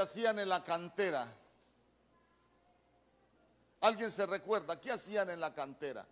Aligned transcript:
hacían 0.00 0.38
en 0.38 0.48
la 0.48 0.64
cantera? 0.64 1.32
¿Alguien 3.80 4.10
se 4.10 4.26
recuerda? 4.26 4.80
¿Qué 4.80 4.90
hacían 4.90 5.30
en 5.30 5.40
la 5.40 5.54
cantera? 5.54 6.06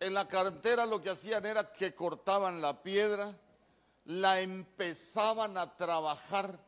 En 0.00 0.14
la 0.14 0.28
cantera 0.28 0.86
lo 0.86 1.02
que 1.02 1.10
hacían 1.10 1.44
era 1.46 1.72
que 1.72 1.94
cortaban 1.94 2.60
la 2.60 2.82
piedra, 2.82 3.34
la 4.04 4.40
empezaban 4.40 5.56
a 5.56 5.76
trabajar 5.76 6.58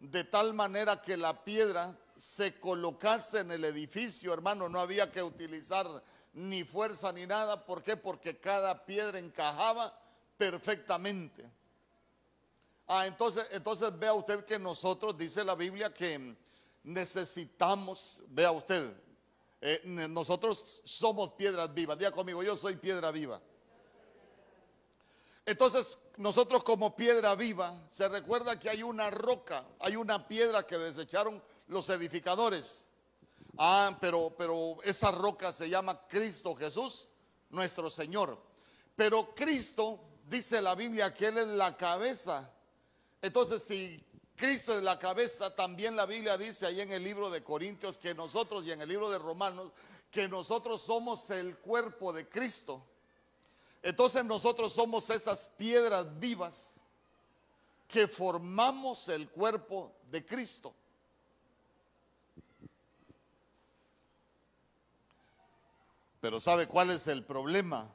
de 0.00 0.24
tal 0.24 0.54
manera 0.54 1.00
que 1.00 1.16
la 1.16 1.44
piedra 1.44 1.96
se 2.16 2.58
colocase 2.60 3.40
en 3.40 3.50
el 3.50 3.64
edificio, 3.64 4.32
hermano, 4.34 4.68
no 4.68 4.80
había 4.80 5.10
que 5.10 5.22
utilizar 5.22 5.86
ni 6.34 6.64
fuerza 6.64 7.12
ni 7.12 7.26
nada. 7.26 7.64
¿Por 7.64 7.82
qué? 7.82 7.96
Porque 7.96 8.38
cada 8.38 8.84
piedra 8.84 9.18
encajaba 9.18 9.98
perfectamente. 10.36 11.50
Ah, 12.92 13.06
entonces, 13.06 13.46
entonces 13.52 13.96
vea 14.00 14.12
usted 14.12 14.44
que 14.44 14.58
nosotros, 14.58 15.16
dice 15.16 15.44
la 15.44 15.54
Biblia, 15.54 15.94
que 15.94 16.34
necesitamos, 16.82 18.20
vea 18.26 18.50
usted, 18.50 18.92
eh, 19.60 19.80
nosotros 19.84 20.82
somos 20.82 21.34
piedras 21.34 21.72
vivas. 21.72 21.96
Diga 21.96 22.10
conmigo, 22.10 22.42
yo 22.42 22.56
soy 22.56 22.74
piedra 22.74 23.12
viva. 23.12 23.40
Entonces, 25.46 26.00
nosotros 26.16 26.64
como 26.64 26.96
piedra 26.96 27.36
viva, 27.36 27.80
se 27.92 28.08
recuerda 28.08 28.58
que 28.58 28.68
hay 28.68 28.82
una 28.82 29.08
roca, 29.08 29.64
hay 29.78 29.94
una 29.94 30.26
piedra 30.26 30.66
que 30.66 30.76
desecharon 30.76 31.40
los 31.68 31.88
edificadores. 31.90 32.88
Ah, 33.56 33.96
pero, 34.00 34.34
pero 34.36 34.78
esa 34.82 35.12
roca 35.12 35.52
se 35.52 35.70
llama 35.70 36.08
Cristo 36.08 36.56
Jesús, 36.56 37.06
nuestro 37.50 37.88
Señor. 37.88 38.36
Pero 38.96 39.32
Cristo, 39.32 40.00
dice 40.24 40.60
la 40.60 40.74
Biblia, 40.74 41.14
que 41.14 41.26
Él 41.28 41.38
es 41.38 41.46
la 41.46 41.76
cabeza. 41.76 42.52
Entonces, 43.22 43.62
si 43.62 44.02
Cristo 44.36 44.76
es 44.76 44.82
la 44.82 44.98
cabeza, 44.98 45.54
también 45.54 45.96
la 45.96 46.06
Biblia 46.06 46.38
dice 46.38 46.66
ahí 46.66 46.80
en 46.80 46.92
el 46.92 47.04
libro 47.04 47.30
de 47.30 47.42
Corintios 47.42 47.98
que 47.98 48.14
nosotros 48.14 48.64
y 48.64 48.72
en 48.72 48.80
el 48.80 48.88
libro 48.88 49.10
de 49.10 49.18
Romanos, 49.18 49.72
que 50.10 50.28
nosotros 50.28 50.82
somos 50.82 51.28
el 51.30 51.58
cuerpo 51.58 52.12
de 52.12 52.28
Cristo. 52.28 52.82
Entonces 53.82 54.24
nosotros 54.24 54.72
somos 54.72 55.10
esas 55.10 55.50
piedras 55.56 56.18
vivas 56.18 56.80
que 57.86 58.08
formamos 58.08 59.08
el 59.08 59.28
cuerpo 59.28 59.92
de 60.10 60.24
Cristo. 60.24 60.74
Pero 66.20 66.38
¿sabe 66.38 66.66
cuál 66.66 66.90
es 66.90 67.06
el 67.06 67.24
problema? 67.24 67.90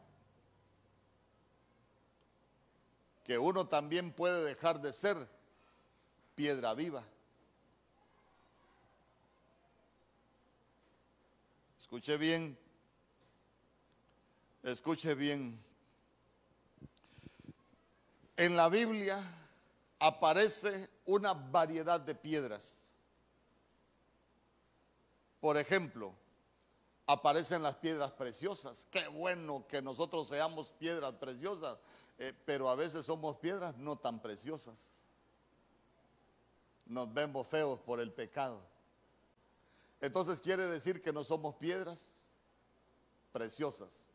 Que 3.25 3.37
uno 3.37 3.67
también 3.67 4.13
puede 4.13 4.43
dejar 4.43 4.79
de 4.79 4.93
ser 4.93 5.27
piedra 6.35 6.73
viva. 6.73 7.03
Escuche 11.79 12.17
bien, 12.17 12.57
escuche 14.63 15.15
bien. 15.15 15.59
En 18.37 18.55
la 18.55 18.69
Biblia 18.69 19.23
aparece 19.99 20.89
una 21.05 21.33
variedad 21.33 21.99
de 21.99 22.15
piedras. 22.15 22.85
Por 25.39 25.57
ejemplo, 25.57 26.13
aparecen 27.07 27.61
las 27.63 27.75
piedras 27.75 28.11
preciosas. 28.11 28.87
Qué 28.89 29.07
bueno 29.07 29.65
que 29.67 29.81
nosotros 29.81 30.27
seamos 30.27 30.71
piedras 30.71 31.13
preciosas, 31.13 31.77
eh, 32.17 32.33
pero 32.45 32.69
a 32.69 32.75
veces 32.75 33.05
somos 33.05 33.37
piedras 33.37 33.77
no 33.77 33.97
tan 33.97 34.21
preciosas. 34.21 34.99
Nos 36.85 37.13
vemos 37.13 37.47
feos 37.47 37.79
por 37.79 37.99
el 37.99 38.13
pecado. 38.13 38.61
Entonces 39.99 40.39
quiere 40.39 40.67
decir 40.67 41.01
que 41.01 41.11
no 41.11 41.23
somos 41.23 41.55
piedras 41.55 42.31
preciosas. 43.31 44.07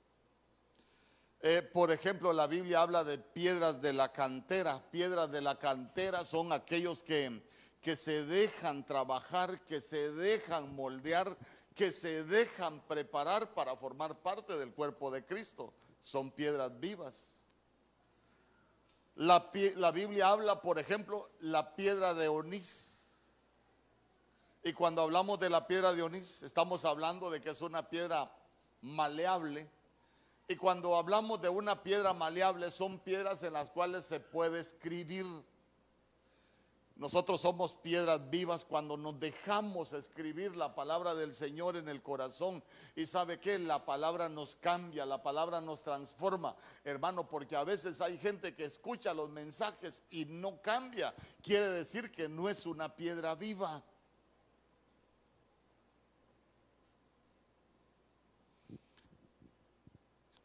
Eh, 1.42 1.62
por 1.62 1.90
ejemplo, 1.90 2.32
la 2.32 2.46
Biblia 2.46 2.82
habla 2.82 3.02
de 3.02 3.18
piedras 3.18 3.80
de 3.80 3.92
la 3.92 4.12
cantera. 4.12 4.82
Piedras 4.90 5.30
de 5.30 5.40
la 5.40 5.58
cantera 5.58 6.24
son 6.24 6.52
aquellos 6.52 7.02
que, 7.02 7.42
que 7.80 7.96
se 7.96 8.24
dejan 8.26 8.84
trabajar, 8.84 9.64
que 9.64 9.80
se 9.80 10.12
dejan 10.12 10.74
moldear, 10.74 11.36
que 11.74 11.92
se 11.92 12.24
dejan 12.24 12.80
preparar 12.86 13.54
para 13.54 13.74
formar 13.76 14.20
parte 14.22 14.56
del 14.58 14.72
cuerpo 14.72 15.10
de 15.10 15.24
Cristo. 15.24 15.72
Son 16.02 16.30
piedras 16.30 16.78
vivas. 16.78 17.39
La, 19.14 19.50
la, 19.76 19.90
Biblia 19.90 20.28
habla, 20.28 20.60
por 20.60 20.78
ejemplo, 20.78 21.30
la 21.40 21.74
piedra 21.74 22.14
de 22.14 22.28
onís. 22.28 22.90
Y 24.62 24.72
cuando 24.72 25.02
hablamos 25.02 25.40
de 25.40 25.50
la 25.50 25.66
piedra 25.66 25.92
de 25.92 26.02
onís, 26.02 26.42
estamos 26.42 26.84
hablando 26.84 27.30
de 27.30 27.40
que 27.40 27.50
es 27.50 27.60
una 27.60 27.88
piedra 27.88 28.32
maleable. 28.82 29.68
Y 30.48 30.56
cuando 30.56 30.96
hablamos 30.96 31.40
de 31.40 31.48
una 31.48 31.82
piedra 31.82 32.12
maleable, 32.12 32.70
son 32.70 32.98
piedras 32.98 33.42
en 33.42 33.52
las 33.52 33.70
cuales 33.70 34.04
se 34.04 34.20
puede 34.20 34.60
escribir. 34.60 35.26
Nosotros 37.00 37.40
somos 37.40 37.76
piedras 37.76 38.28
vivas 38.28 38.66
cuando 38.66 38.94
nos 38.94 39.18
dejamos 39.18 39.94
escribir 39.94 40.54
la 40.54 40.74
palabra 40.74 41.14
del 41.14 41.34
Señor 41.34 41.78
en 41.78 41.88
el 41.88 42.02
corazón. 42.02 42.62
Y 42.94 43.06
sabe 43.06 43.40
que 43.40 43.58
la 43.58 43.86
palabra 43.86 44.28
nos 44.28 44.54
cambia, 44.56 45.06
la 45.06 45.22
palabra 45.22 45.62
nos 45.62 45.82
transforma, 45.82 46.54
hermano, 46.84 47.26
porque 47.26 47.56
a 47.56 47.64
veces 47.64 48.02
hay 48.02 48.18
gente 48.18 48.54
que 48.54 48.66
escucha 48.66 49.14
los 49.14 49.30
mensajes 49.30 50.04
y 50.10 50.26
no 50.26 50.60
cambia. 50.60 51.14
Quiere 51.42 51.68
decir 51.70 52.10
que 52.10 52.28
no 52.28 52.50
es 52.50 52.66
una 52.66 52.94
piedra 52.94 53.34
viva. 53.34 53.82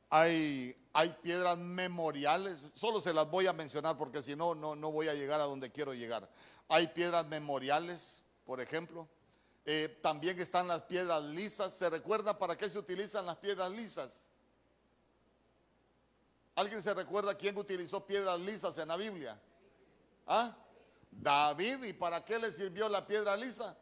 Hay, 0.10 0.74
hay 0.98 1.10
piedras 1.10 1.58
memoriales, 1.58 2.64
solo 2.74 3.02
se 3.02 3.14
las 3.14 3.30
voy 3.30 3.48
a 3.48 3.54
mencionar 3.54 3.98
porque 3.98 4.24
si 4.24 4.34
no, 4.34 4.56
no, 4.56 4.78
no 4.78 4.92
voy 4.92 5.10
a 5.10 5.14
llegar 5.14 5.42
a 5.42 5.44
donde 5.44 5.70
quiero 5.70 5.94
llegar. 5.94 6.30
Hay 6.70 6.88
piedras 6.88 7.28
memoriales, 7.28 8.24
por 8.46 8.62
ejemplo. 8.62 9.06
Eh, 9.66 10.00
también 10.02 10.40
están 10.40 10.70
las 10.70 10.84
piedras 10.84 11.22
lisas. 11.22 11.74
¿Se 11.74 11.90
recuerda 11.90 12.40
para 12.40 12.56
qué 12.56 12.70
se 12.70 12.80
utilizan 12.80 13.26
las 13.26 13.36
piedras 13.36 13.70
lisas? 13.72 14.30
¿Alguien 16.56 16.82
se 16.82 16.94
recuerda 16.94 17.36
quién 17.36 17.58
utilizó 17.58 18.06
piedras 18.08 18.40
lisas 18.40 18.78
en 18.78 18.88
la 18.88 18.96
Biblia? 18.96 19.38
¿Ah? 20.26 20.56
David. 21.12 21.84
¿Y 21.84 21.92
para 21.92 22.24
qué 22.24 22.40
le 22.40 22.54
sirvió 22.54 22.88
la 22.88 23.06
piedra 23.06 23.36
lisa? 23.36 23.78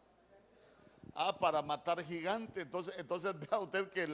Ah, 1.16 1.38
para 1.38 1.62
matar 1.62 2.04
gigantes. 2.04 2.64
Entonces, 2.64 2.96
entonces 2.98 3.34
vea 3.50 3.60
usted 3.60 3.90
que 3.90 4.06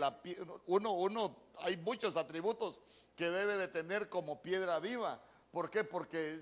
uno, 0.68 0.94
uno, 0.94 1.36
hay 1.60 1.78
muchos 1.78 2.16
atributos 2.18 2.82
que 3.16 3.30
debe 3.30 3.58
de 3.58 3.68
tener 3.68 4.10
como 4.10 4.42
piedra 4.42 4.80
viva. 4.80 5.22
¿Por 5.52 5.70
qué? 5.70 5.84
Porque 5.84 6.40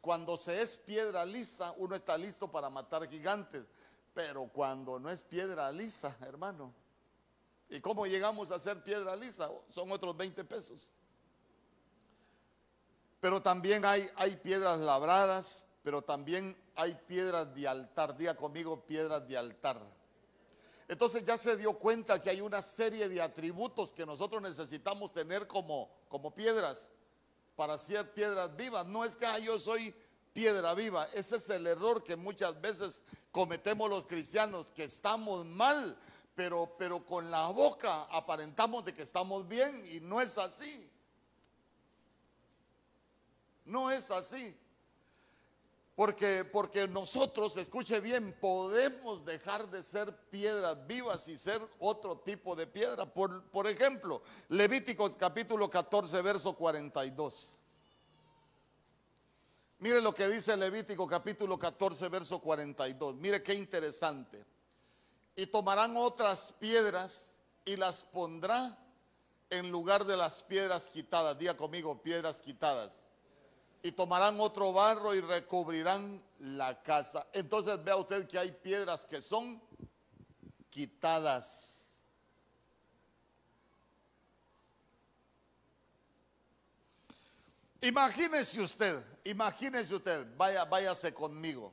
cuando 0.00 0.36
se 0.36 0.62
es 0.62 0.78
piedra 0.78 1.24
lisa, 1.24 1.74
uno 1.76 1.94
está 1.94 2.16
listo 2.18 2.50
para 2.50 2.70
matar 2.70 3.08
gigantes. 3.08 3.66
Pero 4.14 4.48
cuando 4.48 4.98
no 4.98 5.10
es 5.10 5.22
piedra 5.22 5.70
lisa, 5.70 6.16
hermano. 6.26 6.72
¿Y 7.68 7.80
cómo 7.80 8.06
llegamos 8.06 8.50
a 8.50 8.58
ser 8.58 8.82
piedra 8.82 9.14
lisa? 9.14 9.50
Son 9.68 9.92
otros 9.92 10.16
20 10.16 10.42
pesos. 10.44 10.90
Pero 13.20 13.42
también 13.42 13.84
hay, 13.84 14.08
hay 14.16 14.36
piedras 14.36 14.78
labradas, 14.78 15.66
pero 15.82 16.00
también 16.00 16.56
hay 16.74 16.94
piedras 17.06 17.54
de 17.54 17.68
altar. 17.68 18.16
Diga 18.16 18.34
conmigo 18.34 18.86
piedras 18.86 19.26
de 19.28 19.36
altar. 19.36 19.97
Entonces 20.88 21.22
ya 21.22 21.36
se 21.36 21.56
dio 21.56 21.74
cuenta 21.74 22.20
que 22.22 22.30
hay 22.30 22.40
una 22.40 22.62
serie 22.62 23.10
de 23.10 23.20
atributos 23.20 23.92
que 23.92 24.06
nosotros 24.06 24.40
necesitamos 24.40 25.12
tener 25.12 25.46
como, 25.46 25.90
como 26.08 26.34
piedras 26.34 26.90
para 27.54 27.76
ser 27.76 28.14
piedras 28.14 28.56
vivas. 28.56 28.86
No 28.86 29.04
es 29.04 29.14
que 29.14 29.26
yo 29.42 29.60
soy 29.60 29.94
piedra 30.32 30.72
viva. 30.72 31.06
Ese 31.12 31.36
es 31.36 31.50
el 31.50 31.66
error 31.66 32.02
que 32.02 32.16
muchas 32.16 32.58
veces 32.60 33.02
cometemos 33.30 33.90
los 33.90 34.06
cristianos, 34.06 34.70
que 34.74 34.84
estamos 34.84 35.44
mal, 35.44 35.98
pero, 36.34 36.74
pero 36.78 37.04
con 37.04 37.30
la 37.30 37.48
boca 37.48 38.04
aparentamos 38.04 38.84
de 38.84 38.94
que 38.94 39.02
estamos 39.02 39.46
bien 39.46 39.84
y 39.92 40.00
no 40.00 40.22
es 40.22 40.38
así. 40.38 40.90
No 43.66 43.90
es 43.90 44.10
así. 44.10 44.56
Porque, 45.98 46.44
porque 46.44 46.86
nosotros, 46.86 47.56
escuche 47.56 47.98
bien, 47.98 48.32
podemos 48.40 49.24
dejar 49.24 49.68
de 49.68 49.82
ser 49.82 50.14
piedras 50.30 50.86
vivas 50.86 51.26
y 51.26 51.36
ser 51.36 51.60
otro 51.80 52.18
tipo 52.18 52.54
de 52.54 52.68
piedra. 52.68 53.04
Por, 53.04 53.66
ejemplo, 53.66 54.22
Levíticos 54.50 55.16
capítulo 55.16 55.68
14, 55.68 56.22
verso 56.22 56.54
42. 56.54 57.60
Mire 59.80 60.00
lo 60.00 60.14
que 60.14 60.28
dice 60.28 60.56
Levítico 60.56 61.04
capítulo 61.04 61.58
14, 61.58 62.08
verso 62.08 62.38
42. 62.38 63.16
Mire 63.16 63.42
qué 63.42 63.54
interesante. 63.54 64.46
Y 65.34 65.46
tomarán 65.46 65.96
otras 65.96 66.52
piedras 66.60 67.34
y 67.64 67.74
las 67.74 68.04
pondrá 68.04 68.78
en 69.50 69.68
lugar 69.72 70.04
de 70.04 70.16
las 70.16 70.44
piedras 70.44 70.88
quitadas. 70.90 71.36
Diga 71.36 71.56
conmigo, 71.56 72.00
piedras 72.00 72.40
quitadas 72.40 73.07
y 73.82 73.92
tomarán 73.92 74.40
otro 74.40 74.72
barro 74.72 75.14
y 75.14 75.20
recubrirán 75.20 76.22
la 76.40 76.82
casa. 76.82 77.26
Entonces 77.32 77.82
vea 77.82 77.96
usted 77.96 78.26
que 78.26 78.38
hay 78.38 78.52
piedras 78.52 79.04
que 79.04 79.22
son 79.22 79.62
quitadas. 80.70 81.78
Imagínese 87.80 88.60
usted, 88.60 89.04
imagínese 89.24 89.94
usted, 89.94 90.26
vaya, 90.36 90.64
váyase 90.64 91.14
conmigo. 91.14 91.72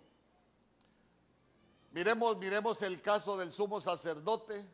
Miremos, 1.91 2.37
miremos 2.37 2.81
el 2.81 3.01
caso 3.01 3.37
del 3.37 3.53
sumo 3.53 3.81
sacerdote 3.81 4.69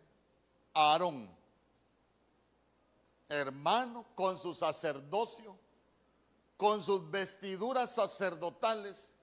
Aarón, 0.73 1.29
hermano 3.29 4.07
con 4.15 4.37
su 4.37 4.53
sacerdocio, 4.53 5.57
con 6.61 6.83
sus 6.83 7.09
vestiduras 7.09 7.95
sacerdotales, 7.95 9.15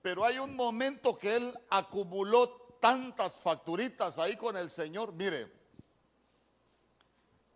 pero 0.00 0.24
hay 0.24 0.38
un 0.38 0.54
momento 0.54 1.18
que 1.18 1.34
él 1.34 1.58
acumuló 1.68 2.76
tantas 2.80 3.36
facturitas 3.36 4.16
ahí 4.16 4.36
con 4.36 4.56
el 4.56 4.70
Señor. 4.70 5.12
Mire, 5.12 5.52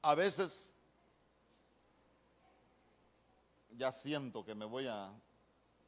a 0.02 0.16
veces 0.16 0.74
ya 3.76 3.92
siento 3.92 4.44
que 4.44 4.56
me 4.56 4.64
voy 4.64 4.88
a 4.88 5.12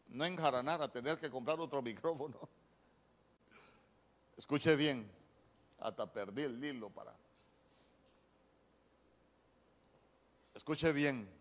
no 0.06 0.24
enjaranar 0.24 0.80
a 0.80 0.86
tener 0.86 1.18
que 1.18 1.28
comprar 1.28 1.58
otro 1.58 1.82
micrófono. 1.90 2.38
Escuche 4.36 4.76
bien, 4.76 5.10
hasta 5.80 6.06
perdí 6.12 6.42
el 6.42 6.64
hilo 6.64 6.88
para. 6.90 7.12
Escuche 10.54 10.92
bien. 10.92 11.35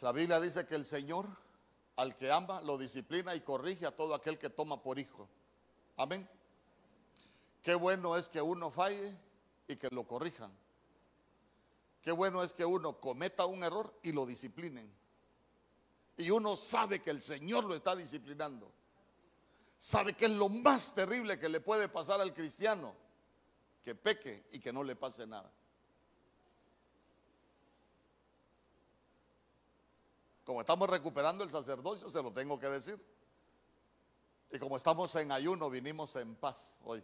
La 0.00 0.12
Biblia 0.12 0.38
dice 0.40 0.66
que 0.66 0.74
el 0.74 0.84
Señor 0.84 1.26
al 1.96 2.16
que 2.16 2.30
ama 2.30 2.60
lo 2.62 2.76
disciplina 2.76 3.34
y 3.34 3.40
corrige 3.40 3.86
a 3.86 3.94
todo 3.94 4.14
aquel 4.14 4.38
que 4.38 4.50
toma 4.50 4.82
por 4.82 4.98
hijo. 4.98 5.28
Amén. 5.96 6.28
Qué 7.62 7.74
bueno 7.74 8.16
es 8.16 8.28
que 8.28 8.42
uno 8.42 8.70
falle 8.70 9.16
y 9.68 9.76
que 9.76 9.88
lo 9.90 10.06
corrijan. 10.06 10.52
Qué 12.02 12.12
bueno 12.12 12.42
es 12.42 12.52
que 12.52 12.64
uno 12.64 13.00
cometa 13.00 13.46
un 13.46 13.62
error 13.62 13.98
y 14.02 14.12
lo 14.12 14.26
disciplinen. 14.26 14.92
Y 16.16 16.30
uno 16.30 16.56
sabe 16.56 17.00
que 17.00 17.10
el 17.10 17.22
Señor 17.22 17.64
lo 17.64 17.74
está 17.74 17.96
disciplinando. 17.96 18.70
Sabe 19.78 20.14
que 20.14 20.26
es 20.26 20.32
lo 20.32 20.48
más 20.48 20.94
terrible 20.94 21.38
que 21.38 21.48
le 21.48 21.60
puede 21.60 21.88
pasar 21.88 22.20
al 22.20 22.34
cristiano. 22.34 22.94
Que 23.82 23.94
peque 23.94 24.46
y 24.52 24.60
que 24.60 24.72
no 24.72 24.82
le 24.82 24.96
pase 24.96 25.26
nada. 25.26 25.50
Como 30.44 30.60
estamos 30.60 30.88
recuperando 30.88 31.42
el 31.42 31.50
sacerdocio, 31.50 32.10
se 32.10 32.22
lo 32.22 32.32
tengo 32.32 32.58
que 32.58 32.68
decir. 32.68 33.00
Y 34.50 34.58
como 34.58 34.76
estamos 34.76 35.14
en 35.16 35.32
ayuno, 35.32 35.70
vinimos 35.70 36.14
en 36.16 36.36
paz 36.36 36.78
hoy. 36.84 37.02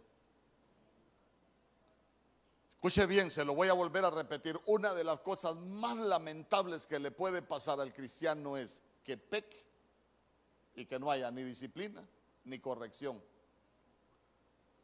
Escuche 2.75 3.05
bien, 3.05 3.29
se 3.29 3.45
lo 3.45 3.53
voy 3.53 3.67
a 3.67 3.73
volver 3.73 4.05
a 4.05 4.09
repetir. 4.09 4.59
Una 4.65 4.93
de 4.93 5.03
las 5.03 5.19
cosas 5.19 5.55
más 5.55 5.97
lamentables 5.97 6.87
que 6.87 6.99
le 6.99 7.11
puede 7.11 7.41
pasar 7.41 7.79
al 7.79 7.93
cristiano 7.93 8.57
es 8.57 8.81
que 9.03 9.17
peque 9.17 9.65
y 10.75 10.85
que 10.85 10.99
no 10.99 11.11
haya 11.11 11.29
ni 11.31 11.43
disciplina 11.43 12.01
ni 12.45 12.59
corrección. 12.59 13.21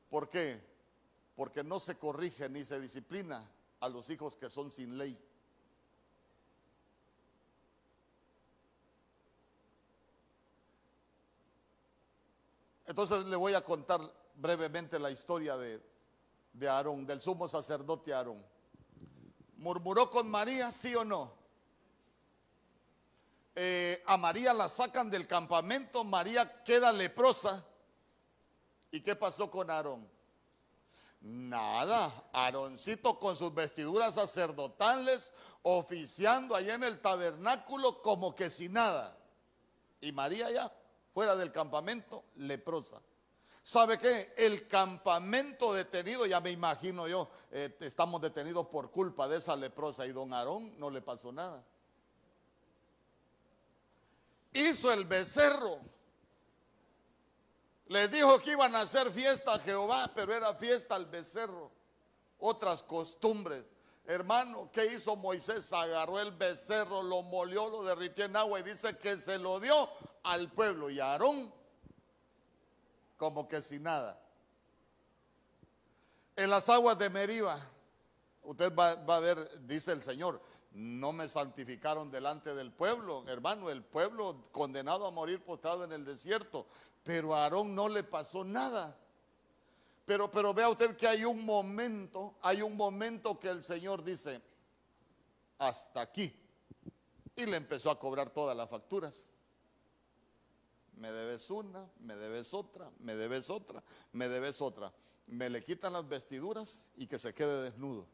¿Por 0.10 0.30
qué? 0.30 0.62
Porque 1.36 1.64
no 1.64 1.80
se 1.80 1.98
corrige 1.98 2.50
ni 2.50 2.66
se 2.66 2.80
disciplina 2.80 3.50
a 3.80 3.90
los 3.90 4.10
hijos 4.10 4.38
que 4.38 4.50
son 4.50 4.70
sin 4.72 4.98
ley. 4.98 5.18
Entonces 12.88 13.26
le 13.26 13.36
voy 13.36 13.54
a 13.54 13.62
contar 13.62 14.02
brevemente 14.36 14.98
la 14.98 15.12
historia 15.12 15.58
de, 15.58 15.84
de 16.54 16.70
Aarón, 16.70 17.06
del 17.06 17.22
sumo 17.22 17.48
sacerdote 17.48 18.14
Aarón. 18.14 18.44
¿Murmuró 19.58 20.10
con 20.10 20.30
María, 20.30 20.72
sí 20.72 20.96
o 20.96 21.04
no? 21.04 21.34
Eh, 23.56 24.04
a 24.06 24.18
María 24.18 24.54
la 24.54 24.70
sacan 24.70 25.10
del 25.10 25.28
campamento, 25.28 26.04
María 26.04 26.64
queda 26.64 26.94
leprosa. 26.94 27.66
¿Y 28.92 29.02
qué 29.02 29.16
pasó 29.16 29.52
con 29.52 29.70
Aarón? 29.70 30.08
Nada, 31.20 32.30
Aaroncito 32.32 33.20
con 33.20 33.36
sus 33.36 33.54
vestiduras 33.54 34.14
sacerdotales, 34.14 35.34
oficiando 35.64 36.56
allá 36.56 36.76
en 36.76 36.84
el 36.84 37.02
tabernáculo 37.02 38.02
como 38.02 38.34
que 38.34 38.50
sin 38.50 38.74
nada. 38.74 39.18
Y 40.00 40.12
María 40.12 40.50
ya 40.52 40.72
fuera 41.18 41.36
del 41.36 41.52
campamento, 41.52 42.26
leprosa. 42.36 43.02
¿Sabe 43.64 43.98
qué? 43.98 44.36
El 44.38 44.68
campamento 44.68 45.74
detenido, 45.74 46.28
ya 46.28 46.40
me 46.40 46.52
imagino 46.52 47.08
yo, 47.08 47.28
eh, 47.50 47.76
estamos 47.80 48.22
detenidos 48.22 48.68
por 48.68 48.92
culpa 48.92 49.28
de 49.28 49.38
esa 49.38 49.56
leprosa 49.56 50.06
y 50.06 50.12
don 50.12 50.32
Aarón 50.32 50.80
no 50.80 50.92
le 50.92 51.02
pasó 51.02 51.32
nada. 51.32 51.64
Hizo 54.54 54.94
el 54.94 55.06
becerro. 55.06 55.80
Les 57.88 58.12
dijo 58.12 58.38
que 58.38 58.52
iban 58.52 58.76
a 58.76 58.82
hacer 58.82 59.10
fiesta 59.12 59.56
a 59.56 59.60
Jehová, 59.60 60.12
pero 60.14 60.36
era 60.36 60.54
fiesta 60.54 60.94
al 60.94 61.08
becerro. 61.08 61.72
Otras 62.38 62.84
costumbres. 62.84 63.66
Hermano, 64.06 64.70
¿qué 64.72 64.86
hizo 64.86 65.16
Moisés? 65.16 65.74
Agarró 65.74 66.20
el 66.20 66.32
becerro, 66.32 67.02
lo 67.02 67.24
molió, 67.24 67.70
lo 67.70 67.82
derritió 67.82 68.26
en 68.26 68.36
agua 68.36 68.60
y 68.60 68.64
dice 68.64 68.96
que 69.00 69.20
se 69.20 69.40
lo 69.40 69.60
dio 69.60 69.90
al 70.28 70.52
pueblo. 70.52 70.90
Y 70.90 71.00
Aarón 71.00 71.54
como 73.18 73.48
que 73.48 73.62
sin 73.62 73.84
nada. 73.84 74.20
En 76.36 76.50
las 76.50 76.70
aguas 76.70 77.00
de 77.00 77.10
Meriba, 77.10 77.60
usted 78.44 78.74
va, 78.76 78.92
a 78.92 79.20
ver, 79.20 79.66
dice 79.66 79.92
el 79.92 80.04
Señor, 80.04 80.40
no 80.72 81.12
me 81.12 81.28
santificaron 81.28 82.12
delante 82.12 82.54
del 82.54 82.72
pueblo, 82.72 83.28
hermano, 83.28 83.72
el 83.72 83.84
pueblo 83.84 84.44
condenado 84.52 85.08
a 85.08 85.12
morir 85.12 85.42
postrado 85.42 85.84
en 85.84 85.92
el 85.92 86.06
desierto, 86.06 86.68
pero 87.04 87.36
a 87.36 87.44
Aarón 87.44 87.74
no 87.74 87.90
le 87.90 88.04
pasó 88.04 88.44
nada. 88.44 88.96
Pero, 90.06 90.30
pero 90.30 90.54
vea 90.54 90.70
usted 90.70 90.96
que 90.96 91.08
hay 91.08 91.26
un 91.26 91.44
momento, 91.44 92.36
hay 92.42 92.62
un 92.62 92.78
momento 92.78 93.40
que 93.40 93.50
el 93.50 93.64
Señor 93.64 94.04
dice, 94.04 94.40
hasta 95.58 96.02
aquí. 96.02 96.34
Y 97.36 97.46
le 97.46 97.58
empezó 97.58 97.90
a 97.90 98.00
cobrar 98.00 98.30
todas 98.30 98.56
las 98.56 98.70
facturas 98.70 99.26
me 100.98 101.12
debes 101.12 101.50
una, 101.50 101.88
me 102.00 102.16
debes 102.16 102.54
otra, 102.54 102.92
me 103.00 103.16
debes 103.16 103.50
otra, 103.50 103.84
me 104.14 104.28
debes 104.28 104.62
otra. 104.62 104.92
Me 105.28 105.50
le 105.50 105.64
quitan 105.64 105.94
las 105.94 106.08
vestiduras 106.08 106.90
y 106.96 107.06
que 107.06 107.20
se 107.20 107.34
quede 107.34 107.64
desnudo. 107.64 108.08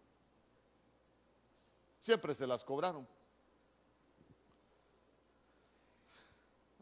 Siempre 2.02 2.36
se 2.36 2.46
las 2.46 2.64
cobraron. 2.64 3.08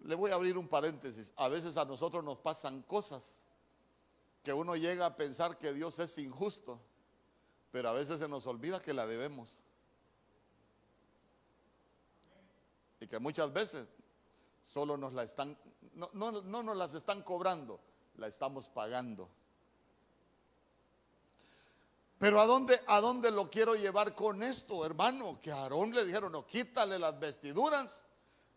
Le 0.04 0.16
voy 0.16 0.32
a 0.32 0.36
abrir 0.36 0.58
un 0.58 0.68
paréntesis. 0.68 1.32
A 1.36 1.48
veces 1.48 1.78
a 1.78 1.86
nosotros 1.86 2.24
nos 2.24 2.38
pasan 2.38 2.82
cosas 2.84 3.38
que 4.42 4.54
uno 4.54 4.76
llega 4.76 5.06
a 5.06 5.16
pensar 5.16 5.60
que 5.60 5.72
Dios 5.74 6.00
es 6.00 6.18
injusto, 6.18 6.80
pero 7.72 7.90
a 7.90 7.94
veces 7.94 8.18
se 8.20 8.28
nos 8.28 8.48
olvida 8.48 8.82
que 8.82 8.94
la 8.94 9.06
debemos. 9.06 9.60
Y 13.00 13.06
que 13.06 13.20
muchas 13.20 13.54
veces 13.54 13.88
solo 14.64 14.98
nos 14.98 15.14
la 15.14 15.24
están 15.24 15.56
no, 15.94 16.10
no, 16.14 16.64
nos 16.64 16.78
las 16.78 16.94
están 16.94 17.22
cobrando, 17.24 17.80
la 18.16 18.28
estamos 18.28 18.70
pagando. 18.70 19.30
Pero 22.18 22.40
¿a 22.40 22.46
dónde, 22.46 22.80
¿a 22.88 23.02
dónde 23.02 23.32
lo 23.32 23.50
quiero 23.50 23.76
llevar 23.76 24.14
con 24.14 24.44
esto, 24.44 24.86
hermano? 24.86 25.40
Que 25.42 25.52
a 25.52 25.64
Aarón 25.64 25.94
le 25.94 26.06
dijeron, 26.06 26.32
no, 26.32 26.46
quítale 26.46 27.00
las 27.00 27.20
vestiduras, 27.20 28.06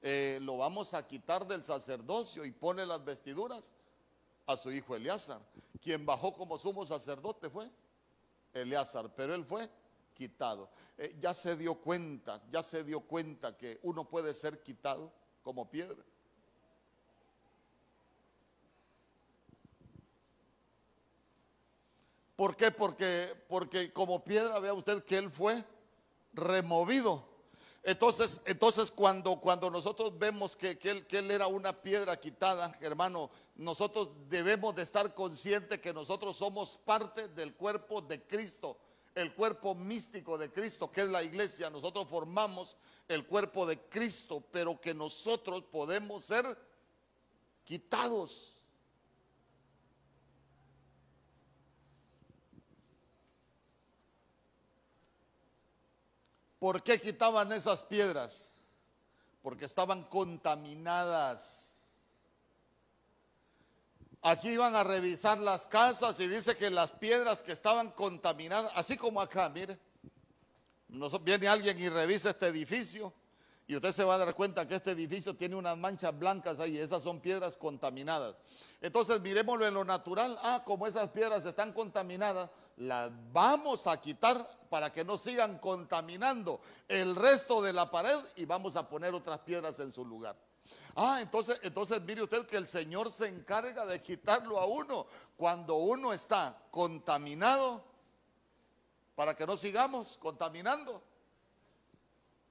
eh, 0.03 0.39
lo 0.43 0.59
vamos 0.59 0.93
a 0.93 1.07
quitar 1.07 1.47
del 1.47 1.65
sacerdocio 1.65 2.45
y 2.45 2.51
pone 2.53 2.85
las 2.85 3.03
vestiduras 3.05 3.73
a 4.47 4.57
su 4.57 4.71
hijo 4.71 4.95
Eleazar. 4.95 5.41
Quien 5.83 6.05
bajó 6.05 6.35
como 6.35 6.59
sumo 6.59 6.85
sacerdote 6.85 7.49
fue 7.49 7.71
Eleazar, 8.53 9.15
pero 9.15 9.35
él 9.35 9.45
fue 9.45 9.71
quitado. 10.13 10.69
Eh, 10.99 11.17
ya 11.19 11.35
se 11.35 11.57
dio 11.57 11.75
cuenta, 11.77 12.43
ya 12.51 12.63
se 12.63 12.85
dio 12.85 13.01
cuenta 13.01 13.57
que 13.57 13.81
uno 13.83 14.09
puede 14.09 14.35
ser 14.35 14.63
quitado 14.63 15.11
como 15.43 15.71
piedra. 15.71 16.05
¿Por 22.37 22.57
qué? 22.57 22.71
Porque, 22.71 23.33
porque 23.49 23.93
como 23.93 24.25
piedra, 24.25 24.59
vea 24.59 24.75
usted 24.75 25.05
que 25.05 25.17
él 25.17 25.31
fue 25.31 25.65
removido. 26.33 27.35
Entonces, 27.85 28.41
entonces 28.47 28.91
cuando, 28.91 29.39
cuando 29.41 29.71
nosotros 29.71 30.19
vemos 30.19 30.57
que, 30.57 30.79
él, 30.83 31.07
que 31.07 31.19
él 31.19 31.31
era 31.31 31.47
una 31.47 31.83
piedra 31.83 32.19
quitada, 32.19 32.77
hermano, 32.81 33.31
nosotros 33.57 34.11
debemos 34.27 34.75
de 34.75 34.83
estar 34.83 35.15
conscientes 35.15 35.79
que 35.81 35.93
nosotros 35.93 36.37
somos 36.37 36.81
parte 36.85 37.29
del 37.29 37.55
cuerpo 37.55 38.01
de 38.01 38.23
Cristo. 38.23 38.79
el 39.15 39.33
cuerpo 39.35 39.77
místico 39.77 40.37
de 40.37 40.51
Cristo, 40.51 40.91
que 40.91 41.03
es 41.03 41.09
la 41.09 41.23
iglesia. 41.23 41.71
Nosotros 41.71 42.09
formamos 42.09 42.77
el 43.07 43.27
cuerpo 43.27 43.65
de 43.67 43.79
Cristo, 43.83 44.43
pero 44.51 44.81
que 44.81 44.93
nosotros 44.93 45.63
podemos 45.71 46.25
ser 46.25 46.45
quitados. 47.65 48.54
¿Por 56.65 56.83
qué 56.83 56.99
quitaban 56.99 57.53
esas 57.53 57.83
piedras? 57.83 58.55
Porque 59.43 59.67
estaban 59.67 60.03
contaminadas. 60.05 61.77
Aquí 64.23 64.49
iban 64.49 64.75
a 64.75 64.83
revisar 64.83 65.37
las 65.37 65.67
casas 65.67 66.19
y 66.21 66.27
dice 66.27 66.57
que 66.57 66.71
las 66.71 66.91
piedras 66.91 67.43
que 67.43 67.53
estaban 67.53 67.91
contaminadas, 67.91 68.73
así 68.77 68.97
como 68.97 69.21
acá, 69.21 69.51
mire, 69.51 69.79
viene 71.21 71.49
alguien 71.49 71.79
y 71.79 71.91
revisa 71.91 72.31
este 72.31 72.47
edificio 72.47 73.13
y 73.67 73.77
usted 73.77 73.93
se 73.93 74.05
va 74.05 74.15
a 74.15 74.19
dar 74.25 74.35
cuenta 74.35 74.67
que 74.67 74.77
este 74.77 74.93
edificio 74.93 75.37
tiene 75.37 75.57
unas 75.57 75.77
manchas 75.77 76.19
blancas 76.19 76.61
ahí, 76.61 76.79
esas 76.79 77.03
son 77.03 77.21
piedras 77.21 77.59
contaminadas. 77.59 78.37
Entonces 78.81 79.21
miremoslo 79.21 79.67
en 79.67 79.75
lo 79.75 79.85
natural, 79.85 80.39
ah, 80.43 80.63
como 80.65 80.87
esas 80.87 81.11
piedras 81.11 81.45
están 81.45 81.75
contaminadas, 81.75 82.49
las 82.77 83.11
vamos 83.33 83.87
a 83.87 84.01
quitar 84.01 84.47
para 84.69 84.93
que 84.93 85.05
no 85.05 85.17
sigan 85.17 85.59
contaminando 85.59 86.61
el 86.89 87.15
resto 87.15 87.63
de 87.63 87.73
la 87.73 87.91
pared 87.91 88.19
y 88.37 88.45
vamos 88.45 88.77
a 88.77 88.89
poner 88.89 89.15
otras 89.15 89.41
piedras 89.41 89.79
en 89.81 89.93
su 89.93 90.05
lugar. 90.05 90.37
Ah, 90.97 91.19
entonces, 91.21 91.59
entonces 91.63 92.01
mire 92.03 92.23
usted 92.23 92.47
que 92.47 92.57
el 92.57 92.67
Señor 92.67 93.11
se 93.11 93.29
encarga 93.29 93.85
de 93.85 94.01
quitarlo 94.01 94.59
a 94.59 94.67
uno 94.67 95.07
cuando 95.37 95.77
uno 95.77 96.13
está 96.13 96.57
contaminado 96.71 97.85
para 99.15 99.35
que 99.35 99.47
no 99.47 99.57
sigamos 99.57 100.19
contaminando 100.19 101.03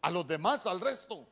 a 0.02 0.12
los 0.12 0.28
demás, 0.28 0.66
al 0.66 0.80
resto. 0.80 1.28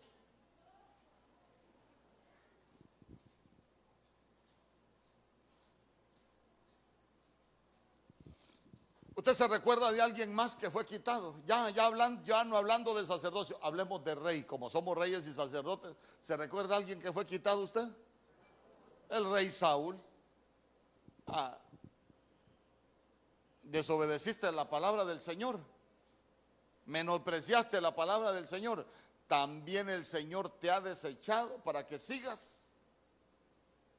Usted 9.22 9.36
se 9.36 9.48
recuerda 9.48 9.92
de 9.92 10.02
alguien 10.02 10.34
más 10.34 10.56
que 10.56 10.72
fue 10.72 10.84
quitado. 10.84 11.36
Ya, 11.46 11.70
ya, 11.70 11.92
ya 12.24 12.44
no 12.44 12.58
hablando 12.58 12.96
de 12.96 13.06
sacerdocio, 13.06 13.56
hablemos 13.62 14.04
de 14.04 14.16
rey. 14.16 14.42
Como 14.46 14.68
somos 14.68 14.98
reyes 14.98 15.28
y 15.28 15.34
sacerdotes, 15.36 15.96
¿se 16.24 16.36
recuerda 16.36 16.76
alguien 16.76 17.00
que 17.00 17.14
fue 17.14 17.24
quitado 17.24 17.62
usted? 17.62 17.88
El 19.10 19.32
rey 19.32 19.52
Saúl. 19.52 19.96
Ah, 21.28 21.56
desobedeciste 23.62 24.52
la 24.52 24.68
palabra 24.68 25.06
del 25.06 25.22
Señor. 25.22 25.60
Menospreciaste 26.88 27.80
la 27.80 27.94
palabra 27.94 28.32
del 28.32 28.48
Señor. 28.48 28.88
También 29.28 29.88
el 29.88 30.04
Señor 30.04 30.50
te 30.50 30.72
ha 30.72 30.82
desechado 30.82 31.58
para 31.58 31.86
que 31.86 32.00
sigas 32.00 32.64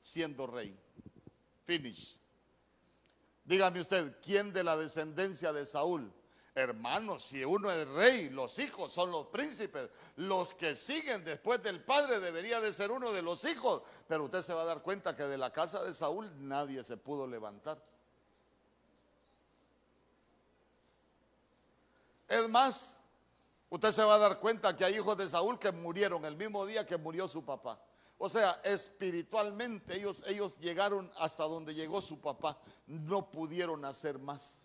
siendo 0.00 0.48
rey. 0.48 0.76
Finish. 1.64 2.21
Dígame 3.44 3.80
usted, 3.80 4.16
¿quién 4.22 4.52
de 4.52 4.62
la 4.62 4.76
descendencia 4.76 5.52
de 5.52 5.66
Saúl? 5.66 6.12
Hermanos, 6.54 7.24
si 7.24 7.44
uno 7.44 7.70
es 7.70 7.88
rey, 7.88 8.28
los 8.28 8.58
hijos 8.58 8.92
son 8.92 9.10
los 9.10 9.26
príncipes. 9.26 9.88
Los 10.16 10.52
que 10.52 10.76
siguen 10.76 11.24
después 11.24 11.62
del 11.62 11.82
padre 11.82 12.20
debería 12.20 12.60
de 12.60 12.72
ser 12.74 12.90
uno 12.90 13.10
de 13.10 13.22
los 13.22 13.44
hijos. 13.44 13.82
Pero 14.06 14.24
usted 14.24 14.42
se 14.42 14.52
va 14.52 14.62
a 14.62 14.66
dar 14.66 14.82
cuenta 14.82 15.16
que 15.16 15.24
de 15.24 15.38
la 15.38 15.50
casa 15.50 15.82
de 15.82 15.94
Saúl 15.94 16.30
nadie 16.46 16.84
se 16.84 16.98
pudo 16.98 17.26
levantar. 17.26 17.82
Es 22.28 22.48
más, 22.48 23.00
usted 23.70 23.90
se 23.90 24.04
va 24.04 24.14
a 24.14 24.18
dar 24.18 24.38
cuenta 24.38 24.76
que 24.76 24.84
hay 24.84 24.96
hijos 24.96 25.16
de 25.16 25.28
Saúl 25.28 25.58
que 25.58 25.72
murieron 25.72 26.24
el 26.26 26.36
mismo 26.36 26.66
día 26.66 26.86
que 26.86 26.98
murió 26.98 27.28
su 27.28 27.44
papá. 27.44 27.80
O 28.24 28.28
sea, 28.28 28.60
espiritualmente 28.62 29.96
ellos, 29.96 30.22
ellos 30.28 30.56
llegaron 30.60 31.10
hasta 31.18 31.42
donde 31.42 31.74
llegó 31.74 32.00
su 32.00 32.20
papá. 32.20 32.56
No 32.86 33.28
pudieron 33.32 33.84
hacer 33.84 34.16
más. 34.20 34.62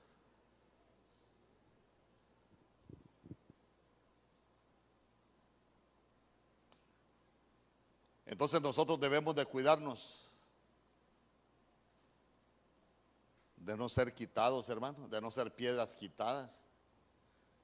Entonces 8.27 8.61
nosotros 8.61 8.99
debemos 8.99 9.33
de 9.33 9.43
cuidarnos 9.47 10.31
de 13.55 13.75
no 13.75 13.89
ser 13.89 14.13
quitados, 14.13 14.69
hermano, 14.69 15.07
de 15.07 15.19
no 15.19 15.31
ser 15.31 15.51
piedras 15.55 15.95
quitadas. 15.95 16.61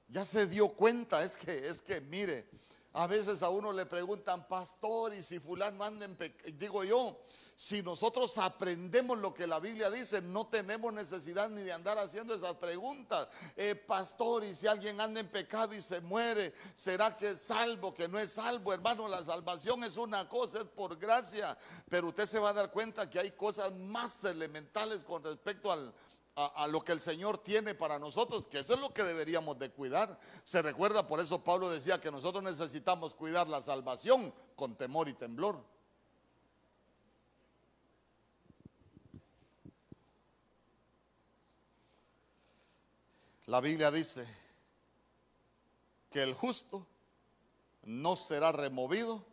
Ya 0.08 0.24
se 0.24 0.48
dio 0.48 0.70
cuenta, 0.70 1.22
es 1.22 1.36
que, 1.36 1.68
es 1.68 1.80
que, 1.80 2.00
mire, 2.00 2.48
a 2.94 3.06
veces 3.08 3.42
a 3.42 3.48
uno 3.48 3.72
le 3.72 3.86
preguntan, 3.86 4.46
pastor, 4.46 5.14
y 5.14 5.22
si 5.22 5.40
fulano 5.40 5.84
anda 5.84 6.04
en 6.04 6.16
Digo 6.58 6.84
yo, 6.84 7.18
si 7.56 7.82
nosotros 7.82 8.38
aprendemos 8.38 9.18
lo 9.18 9.34
que 9.34 9.46
la 9.46 9.58
Biblia 9.58 9.90
dice, 9.90 10.22
no 10.22 10.46
tenemos 10.46 10.92
necesidad 10.92 11.48
ni 11.50 11.62
de 11.62 11.72
andar 11.72 11.98
haciendo 11.98 12.34
esas 12.34 12.54
preguntas. 12.54 13.28
Eh, 13.56 13.74
pastor, 13.74 14.44
y 14.44 14.54
si 14.54 14.68
alguien 14.68 15.00
anda 15.00 15.20
en 15.20 15.28
pecado 15.28 15.74
y 15.74 15.82
se 15.82 16.00
muere, 16.00 16.52
¿será 16.76 17.16
que 17.16 17.30
es 17.30 17.42
salvo, 17.42 17.92
que 17.92 18.08
no 18.08 18.18
es 18.18 18.32
salvo? 18.32 18.72
Hermano, 18.72 19.08
la 19.08 19.24
salvación 19.24 19.82
es 19.84 19.96
una 19.96 20.28
cosa, 20.28 20.58
es 20.58 20.64
por 20.64 20.96
gracia. 20.96 21.56
Pero 21.88 22.08
usted 22.08 22.26
se 22.26 22.38
va 22.38 22.50
a 22.50 22.54
dar 22.54 22.70
cuenta 22.70 23.10
que 23.10 23.18
hay 23.18 23.32
cosas 23.32 23.72
más 23.72 24.22
elementales 24.24 25.04
con 25.04 25.22
respecto 25.22 25.70
al, 25.70 25.92
a, 26.36 26.66
lo 26.66 26.82
que 26.82 26.92
el 26.92 27.00
Señor 27.00 27.38
tiene 27.38 27.74
para 27.74 27.98
nosotros, 27.98 28.46
que 28.48 28.58
eso 28.60 28.74
es 28.74 28.80
lo 28.80 28.92
que 28.92 29.04
deberíamos 29.04 29.58
de 29.58 29.70
cuidar. 29.70 30.18
Se 30.42 30.62
recuerda, 30.62 31.06
por 31.06 31.20
eso 31.20 31.44
Pablo 31.44 31.70
decía 31.70 32.00
que 32.00 32.10
nosotros 32.10 32.42
necesitamos 32.42 33.14
cuidar 33.14 33.46
la 33.46 33.62
salvación 33.62 34.34
con 34.56 34.74
temor 34.74 35.08
y 35.08 35.14
temblor. 35.14 35.62
La 43.46 43.60
Biblia 43.60 43.90
dice 43.90 44.26
que 46.10 46.22
el 46.22 46.34
justo 46.34 46.86
no 47.82 48.16
será 48.16 48.50
removido 48.50 49.24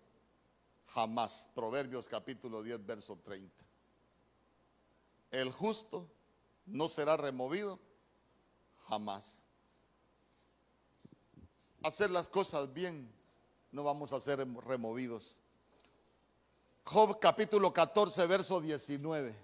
jamás. 0.88 1.50
Proverbios 1.56 2.08
capítulo 2.08 2.62
10, 2.62 2.86
verso 2.86 3.18
30. 3.24 3.66
El 5.32 5.52
justo 5.52 6.12
no 6.72 6.88
será 6.88 7.18
removido 7.18 7.80
jamás. 8.88 9.42
Hacer 11.84 12.10
las 12.12 12.30
cosas 12.30 12.74
bien, 12.74 13.12
no 13.72 13.84
vamos 13.84 14.14
a 14.14 14.22
ser 14.22 14.40
removidos. 14.66 15.42
Job 16.84 17.20
capítulo 17.20 17.72
14, 17.74 18.26
verso 18.28 18.62
19. 18.62 19.36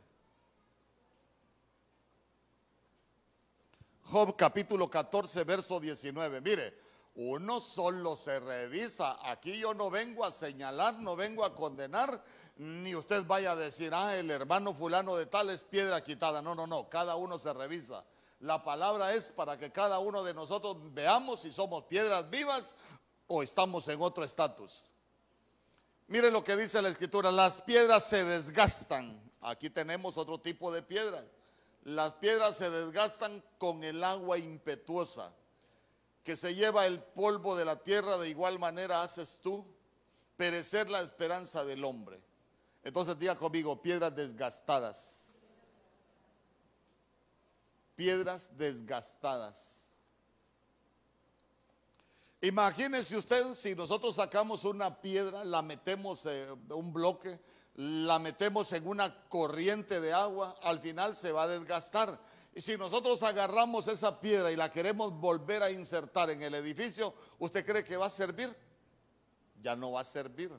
Job 4.03 4.35
capítulo 4.35 4.89
14, 4.89 5.43
verso 5.43 5.79
19. 5.79 6.41
Mire, 6.41 6.86
uno 7.17 7.59
solo 7.59 8.15
se 8.15 8.39
revisa. 8.39 9.17
Aquí 9.27 9.57
yo 9.57 9.73
no 9.73 9.89
vengo 9.89 10.23
a 10.23 10.31
señalar, 10.31 10.99
no 10.99 11.15
vengo 11.15 11.43
a 11.43 11.55
condenar, 11.55 12.23
ni 12.57 12.93
usted 12.93 13.25
vaya 13.25 13.53
a 13.53 13.55
decir, 13.55 13.91
ah, 13.93 14.15
el 14.15 14.29
hermano 14.29 14.73
fulano 14.73 15.15
de 15.15 15.25
tal 15.25 15.49
es 15.49 15.63
piedra 15.63 16.03
quitada. 16.03 16.43
No, 16.43 16.53
no, 16.53 16.67
no, 16.67 16.87
cada 16.89 17.15
uno 17.15 17.39
se 17.39 17.51
revisa. 17.53 18.05
La 18.39 18.63
palabra 18.63 19.15
es 19.15 19.29
para 19.29 19.57
que 19.57 19.71
cada 19.71 19.97
uno 19.97 20.23
de 20.23 20.35
nosotros 20.35 20.77
veamos 20.93 21.41
si 21.41 21.51
somos 21.51 21.85
piedras 21.85 22.29
vivas 22.29 22.75
o 23.25 23.41
estamos 23.41 23.87
en 23.87 23.99
otro 23.99 24.23
estatus. 24.23 24.85
Mire 26.05 26.29
lo 26.29 26.43
que 26.43 26.55
dice 26.55 26.83
la 26.83 26.89
escritura, 26.89 27.31
las 27.31 27.61
piedras 27.61 28.05
se 28.05 28.23
desgastan. 28.23 29.19
Aquí 29.41 29.71
tenemos 29.71 30.17
otro 30.17 30.37
tipo 30.39 30.71
de 30.71 30.83
piedras. 30.83 31.25
Las 31.83 32.13
piedras 32.13 32.57
se 32.57 32.69
desgastan 32.69 33.43
con 33.57 33.83
el 33.83 34.03
agua 34.03 34.37
impetuosa 34.37 35.33
que 36.27 36.35
se 36.35 36.53
lleva 36.53 36.85
el 36.85 37.01
polvo 37.01 37.55
de 37.55 37.63
la 37.63 37.77
tierra, 37.77 38.17
de 38.17 38.27
igual 38.27 38.59
manera 38.59 39.01
haces 39.01 39.39
tú 39.41 39.65
perecer 40.35 40.89
la 40.89 40.99
esperanza 40.99 41.63
del 41.63 41.85
hombre. 41.85 42.19
Entonces 42.83 43.17
diga 43.17 43.35
conmigo, 43.35 43.81
piedras 43.81 44.13
desgastadas. 44.13 45.29
Piedras 47.95 48.57
desgastadas. 48.57 49.93
Imagínese 52.41 53.15
usted 53.15 53.55
si 53.55 53.73
nosotros 53.73 54.17
sacamos 54.17 54.65
una 54.65 54.99
piedra, 54.99 55.45
la 55.45 55.61
metemos 55.61 56.25
en 56.25 56.49
un 56.73 56.91
bloque, 56.91 57.39
la 57.75 58.19
metemos 58.19 58.73
en 58.73 58.85
una 58.85 59.15
corriente 59.29 60.01
de 60.01 60.11
agua, 60.11 60.57
al 60.61 60.79
final 60.79 61.15
se 61.15 61.31
va 61.31 61.43
a 61.43 61.47
desgastar 61.47 62.19
y 62.57 62.61
si 62.61 62.75
nosotros 62.75 63.21
agarramos 63.21 63.87
esa 63.87 64.19
piedra 64.19 64.51
y 64.51 64.55
la 64.55 64.71
queremos 64.71 65.13
volver 65.13 65.61
a 65.61 65.69
insertar 65.69 66.31
en 66.31 66.41
el 66.41 66.55
edificio, 66.55 67.13
¿usted 67.37 67.63
cree 67.63 67.83
que 67.83 67.97
va 67.97 68.07
a 68.07 68.09
servir? 68.09 68.49
Ya 69.61 69.75
no 69.75 69.91
va 69.91 70.01
a 70.01 70.03
servir. 70.03 70.49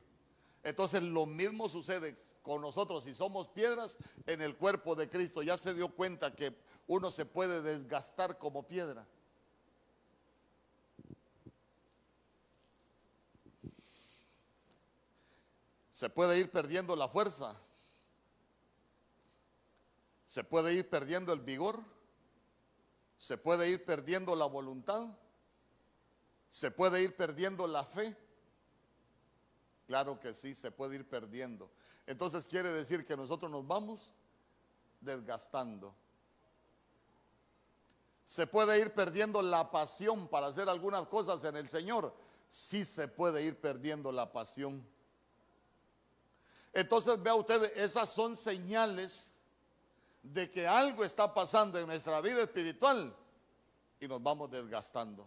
Entonces 0.63 1.03
lo 1.03 1.27
mismo 1.27 1.69
sucede 1.69 2.17
con 2.41 2.63
nosotros 2.63 3.03
si 3.03 3.17
somos 3.17 3.49
piedras 3.49 3.99
en 4.27 4.43
el 4.43 4.57
cuerpo 4.57 4.95
de 4.95 5.11
Cristo. 5.11 5.43
Ya 5.43 5.59
se 5.59 5.75
dio 5.75 5.89
cuenta 5.89 6.37
que 6.37 6.57
uno 6.87 7.11
se 7.11 7.27
puede 7.27 7.63
desgastar 7.63 8.39
como 8.39 8.63
piedra. 8.69 9.05
Se 15.91 16.09
puede 16.09 16.39
ir 16.39 16.49
perdiendo 16.53 16.95
la 16.95 17.09
fuerza, 17.09 17.61
se 20.29 20.45
puede 20.45 20.75
ir 20.75 20.89
perdiendo 20.89 21.33
el 21.33 21.41
vigor. 21.41 21.83
Se 23.17 23.39
puede 23.39 23.71
ir 23.71 23.85
perdiendo 23.85 24.37
la 24.37 24.45
voluntad. 24.45 25.09
Se 26.51 26.71
puede 26.71 27.03
ir 27.03 27.17
perdiendo 27.17 27.67
la 27.67 27.85
fe. 27.85 28.15
Claro 29.87 30.21
que 30.21 30.35
sí, 30.35 30.55
se 30.55 30.71
puede 30.71 30.97
ir 30.97 31.09
perdiendo. 31.09 31.71
Entonces 32.07 32.47
quiere 32.47 32.71
decir 32.71 33.07
que 33.07 33.17
nosotros 33.17 33.51
nos 33.51 33.67
vamos 33.67 34.13
desgastando. 35.01 35.95
Se 38.27 38.47
puede 38.47 38.79
ir 38.79 38.93
perdiendo 38.93 39.41
la 39.41 39.71
pasión 39.71 40.29
para 40.29 40.49
hacer 40.49 40.69
algunas 40.69 41.07
cosas 41.07 41.43
en 41.45 41.57
el 41.57 41.71
Señor. 41.71 42.15
Sí 42.51 42.85
se 42.85 43.09
puede 43.09 43.43
ir 43.43 43.59
perdiendo 43.59 44.13
la 44.13 44.31
pasión. 44.31 44.87
Entonces 46.75 47.23
vea 47.23 47.35
usted, 47.35 47.63
esas 47.79 48.11
son 48.11 48.37
señales 48.37 49.38
de 50.33 50.51
que 50.51 50.67
algo 50.67 51.05
está 51.05 51.33
pasando 51.33 51.79
en 51.79 51.87
nuestra 51.87 52.21
vida 52.21 52.43
espiritual 52.43 53.15
y 54.01 54.07
nos 54.07 54.23
vamos 54.23 54.51
desgastando. 54.51 55.27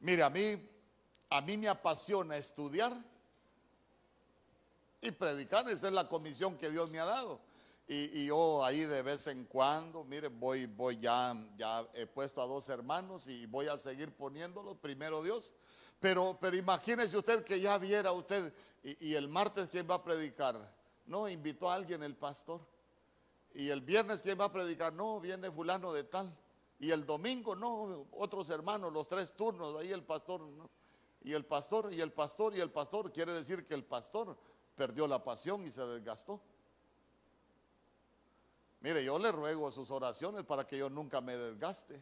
Mire, 0.00 0.22
a 0.22 0.30
mí, 0.30 0.68
a 1.30 1.40
mí 1.40 1.56
me 1.56 1.68
apasiona 1.68 2.36
estudiar 2.36 2.92
y 5.00 5.10
predicar. 5.10 5.68
Esa 5.68 5.88
es 5.88 5.92
la 5.92 6.08
comisión 6.08 6.56
que 6.56 6.70
Dios 6.70 6.90
me 6.90 7.00
ha 7.00 7.04
dado. 7.04 7.40
Y, 7.86 8.26
yo 8.26 8.64
ahí 8.64 8.80
de 8.80 9.02
vez 9.02 9.26
en 9.26 9.44
cuando, 9.44 10.04
mire, 10.04 10.28
voy, 10.28 10.66
voy 10.66 10.96
ya, 10.96 11.34
ya 11.56 11.86
he 11.92 12.06
puesto 12.06 12.40
a 12.40 12.46
dos 12.46 12.68
hermanos 12.70 13.26
y 13.26 13.44
voy 13.46 13.66
a 13.66 13.76
seguir 13.76 14.14
poniéndolos, 14.14 14.78
primero 14.78 15.22
Dios. 15.22 15.52
Pero, 16.00 16.38
pero 16.40 16.56
imagínese 16.56 17.16
usted 17.18 17.44
que 17.44 17.60
ya 17.60 17.76
viera 17.76 18.12
usted, 18.12 18.54
y, 18.82 19.10
y 19.10 19.14
el 19.14 19.28
martes 19.28 19.68
quién 19.70 19.88
va 19.90 19.96
a 19.96 20.04
predicar. 20.04 20.56
No, 21.06 21.28
invitó 21.28 21.70
a 21.70 21.74
alguien 21.74 22.02
el 22.02 22.16
pastor. 22.16 22.60
Y 23.54 23.68
el 23.68 23.80
viernes 23.80 24.22
quién 24.22 24.38
va 24.38 24.46
a 24.46 24.52
predicar. 24.52 24.92
No, 24.92 25.20
viene 25.20 25.50
fulano 25.50 25.92
de 25.92 26.04
tal. 26.04 26.36
Y 26.78 26.90
el 26.90 27.06
domingo, 27.06 27.54
no, 27.54 28.06
otros 28.12 28.50
hermanos, 28.50 28.92
los 28.92 29.08
tres 29.08 29.32
turnos, 29.32 29.76
ahí 29.78 29.92
el 29.92 30.02
pastor. 30.02 30.42
Y 31.22 31.32
el 31.32 31.44
pastor, 31.44 31.92
y 31.92 32.00
el 32.00 32.12
pastor, 32.12 32.54
y 32.56 32.60
el 32.60 32.70
pastor. 32.70 33.12
Quiere 33.12 33.32
decir 33.32 33.66
que 33.66 33.74
el 33.74 33.84
pastor 33.84 34.36
perdió 34.76 35.06
la 35.06 35.22
pasión 35.22 35.66
y 35.66 35.70
se 35.70 35.82
desgastó. 35.86 36.40
Mire, 38.80 39.02
yo 39.02 39.18
le 39.18 39.32
ruego 39.32 39.70
sus 39.70 39.90
oraciones 39.90 40.44
para 40.44 40.66
que 40.66 40.76
yo 40.76 40.90
nunca 40.90 41.20
me 41.20 41.36
desgaste. 41.36 41.98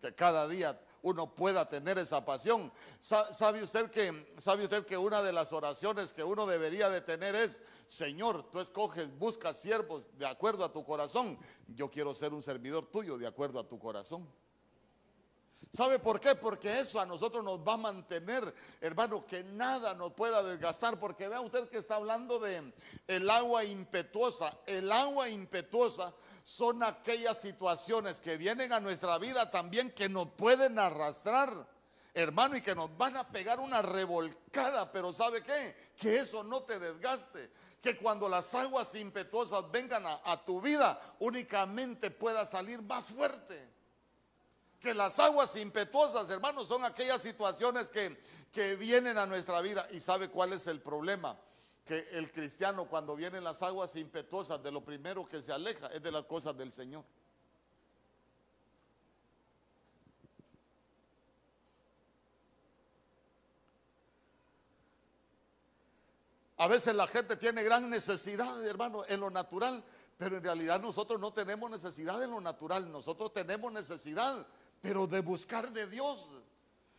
Que 0.00 0.14
cada 0.14 0.48
día 0.48 0.80
uno 1.06 1.32
pueda 1.32 1.68
tener 1.68 1.98
esa 1.98 2.24
pasión. 2.24 2.72
¿Sabe 2.98 3.62
usted 3.62 3.90
que 3.92 4.34
sabe 4.38 4.64
usted 4.64 4.84
que 4.84 4.98
una 4.98 5.22
de 5.22 5.32
las 5.32 5.52
oraciones 5.52 6.12
que 6.12 6.24
uno 6.24 6.46
debería 6.46 6.88
de 6.88 7.00
tener 7.00 7.36
es, 7.36 7.60
Señor, 7.86 8.50
tú 8.50 8.58
escoges, 8.58 9.16
buscas 9.16 9.56
siervos 9.56 10.08
de 10.18 10.26
acuerdo 10.26 10.64
a 10.64 10.72
tu 10.72 10.84
corazón. 10.84 11.38
Yo 11.68 11.92
quiero 11.92 12.12
ser 12.12 12.34
un 12.34 12.42
servidor 12.42 12.86
tuyo 12.86 13.18
de 13.18 13.26
acuerdo 13.28 13.60
a 13.60 13.68
tu 13.68 13.78
corazón. 13.78 14.28
¿Sabe 15.76 15.98
por 15.98 16.18
qué? 16.20 16.34
Porque 16.34 16.80
eso 16.80 16.98
a 16.98 17.04
nosotros 17.04 17.44
nos 17.44 17.58
va 17.58 17.74
a 17.74 17.76
mantener, 17.76 18.54
hermano, 18.80 19.26
que 19.26 19.44
nada 19.44 19.92
nos 19.92 20.14
pueda 20.14 20.42
desgastar. 20.42 20.98
Porque 20.98 21.28
vea 21.28 21.42
usted 21.42 21.68
que 21.68 21.76
está 21.76 21.96
hablando 21.96 22.38
de 22.38 22.72
el 23.06 23.28
agua 23.28 23.62
impetuosa. 23.62 24.56
El 24.64 24.90
agua 24.90 25.28
impetuosa 25.28 26.14
son 26.44 26.82
aquellas 26.82 27.38
situaciones 27.38 28.22
que 28.22 28.38
vienen 28.38 28.72
a 28.72 28.80
nuestra 28.80 29.18
vida 29.18 29.50
también 29.50 29.90
que 29.90 30.08
nos 30.08 30.28
pueden 30.28 30.78
arrastrar, 30.78 31.68
hermano, 32.14 32.56
y 32.56 32.62
que 32.62 32.74
nos 32.74 32.96
van 32.96 33.18
a 33.18 33.28
pegar 33.28 33.60
una 33.60 33.82
revolcada. 33.82 34.90
Pero 34.90 35.12
¿sabe 35.12 35.42
qué? 35.42 35.76
Que 35.94 36.20
eso 36.20 36.42
no 36.42 36.62
te 36.62 36.78
desgaste. 36.78 37.50
Que 37.82 37.98
cuando 37.98 38.30
las 38.30 38.54
aguas 38.54 38.94
impetuosas 38.94 39.70
vengan 39.70 40.06
a, 40.06 40.22
a 40.24 40.42
tu 40.42 40.58
vida, 40.58 40.98
únicamente 41.18 42.10
pueda 42.10 42.46
salir 42.46 42.80
más 42.80 43.04
fuerte 43.04 43.75
que 44.80 44.94
las 44.94 45.18
aguas 45.18 45.56
impetuosas, 45.56 46.28
hermanos, 46.30 46.68
son 46.68 46.84
aquellas 46.84 47.22
situaciones 47.22 47.90
que, 47.90 48.20
que 48.52 48.76
vienen 48.76 49.18
a 49.18 49.26
nuestra 49.26 49.60
vida. 49.60 49.86
¿Y 49.90 50.00
sabe 50.00 50.28
cuál 50.28 50.52
es 50.52 50.66
el 50.66 50.80
problema? 50.80 51.36
Que 51.84 52.06
el 52.12 52.30
cristiano 52.30 52.86
cuando 52.86 53.16
vienen 53.16 53.44
las 53.44 53.62
aguas 53.62 53.96
impetuosas, 53.96 54.62
de 54.62 54.70
lo 54.70 54.84
primero 54.84 55.26
que 55.26 55.42
se 55.42 55.52
aleja 55.52 55.88
es 55.88 56.02
de 56.02 56.12
las 56.12 56.24
cosas 56.24 56.56
del 56.56 56.72
Señor. 56.72 57.04
A 66.58 66.68
veces 66.68 66.94
la 66.94 67.06
gente 67.06 67.36
tiene 67.36 67.62
gran 67.62 67.90
necesidad, 67.90 68.64
hermano, 68.64 69.02
en 69.08 69.20
lo 69.20 69.30
natural, 69.30 69.84
pero 70.16 70.38
en 70.38 70.44
realidad 70.44 70.80
nosotros 70.80 71.20
no 71.20 71.32
tenemos 71.32 71.70
necesidad 71.70 72.22
en 72.22 72.30
lo 72.30 72.40
natural, 72.40 72.90
nosotros 72.90 73.34
tenemos 73.34 73.70
necesidad 73.72 74.46
pero 74.86 75.04
de 75.08 75.18
buscar 75.18 75.72
de 75.72 75.88
Dios. 75.88 76.30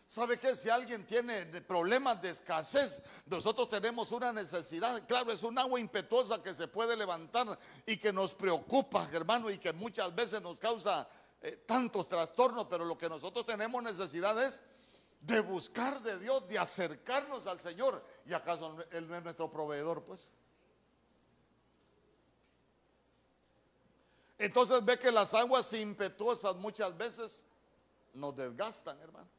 ¿Sabe 0.08 0.38
que 0.38 0.58
si 0.58 0.70
alguien 0.70 1.06
tiene 1.06 1.46
problemas 1.62 2.22
de 2.22 2.32
escasez, 2.32 3.02
nosotros 3.28 3.70
tenemos 3.70 4.12
una 4.12 4.34
necesidad? 4.34 5.08
Claro, 5.08 5.32
es 5.32 5.42
un 5.42 5.58
agua 5.58 5.80
impetuosa 5.80 6.44
que 6.44 6.54
se 6.54 6.68
puede 6.68 6.98
levantar 6.98 7.58
y 7.86 7.96
que 7.96 8.12
nos 8.12 8.34
preocupa, 8.34 9.08
hermano, 9.14 9.50
y 9.50 9.58
que 9.58 9.72
muchas 9.72 10.14
veces 10.14 10.42
nos 10.42 10.60
causa 10.60 11.08
eh, 11.42 11.64
tantos 11.66 12.10
trastornos, 12.10 12.66
pero 12.70 12.84
lo 12.84 12.98
que 12.98 13.08
nosotros 13.08 13.46
tenemos 13.46 13.82
necesidad 13.82 14.42
es 14.44 14.62
de 15.22 15.40
buscar 15.40 16.02
de 16.02 16.20
Dios, 16.20 16.46
de 16.50 16.60
acercarnos 16.60 17.48
al 17.48 17.62
Señor. 17.62 18.04
¿Y 18.26 18.34
acaso 18.34 18.84
Él 18.92 19.08
no 19.08 19.16
es 19.16 19.24
nuestro 19.24 19.50
proveedor, 19.50 20.04
pues? 20.04 20.34
Entonces 24.38 24.84
ve 24.84 25.00
que 25.00 25.10
las 25.10 25.34
aguas 25.34 25.72
impetuosas 25.72 26.56
muchas 26.58 26.96
veces 26.98 27.46
nos 28.18 28.36
desgastan, 28.36 29.00
hermano. 29.00 29.30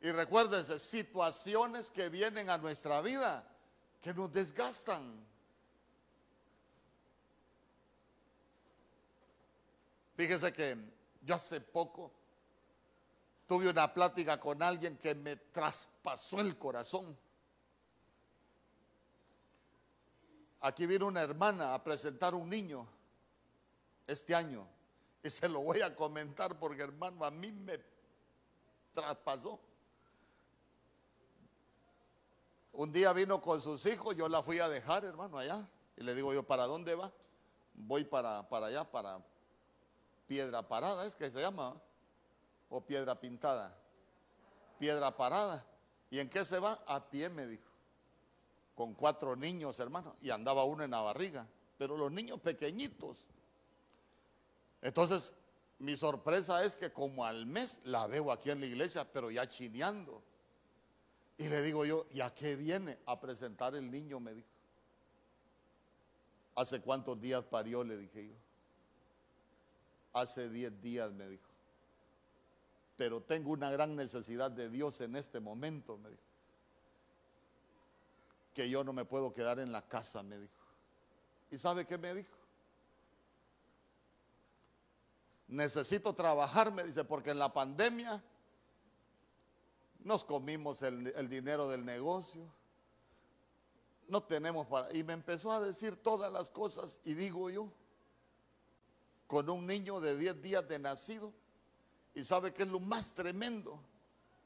Y 0.00 0.12
recuérdense, 0.12 0.78
situaciones 0.78 1.90
que 1.90 2.08
vienen 2.08 2.48
a 2.50 2.58
nuestra 2.58 3.00
vida 3.00 3.46
que 4.00 4.14
nos 4.14 4.32
desgastan. 4.32 5.26
Fíjese 10.16 10.52
que 10.52 10.76
yo 11.22 11.34
hace 11.34 11.60
poco 11.60 12.12
tuve 13.46 13.68
una 13.68 13.92
plática 13.92 14.38
con 14.38 14.62
alguien 14.62 14.96
que 14.96 15.14
me 15.14 15.36
traspasó 15.36 16.40
el 16.40 16.56
corazón. 16.58 17.16
Aquí 20.60 20.86
vino 20.86 21.06
una 21.06 21.22
hermana 21.22 21.74
a 21.74 21.84
presentar 21.84 22.34
un 22.34 22.48
niño 22.48 22.86
este 24.06 24.34
año. 24.34 24.66
Y 25.26 25.30
se 25.30 25.48
lo 25.48 25.60
voy 25.60 25.80
a 25.82 25.92
comentar 25.92 26.56
porque 26.56 26.82
hermano, 26.82 27.24
a 27.24 27.32
mí 27.32 27.50
me 27.50 27.80
traspasó. 28.92 29.58
Un 32.72 32.92
día 32.92 33.12
vino 33.12 33.40
con 33.40 33.60
sus 33.60 33.84
hijos, 33.86 34.16
yo 34.16 34.28
la 34.28 34.44
fui 34.44 34.60
a 34.60 34.68
dejar, 34.68 35.04
hermano, 35.04 35.38
allá. 35.38 35.68
Y 35.96 36.04
le 36.04 36.14
digo 36.14 36.32
yo, 36.32 36.44
¿para 36.44 36.66
dónde 36.66 36.94
va? 36.94 37.12
Voy 37.74 38.04
para, 38.04 38.48
para 38.48 38.66
allá, 38.66 38.84
para 38.84 39.18
Piedra 40.28 40.68
Parada, 40.68 41.04
es 41.06 41.16
que 41.16 41.28
se 41.28 41.40
llama, 41.40 41.74
o 42.68 42.80
Piedra 42.82 43.18
Pintada. 43.20 43.76
Piedra 44.78 45.16
Parada. 45.16 45.66
¿Y 46.08 46.20
en 46.20 46.30
qué 46.30 46.44
se 46.44 46.60
va? 46.60 46.84
A 46.86 47.10
pie, 47.10 47.28
me 47.30 47.46
dijo. 47.46 47.68
Con 48.76 48.94
cuatro 48.94 49.34
niños, 49.34 49.80
hermano. 49.80 50.14
Y 50.20 50.30
andaba 50.30 50.62
uno 50.62 50.84
en 50.84 50.92
la 50.92 51.00
barriga. 51.00 51.48
Pero 51.78 51.96
los 51.96 52.12
niños 52.12 52.40
pequeñitos. 52.40 53.26
Entonces, 54.82 55.32
mi 55.78 55.96
sorpresa 55.96 56.64
es 56.64 56.74
que 56.74 56.92
como 56.92 57.24
al 57.24 57.46
mes 57.46 57.80
la 57.84 58.06
veo 58.06 58.32
aquí 58.32 58.50
en 58.50 58.60
la 58.60 58.66
iglesia, 58.66 59.10
pero 59.10 59.30
ya 59.30 59.46
chineando. 59.46 60.22
Y 61.38 61.48
le 61.48 61.60
digo 61.60 61.84
yo, 61.84 62.06
¿y 62.12 62.20
a 62.20 62.34
qué 62.34 62.56
viene? 62.56 62.98
A 63.06 63.20
presentar 63.20 63.74
el 63.74 63.90
niño, 63.90 64.20
me 64.20 64.34
dijo. 64.34 64.48
¿Hace 66.54 66.80
cuántos 66.80 67.20
días 67.20 67.44
parió? 67.44 67.84
Le 67.84 67.98
dije 67.98 68.28
yo. 68.28 68.34
Hace 70.14 70.48
diez 70.48 70.80
días, 70.80 71.12
me 71.12 71.28
dijo. 71.28 71.44
Pero 72.96 73.20
tengo 73.20 73.50
una 73.50 73.70
gran 73.70 73.94
necesidad 73.94 74.50
de 74.50 74.70
Dios 74.70 74.98
en 75.02 75.16
este 75.16 75.40
momento, 75.40 75.98
me 75.98 76.08
dijo. 76.08 76.22
Que 78.54 78.70
yo 78.70 78.82
no 78.82 78.94
me 78.94 79.04
puedo 79.04 79.30
quedar 79.34 79.58
en 79.58 79.70
la 79.70 79.86
casa, 79.86 80.22
me 80.22 80.38
dijo. 80.38 80.54
¿Y 81.50 81.58
sabe 81.58 81.86
qué 81.86 81.98
me 81.98 82.14
dijo? 82.14 82.35
Necesito 85.48 86.14
trabajar, 86.14 86.72
me 86.72 86.84
dice, 86.84 87.04
porque 87.04 87.30
en 87.30 87.38
la 87.38 87.52
pandemia 87.52 88.22
nos 90.00 90.24
comimos 90.24 90.82
el, 90.82 91.28
dinero 91.28 91.68
del 91.68 91.84
negocio, 91.84 92.42
no 94.08 94.22
tenemos 94.22 94.66
para... 94.66 94.94
Y 94.94 95.02
me 95.02 95.12
empezó 95.12 95.52
a 95.52 95.60
decir 95.60 95.96
todas 95.96 96.32
las 96.32 96.50
cosas 96.50 97.00
y 97.04 97.14
digo 97.14 97.50
yo, 97.50 97.68
con 99.26 99.50
un 99.50 99.66
niño 99.66 100.00
de 100.00 100.16
10 100.16 100.42
días 100.42 100.68
de 100.68 100.78
nacido, 100.78 101.32
y 102.14 102.24
sabe 102.24 102.52
que 102.52 102.62
es 102.62 102.68
lo 102.68 102.80
más 102.80 103.12
tremendo, 103.12 103.78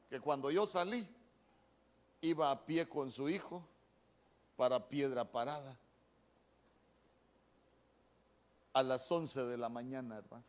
que 0.08 0.18
cuando 0.18 0.50
yo 0.50 0.66
salí, 0.66 1.06
iba 2.22 2.50
a 2.50 2.64
pie 2.64 2.88
con 2.88 3.10
su 3.10 3.28
hijo 3.28 3.62
para 4.56 4.88
Piedra 4.88 5.24
Parada 5.24 5.78
a 8.72 8.82
las 8.82 9.10
11 9.10 9.44
de 9.44 9.58
la 9.58 9.68
mañana, 9.68 10.18
hermano. 10.18 10.44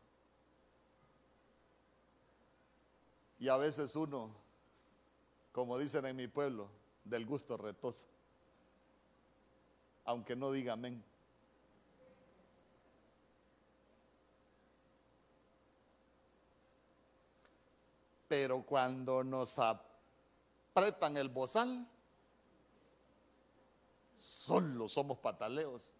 Y 3.41 3.49
a 3.49 3.57
veces 3.57 3.95
uno, 3.95 4.29
como 5.51 5.79
dicen 5.79 6.05
en 6.05 6.15
mi 6.15 6.27
pueblo, 6.27 6.69
del 7.03 7.25
gusto 7.25 7.57
retosa, 7.57 8.05
aunque 10.05 10.35
no 10.35 10.51
diga 10.51 10.73
amén. 10.73 11.03
Pero 18.27 18.61
cuando 18.61 19.23
nos 19.23 19.57
apretan 19.57 21.17
el 21.17 21.29
bozal, 21.29 21.87
solo 24.19 24.87
somos 24.87 25.17
pataleos. 25.17 25.95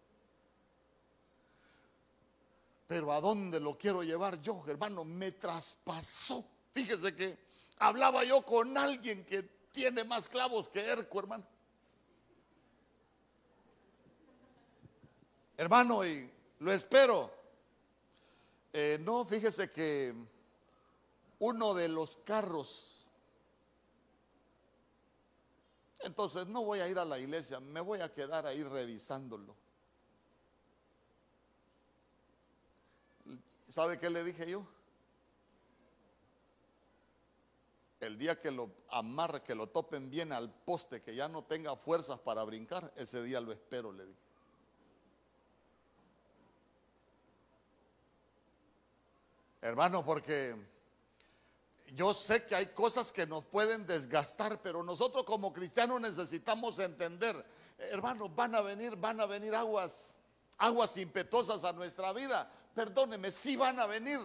Pero 2.86 3.10
¿a 3.10 3.20
dónde 3.20 3.58
lo 3.58 3.76
quiero 3.76 4.04
llevar 4.04 4.40
yo, 4.40 4.62
hermano? 4.68 5.04
Me 5.04 5.32
traspasó. 5.32 6.51
Fíjese 6.74 7.14
que 7.14 7.38
hablaba 7.78 8.24
yo 8.24 8.42
con 8.42 8.76
alguien 8.76 9.24
que 9.24 9.42
tiene 9.72 10.04
más 10.04 10.28
clavos 10.28 10.68
que 10.68 10.80
Erco, 10.80 11.18
hermano. 11.18 11.44
Hermano, 15.56 16.04
y 16.06 16.30
lo 16.60 16.72
espero. 16.72 17.30
Eh, 18.72 18.98
no, 19.02 19.24
fíjese 19.24 19.70
que 19.70 20.14
uno 21.38 21.74
de 21.74 21.88
los 21.88 22.16
carros, 22.18 23.06
entonces 26.00 26.46
no 26.46 26.64
voy 26.64 26.80
a 26.80 26.88
ir 26.88 26.98
a 26.98 27.04
la 27.04 27.18
iglesia, 27.18 27.60
me 27.60 27.80
voy 27.80 28.00
a 28.00 28.12
quedar 28.12 28.46
ahí 28.46 28.62
revisándolo. 28.64 29.54
¿Sabe 33.68 33.98
qué 33.98 34.08
le 34.08 34.24
dije 34.24 34.50
yo? 34.50 34.66
El 38.02 38.18
día 38.18 38.36
que 38.40 38.50
lo 38.50 38.68
amarre, 38.90 39.44
que 39.44 39.54
lo 39.54 39.68
topen 39.68 40.10
bien 40.10 40.32
al 40.32 40.52
poste, 40.52 41.02
que 41.02 41.14
ya 41.14 41.28
no 41.28 41.44
tenga 41.44 41.76
fuerzas 41.76 42.18
para 42.18 42.42
brincar, 42.42 42.92
ese 42.96 43.22
día 43.22 43.40
lo 43.40 43.52
espero, 43.52 43.92
le 43.92 44.04
dije. 44.04 44.18
Hermano, 49.60 50.04
porque 50.04 50.56
yo 51.94 52.12
sé 52.12 52.44
que 52.44 52.56
hay 52.56 52.66
cosas 52.66 53.12
que 53.12 53.24
nos 53.24 53.44
pueden 53.44 53.86
desgastar, 53.86 54.60
pero 54.60 54.82
nosotros 54.82 55.22
como 55.22 55.52
cristianos 55.52 56.00
necesitamos 56.00 56.80
entender, 56.80 57.46
hermanos, 57.78 58.34
van 58.34 58.56
a 58.56 58.62
venir, 58.62 58.96
van 58.96 59.20
a 59.20 59.26
venir 59.26 59.54
aguas, 59.54 60.16
aguas 60.58 60.96
impetuosas 60.96 61.62
a 61.62 61.72
nuestra 61.72 62.12
vida. 62.12 62.50
Perdóneme, 62.74 63.30
sí 63.30 63.54
van 63.54 63.78
a 63.78 63.86
venir. 63.86 64.18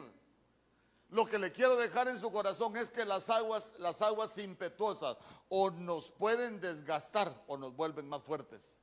Lo 1.09 1.25
que 1.25 1.39
le 1.39 1.51
quiero 1.51 1.75
dejar 1.75 2.07
en 2.09 2.19
su 2.19 2.31
corazón 2.31 2.75
es 2.75 2.91
que 2.91 3.05
las 3.05 3.29
aguas, 3.29 3.75
las 3.79 4.01
aguas 4.01 4.37
impetuosas 4.37 5.17
o 5.49 5.71
nos 5.71 6.09
pueden 6.09 6.59
desgastar 6.59 7.33
o 7.47 7.57
nos 7.57 7.75
vuelven 7.75 8.09
más 8.09 8.21
fuertes. 8.23 8.75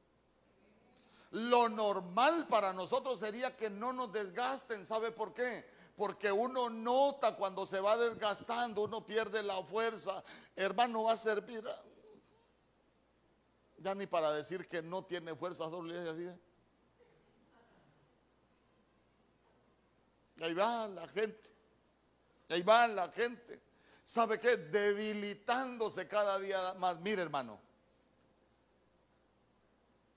Lo 1.30 1.68
normal 1.68 2.46
para 2.48 2.72
nosotros 2.72 3.18
sería 3.18 3.56
que 3.56 3.68
no 3.68 3.92
nos 3.92 4.12
desgasten. 4.12 4.86
¿Sabe 4.86 5.10
por 5.10 5.34
qué? 5.34 5.64
porque 5.96 6.32
uno 6.32 6.70
nota 6.70 7.36
cuando 7.36 7.66
se 7.66 7.80
va 7.80 7.96
desgastando, 7.96 8.82
uno 8.82 9.06
pierde 9.06 9.42
la 9.42 9.62
fuerza. 9.62 10.22
Hermano, 10.56 11.04
va 11.04 11.12
a 11.12 11.16
servir. 11.16 11.64
Ya 13.78 13.94
ni 13.94 14.06
para 14.06 14.32
decir 14.32 14.66
que 14.66 14.82
no 14.82 15.04
tiene 15.04 15.34
fuerza, 15.34 15.64
Ahí 20.40 20.54
va 20.54 20.88
la 20.88 21.06
gente. 21.08 21.53
Ahí 22.48 22.62
va 22.62 22.86
la 22.88 23.10
gente. 23.10 23.60
¿Sabe 24.04 24.38
qué? 24.38 24.56
Debilitándose 24.56 26.06
cada 26.06 26.38
día 26.38 26.74
más. 26.74 27.00
Mire, 27.00 27.22
hermano. 27.22 27.58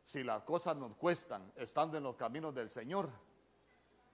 Si 0.03 0.23
las 0.23 0.43
cosas 0.43 0.75
nos 0.75 0.95
cuestan 0.95 1.51
estando 1.55 1.97
en 1.97 2.03
los 2.03 2.15
caminos 2.15 2.53
del 2.55 2.69
Señor, 2.69 3.09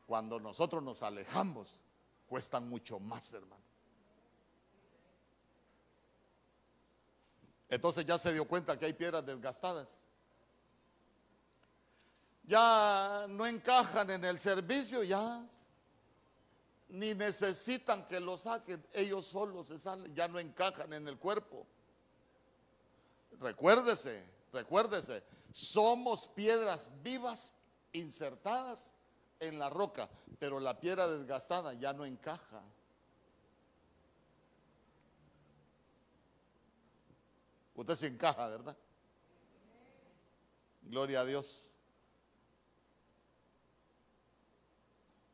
cuando 0.08 0.40
nosotros 0.40 0.82
nos 0.82 1.04
alejamos, 1.04 1.80
cuestan 2.28 2.68
mucho 2.68 3.00
más, 3.00 3.34
hermano. 3.34 3.64
Entonces 7.70 8.06
ya 8.06 8.20
se 8.20 8.34
dio 8.34 8.48
cuenta 8.48 8.78
que 8.78 8.86
hay 8.86 8.94
piedras 8.94 9.26
desgastadas. 9.26 9.90
Ya 12.44 13.26
no 13.30 13.46
encajan 13.46 14.10
en 14.12 14.26
el 14.26 14.40
servicio, 14.40 15.02
ya 15.02 15.44
ni 16.94 17.16
necesitan 17.16 18.06
que 18.06 18.20
lo 18.20 18.38
saquen, 18.38 18.86
ellos 18.94 19.26
solos 19.26 19.68
se 19.68 19.80
salen, 19.80 20.14
ya 20.14 20.28
no 20.28 20.38
encajan 20.38 20.94
en 20.94 21.08
el 21.08 21.18
cuerpo. 21.18 21.66
Recuérdese, 23.40 24.24
recuérdese, 24.52 25.24
somos 25.52 26.28
piedras 26.28 26.92
vivas 27.02 27.56
insertadas 27.94 28.94
en 29.40 29.58
la 29.58 29.72
roca, 29.72 30.08
pero 30.38 30.60
la 30.60 30.80
piedra 30.80 31.08
desgastada 31.08 31.74
ya 31.74 31.94
no 31.94 32.06
encaja. 32.06 32.62
Usted 37.74 37.96
se 37.96 38.08
encaja, 38.08 38.48
¿verdad? 38.50 38.78
Gloria 40.84 41.22
a 41.22 41.26
Dios. 41.26 41.72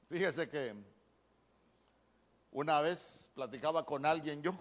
Fíjese 0.07 0.49
que 0.49 0.98
una 2.59 2.81
vez 2.81 3.29
platicaba 3.33 3.85
con 3.85 4.05
alguien 4.05 4.41
yo 4.41 4.53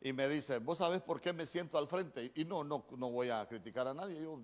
y 0.00 0.12
me 0.12 0.28
dice, 0.28 0.58
¿vos 0.58 0.78
sabés 0.78 1.00
por 1.00 1.20
qué 1.20 1.32
me 1.32 1.46
siento 1.46 1.78
al 1.78 1.88
frente? 1.88 2.32
Y 2.34 2.44
no, 2.44 2.64
no, 2.64 2.84
no 2.96 3.10
voy 3.10 3.30
a 3.30 3.46
criticar 3.46 3.86
a 3.86 3.94
nadie. 3.94 4.22
Yo 4.22 4.40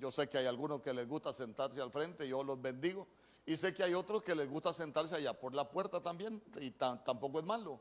yo 0.00 0.10
sé 0.10 0.28
que 0.28 0.38
hay 0.38 0.46
algunos 0.46 0.80
que 0.80 0.94
les 0.94 1.06
gusta 1.06 1.32
sentarse 1.32 1.80
al 1.80 1.90
frente, 1.90 2.26
yo 2.26 2.42
los 2.42 2.60
bendigo. 2.60 3.06
Y 3.44 3.56
sé 3.56 3.74
que 3.74 3.82
hay 3.82 3.92
otros 3.92 4.22
que 4.22 4.34
les 4.34 4.48
gusta 4.48 4.72
sentarse 4.72 5.14
allá 5.14 5.38
por 5.38 5.54
la 5.54 5.68
puerta 5.68 6.00
también, 6.00 6.42
y 6.58 6.70
tampoco 6.70 7.38
es 7.38 7.44
malo. 7.44 7.80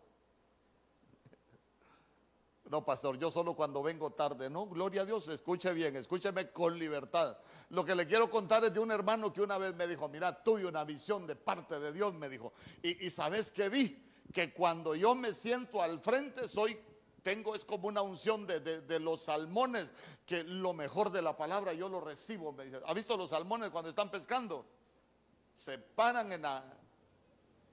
No, 2.69 2.85
pastor, 2.85 3.17
yo 3.17 3.31
solo 3.31 3.55
cuando 3.55 3.81
vengo 3.81 4.11
tarde. 4.11 4.47
No, 4.47 4.67
gloria 4.67 5.01
a 5.01 5.05
Dios, 5.05 5.27
escuche 5.27 5.73
bien, 5.73 5.95
escúcheme 5.95 6.51
con 6.51 6.77
libertad. 6.77 7.35
Lo 7.69 7.83
que 7.83 7.95
le 7.95 8.05
quiero 8.05 8.29
contar 8.29 8.63
es 8.63 8.71
de 8.71 8.79
un 8.79 8.91
hermano 8.91 9.33
que 9.33 9.41
una 9.41 9.57
vez 9.57 9.73
me 9.73 9.87
dijo, 9.87 10.07
mira, 10.07 10.43
tuve 10.43 10.67
una 10.67 10.83
visión 10.83 11.25
de 11.25 11.35
parte 11.35 11.79
de 11.79 11.91
Dios, 11.91 12.13
me 12.13 12.29
dijo. 12.29 12.53
Y, 12.83 13.09
sabes 13.09 13.49
que 13.49 13.69
vi 13.69 14.05
que 14.31 14.53
cuando 14.53 14.93
yo 14.93 15.15
me 15.15 15.33
siento 15.33 15.81
al 15.81 15.99
frente 15.99 16.47
soy 16.47 16.79
tengo 17.23 17.55
es 17.55 17.65
como 17.65 17.87
una 17.87 18.01
unción 18.01 18.45
de, 18.45 18.99
los 18.99 19.23
salmones, 19.23 19.91
que 20.25 20.43
lo 20.43 20.71
mejor 20.71 21.11
de 21.11 21.23
la 21.23 21.35
palabra 21.35 21.73
yo 21.73 21.89
lo 21.89 21.99
recibo. 21.99 22.55
¿Ha 22.85 22.93
visto 22.93 23.17
los 23.17 23.31
salmones 23.31 23.71
cuando 23.71 23.89
están 23.89 24.11
pescando? 24.11 24.65
Se 25.55 25.79
paran 25.79 26.31
en 26.31 26.43
la, 26.43 26.63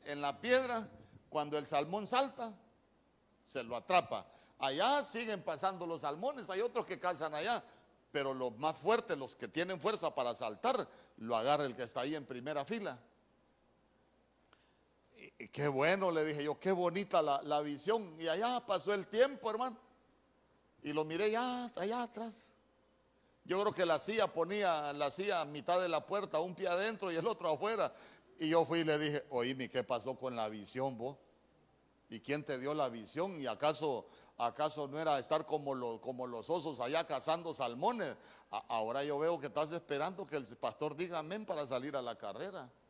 en 0.06 0.20
la 0.22 0.40
piedra, 0.40 0.88
cuando 1.28 1.58
el 1.58 1.66
salmón 1.66 2.06
salta, 2.06 2.52
se 3.44 3.62
lo 3.62 3.76
atrapa. 3.76 4.26
Allá 4.58 5.02
siguen 5.02 5.42
pasando 5.42 5.86
los 5.86 6.00
salmones, 6.00 6.48
hay 6.48 6.60
otros 6.60 6.86
que 6.86 6.98
calzan 6.98 7.34
allá, 7.34 7.62
pero 8.10 8.32
los 8.32 8.56
más 8.58 8.76
fuertes, 8.76 9.16
los 9.18 9.36
que 9.36 9.48
tienen 9.48 9.80
fuerza 9.80 10.14
para 10.14 10.34
saltar, 10.34 10.88
lo 11.18 11.36
agarra 11.36 11.64
el 11.64 11.76
que 11.76 11.82
está 11.82 12.00
ahí 12.00 12.14
en 12.14 12.24
primera 12.24 12.64
fila. 12.64 12.98
Y, 15.38 15.48
qué 15.48 15.68
bueno, 15.68 16.10
le 16.10 16.24
dije 16.24 16.44
yo, 16.44 16.58
qué 16.58 16.72
bonita 16.72 17.22
la, 17.22 17.60
visión. 17.60 18.16
Y 18.20 18.28
allá 18.28 18.64
pasó 18.64 18.92
el 18.92 19.06
tiempo, 19.06 19.50
hermano. 19.50 19.76
Y 20.82 20.92
lo 20.92 21.04
miré 21.04 21.30
ya 21.30 21.66
allá 21.76 22.02
atrás. 22.02 22.52
Yo 23.44 23.60
creo 23.60 23.72
que 23.72 23.86
la 23.86 23.98
silla 23.98 24.26
ponía 24.26 24.92
la 24.92 25.10
silla 25.10 25.40
a 25.40 25.44
mitad 25.44 25.80
de 25.80 25.88
la 25.88 26.04
puerta, 26.04 26.40
un 26.40 26.54
pie 26.54 26.68
adentro 26.68 27.12
y 27.12 27.16
el 27.16 27.26
otro 27.26 27.50
afuera. 27.50 27.94
Y 28.38 28.50
yo 28.50 28.64
fui 28.64 28.80
y 28.80 28.84
le 28.84 28.98
dije, 28.98 29.24
oíme, 29.30 29.68
¿qué 29.68 29.84
pasó 29.84 30.16
con 30.16 30.36
la 30.36 30.48
visión 30.48 30.98
vos? 30.98 31.16
¿Y 32.08 32.20
quién 32.20 32.44
te 32.44 32.58
dio 32.58 32.74
la 32.74 32.88
visión? 32.88 33.40
¿Y 33.40 33.46
acaso, 33.46 34.06
acaso 34.38 34.86
no 34.86 34.98
era 34.98 35.18
estar 35.18 35.46
como, 35.46 36.00
como 36.00 36.26
los 36.26 36.50
osos 36.50 36.80
allá 36.80 37.06
cazando 37.06 37.54
salmones? 37.54 38.16
ahora 38.68 39.02
yo 39.04 39.18
veo 39.18 39.40
que 39.40 39.48
estás 39.48 39.70
esperando 39.72 40.26
que 40.26 40.36
el 40.36 40.46
pastor 40.56 40.96
diga 40.96 41.18
amén 41.18 41.44
para 41.44 41.66
salir 41.66 41.96
a 41.96 42.02
la 42.02 42.16
carrera. 42.16 42.70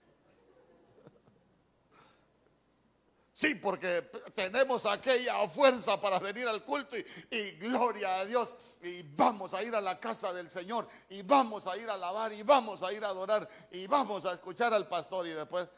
Sí, 3.32 3.54
porque 3.54 4.00
tenemos 4.35 4.87
aquella 4.87 5.46
fuerza 5.46 6.00
para 6.00 6.18
venir 6.18 6.48
al 6.48 6.64
culto 6.64 6.96
y, 6.96 7.50
gloria 7.59 8.20
a 8.20 8.24
Dios. 8.24 8.56
Y 8.80 9.02
vamos 9.02 9.52
a 9.52 9.62
ir 9.62 9.74
a 9.74 9.80
la 9.82 10.00
casa 10.00 10.32
del 10.32 10.48
Señor 10.48 10.88
y 11.11 11.20
vamos 11.20 11.66
a 11.66 11.76
ir 11.76 11.87
a 11.90 11.94
alabar 11.94 12.32
y 12.32 12.42
vamos 12.42 12.82
a 12.82 12.90
ir 12.94 13.04
a 13.04 13.09
adorar 13.09 13.46
y 13.72 13.87
vamos 13.87 14.24
a 14.24 14.32
escuchar 14.32 14.72
al 14.72 14.88
pastor 14.88 15.26
y 15.26 15.30
después 15.30 15.68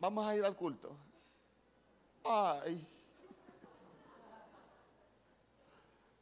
vamos 0.00 0.26
a 0.26 0.34
ir 0.34 0.44
al 0.44 0.56
culto. 0.56 1.05
Ay. 2.28 2.86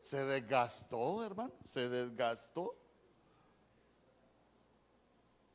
Se 0.03 0.23
desgastó, 0.25 1.25
hermano, 1.25 1.53
se 1.67 1.89
desgastó. 1.89 2.77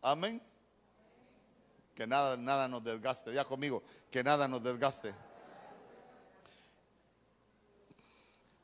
Amén. 0.01 0.41
Que 1.93 2.07
nada, 2.07 2.35
nada 2.35 2.67
nos 2.67 2.83
desgaste. 2.83 3.31
Ya 3.33 3.45
conmigo, 3.45 3.83
que 4.09 4.23
nada 4.23 4.47
nos 4.47 4.63
desgaste. 4.63 5.13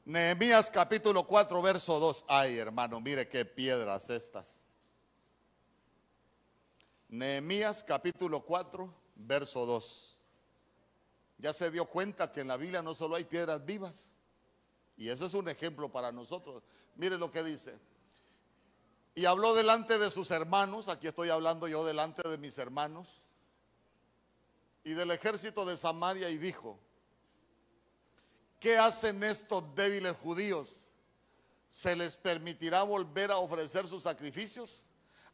Nehemías 0.05 0.71
capítulo 0.71 1.25
4, 1.27 1.61
verso 1.61 1.99
2. 1.99 2.25
Ay, 2.27 2.57
hermano, 2.57 2.99
mire 2.99 3.27
qué 3.27 3.45
piedras 3.45 4.09
estas. 4.09 4.65
Nehemías 7.09 7.83
capítulo 7.83 8.43
4, 8.43 8.93
verso 9.15 9.65
2. 9.65 10.14
Ya 11.37 11.53
se 11.53 11.69
dio 11.71 11.85
cuenta 11.85 12.31
que 12.31 12.41
en 12.41 12.47
la 12.47 12.57
Biblia 12.57 12.81
no 12.81 12.93
solo 12.93 13.15
hay 13.15 13.25
piedras 13.25 13.65
vivas. 13.65 14.13
Y 14.97 15.09
ese 15.09 15.25
es 15.25 15.33
un 15.33 15.49
ejemplo 15.49 15.91
para 15.91 16.11
nosotros. 16.11 16.63
Mire 16.95 17.17
lo 17.17 17.29
que 17.29 17.43
dice. 17.43 17.77
Y 19.13 19.25
habló 19.25 19.53
delante 19.53 19.97
de 19.97 20.09
sus 20.09 20.31
hermanos, 20.31 20.89
aquí 20.89 21.07
estoy 21.07 21.29
hablando 21.29 21.67
yo 21.67 21.85
delante 21.85 22.27
de 22.27 22.37
mis 22.37 22.57
hermanos, 22.57 23.09
y 24.83 24.93
del 24.93 25.11
ejército 25.11 25.65
de 25.65 25.77
Samaria 25.77 26.29
y 26.29 26.37
dijo, 26.37 26.77
¿qué 28.59 28.77
hacen 28.77 29.23
estos 29.23 29.73
débiles 29.73 30.15
judíos? 30.17 30.81
¿Se 31.69 31.95
les 31.95 32.17
permitirá 32.17 32.83
volver 32.83 33.31
a 33.31 33.37
ofrecer 33.37 33.87
sus 33.87 34.03
sacrificios? 34.03 34.87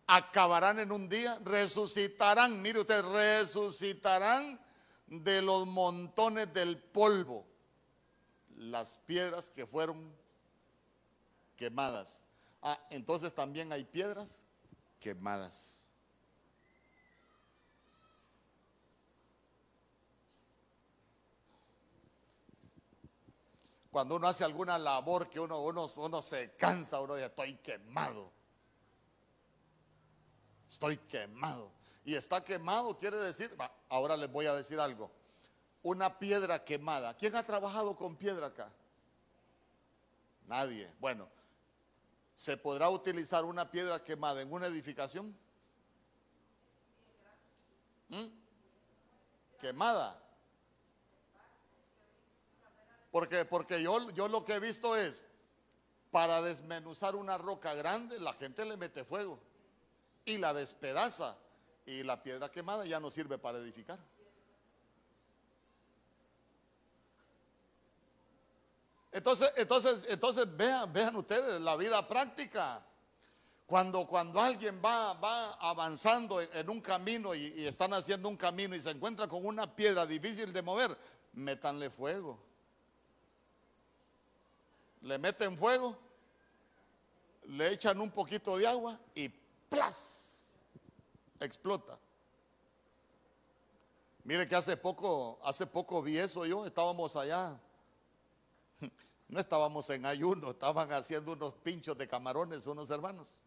¿Acabarán 0.07 0.79
en 0.79 0.91
un 0.91 1.09
día? 1.09 1.39
¿Resucitarán? 1.43 2.61
Mire 2.61 2.79
usted, 2.81 3.03
resucitarán 3.03 4.59
de 5.11 5.41
los 5.41 5.67
montones 5.67 6.53
del 6.53 6.81
polvo 6.81 7.45
las 8.55 8.97
piedras 9.05 9.51
que 9.51 9.67
fueron 9.67 10.15
quemadas. 11.57 12.23
Ah, 12.61 12.79
entonces 12.89 13.35
también 13.35 13.73
hay 13.73 13.83
piedras 13.83 14.45
quemadas. 15.01 15.89
Cuando 23.91 24.15
uno 24.15 24.29
hace 24.29 24.45
alguna 24.45 24.77
labor 24.77 25.29
que 25.29 25.41
uno, 25.41 25.59
uno, 25.59 25.91
uno 25.97 26.21
se 26.21 26.55
cansa, 26.55 27.01
uno 27.01 27.15
dice, 27.15 27.25
estoy 27.25 27.55
quemado. 27.55 28.31
Estoy 30.69 30.95
quemado. 30.95 31.80
Y 32.03 32.15
está 32.15 32.43
quemado 32.43 32.97
quiere 32.97 33.17
decir, 33.17 33.55
ahora 33.89 34.17
les 34.17 34.31
voy 34.31 34.47
a 34.47 34.55
decir 34.55 34.79
algo. 34.79 35.11
Una 35.83 36.19
piedra 36.19 36.63
quemada. 36.63 37.15
¿Quién 37.15 37.35
ha 37.35 37.43
trabajado 37.43 37.95
con 37.95 38.15
piedra 38.15 38.47
acá? 38.47 38.71
Nadie. 40.47 40.91
Bueno, 40.99 41.27
¿Se 42.41 42.57
podrá 42.57 42.89
utilizar 42.89 43.45
una 43.45 43.69
piedra 43.69 44.03
quemada 44.03 44.41
en 44.41 44.51
una 44.51 44.65
edificación? 44.65 45.37
¿Mm? 48.09 48.25
Quemada. 49.59 50.19
Porque, 53.11 53.45
porque 53.45 53.83
yo, 53.83 54.09
yo 54.09 54.27
lo 54.27 54.43
que 54.43 54.53
he 54.53 54.59
visto 54.59 54.95
es, 54.95 55.27
para 56.09 56.41
desmenuzar 56.41 57.15
una 57.15 57.37
roca 57.37 57.75
grande, 57.75 58.19
la 58.19 58.33
gente 58.33 58.65
le 58.65 58.75
mete 58.75 59.05
fuego 59.05 59.39
y 60.25 60.39
la 60.39 60.51
despedaza. 60.51 61.37
Y 61.91 62.03
la 62.03 62.23
piedra 62.23 62.49
quemada 62.49 62.85
ya 62.85 63.01
no 63.01 63.11
sirve 63.11 63.37
para 63.37 63.57
edificar. 63.57 63.99
Entonces, 69.11 69.51
entonces, 69.57 70.05
entonces 70.07 70.55
vean, 70.55 70.93
vean 70.93 71.17
ustedes 71.17 71.59
la 71.59 71.75
vida 71.75 72.07
práctica. 72.07 72.81
Cuando, 73.65 74.07
cuando 74.07 74.39
alguien 74.39 74.81
va, 74.83 75.15
va 75.15 75.51
avanzando 75.55 76.39
en, 76.39 76.69
un 76.69 76.79
camino 76.79 77.35
y, 77.35 77.47
y, 77.57 77.67
están 77.67 77.93
haciendo 77.93 78.29
un 78.29 78.37
camino 78.37 78.73
y 78.73 78.81
se 78.81 78.91
encuentra 78.91 79.27
con 79.27 79.45
una 79.45 79.75
piedra 79.75 80.05
difícil 80.05 80.53
de 80.53 80.61
mover, 80.61 80.97
métanle 81.33 81.89
fuego. 81.89 82.39
Le 85.01 85.17
meten 85.17 85.57
fuego, 85.57 85.97
le 87.47 87.73
echan 87.73 87.99
un 87.99 88.11
poquito 88.11 88.57
de 88.57 88.65
agua 88.65 88.97
y 89.13 89.27
¡plas! 89.27 90.20
Explota. 91.41 91.99
Mire 94.23 94.47
que 94.47 94.55
hace 94.55 94.77
poco, 94.77 95.39
hace 95.43 95.65
poco 95.65 96.01
vi 96.01 96.17
eso 96.17 96.45
yo, 96.45 96.65
estábamos 96.65 97.15
allá 97.15 97.59
no 99.29 99.39
estábamos 99.39 99.89
en 99.89 100.05
ayuno, 100.05 100.51
estaban 100.51 100.91
haciendo 100.91 101.33
unos 101.33 101.55
pinchos 101.55 101.97
de 101.97 102.07
camarones 102.07 102.67
unos 102.67 102.89
hermanos. 102.89 103.41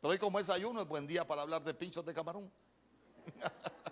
Pero 0.00 0.12
hoy 0.12 0.18
como 0.18 0.38
es 0.38 0.48
ayuno 0.48 0.82
es 0.82 0.88
buen 0.88 1.06
día 1.06 1.26
para 1.26 1.42
hablar 1.42 1.64
de 1.64 1.74
pinchos 1.74 2.04
de 2.04 2.14
camarón. 2.14 2.50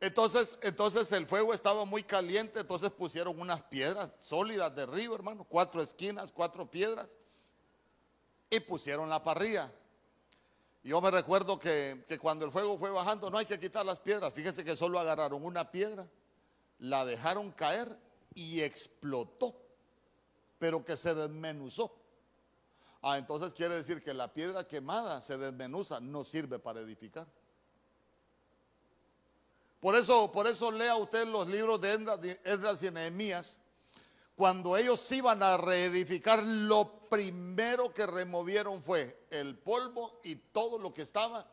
Entonces, 0.00 0.58
entonces 0.62 1.12
el 1.12 1.28
fuego 1.28 1.54
estaba 1.54 1.84
muy 1.84 2.02
caliente, 2.02 2.58
entonces 2.58 2.90
pusieron 2.90 3.40
unas 3.40 3.62
piedras 3.62 4.16
sólidas 4.18 4.74
de 4.74 4.84
río, 4.84 5.14
hermano, 5.14 5.46
cuatro 5.48 5.80
esquinas, 5.80 6.32
cuatro 6.32 6.68
piedras, 6.68 7.16
y 8.50 8.58
pusieron 8.58 9.08
la 9.08 9.22
parrilla. 9.22 9.70
Yo 10.84 11.00
me 11.00 11.10
recuerdo 11.10 11.58
que, 11.58 12.04
que 12.08 12.18
cuando 12.18 12.44
el 12.44 12.50
fuego 12.50 12.76
fue 12.76 12.90
bajando, 12.90 13.30
no 13.30 13.38
hay 13.38 13.46
que 13.46 13.60
quitar 13.60 13.86
las 13.86 14.00
piedras, 14.00 14.32
fíjese 14.32 14.64
que 14.64 14.76
solo 14.76 14.98
agarraron 14.98 15.44
una 15.44 15.70
piedra, 15.70 16.08
la 16.80 17.04
dejaron 17.04 17.52
caer 17.52 17.96
y 18.34 18.60
explotó, 18.60 19.54
pero 20.58 20.84
que 20.84 20.96
se 20.96 21.14
desmenuzó. 21.14 21.94
Ah, 23.00 23.18
entonces 23.18 23.52
quiere 23.54 23.74
decir 23.74 24.02
que 24.02 24.14
la 24.14 24.32
piedra 24.32 24.66
quemada 24.66 25.20
se 25.20 25.36
desmenuza, 25.36 26.00
no 26.00 26.24
sirve 26.24 26.58
para 26.58 26.80
edificar. 26.80 27.26
Por 29.80 29.96
eso, 29.96 30.30
por 30.30 30.46
eso 30.46 30.70
lea 30.70 30.94
usted 30.94 31.26
los 31.26 31.48
libros 31.48 31.80
de 31.80 32.40
Esdras 32.44 32.82
y 32.84 32.90
Nehemías. 32.92 33.60
Cuando 34.36 34.76
ellos 34.76 35.10
iban 35.10 35.42
a 35.42 35.56
reedificar, 35.56 36.40
lo 36.42 37.01
primero 37.12 37.92
que 37.92 38.06
removieron 38.06 38.82
fue 38.82 39.26
el 39.28 39.58
polvo 39.58 40.18
y 40.24 40.34
todo 40.36 40.78
lo 40.78 40.94
que 40.94 41.02
estaba 41.02 41.46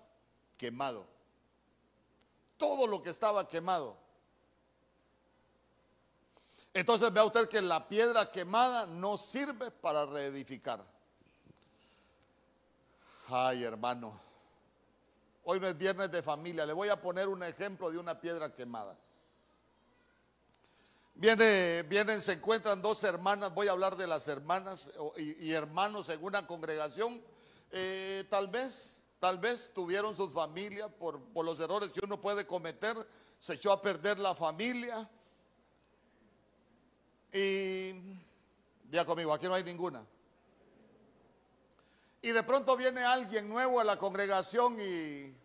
quemado. 0.58 1.06
Todo 2.56 2.88
lo 2.88 3.04
que 3.04 3.10
estaba 3.10 3.46
quemado. 3.46 3.98
Entonces 6.74 7.12
vea 7.12 7.26
usted 7.26 7.50
que 7.50 7.62
la 7.62 7.90
piedra 7.90 8.32
quemada 8.32 8.86
no 8.86 9.18
sirve 9.18 9.70
para 9.70 10.06
reedificar. 10.06 10.82
Ay, 13.28 13.66
hermano. 13.66 14.18
Hoy 15.44 15.60
no 15.60 15.68
es 15.68 15.78
viernes 15.78 16.10
de 16.10 16.24
familia. 16.24 16.66
Le 16.66 16.72
voy 16.72 16.88
a 16.88 17.02
poner 17.02 17.28
un 17.28 17.44
ejemplo 17.44 17.92
de 17.92 17.98
una 17.98 18.22
piedra 18.22 18.56
quemada. 18.56 18.96
Viene, 21.20 21.84
vienen, 21.84 22.22
se 22.22 22.32
encuentran 22.32 22.82
dos 22.82 23.04
hermanas. 23.04 23.54
Voy 23.54 23.68
a 23.68 23.72
hablar 23.72 23.98
de 23.98 24.08
las 24.08 24.26
hermanas 24.30 24.92
y, 25.18 25.52
hermanos 25.52 26.08
en 26.08 26.24
una 26.24 26.48
congregación. 26.48 27.22
Eh, 27.72 28.24
tal 28.30 28.48
vez, 28.48 29.04
tal 29.20 29.38
vez 29.38 29.70
tuvieron 29.74 30.16
sus 30.16 30.32
familias 30.32 30.90
por, 30.98 31.22
por 31.34 31.44
los 31.44 31.60
errores 31.60 31.90
que 31.90 32.00
uno 32.06 32.22
puede 32.22 32.48
cometer. 32.48 32.96
Se 33.38 33.56
echó 33.56 33.74
a 33.74 33.82
perder 33.82 34.18
la 34.18 34.34
familia 34.34 35.10
y 37.34 37.96
ya 38.90 39.04
conmigo, 39.04 39.34
aquí 39.34 39.48
no 39.48 39.56
hay 39.56 39.64
ninguna. 39.66 40.06
Y 42.22 42.30
de 42.30 42.44
pronto 42.44 42.78
viene 42.78 43.02
alguien 43.04 43.50
nuevo 43.50 43.82
a 43.82 43.84
la 43.84 43.98
congregación 43.98 44.78
y, 44.80 45.36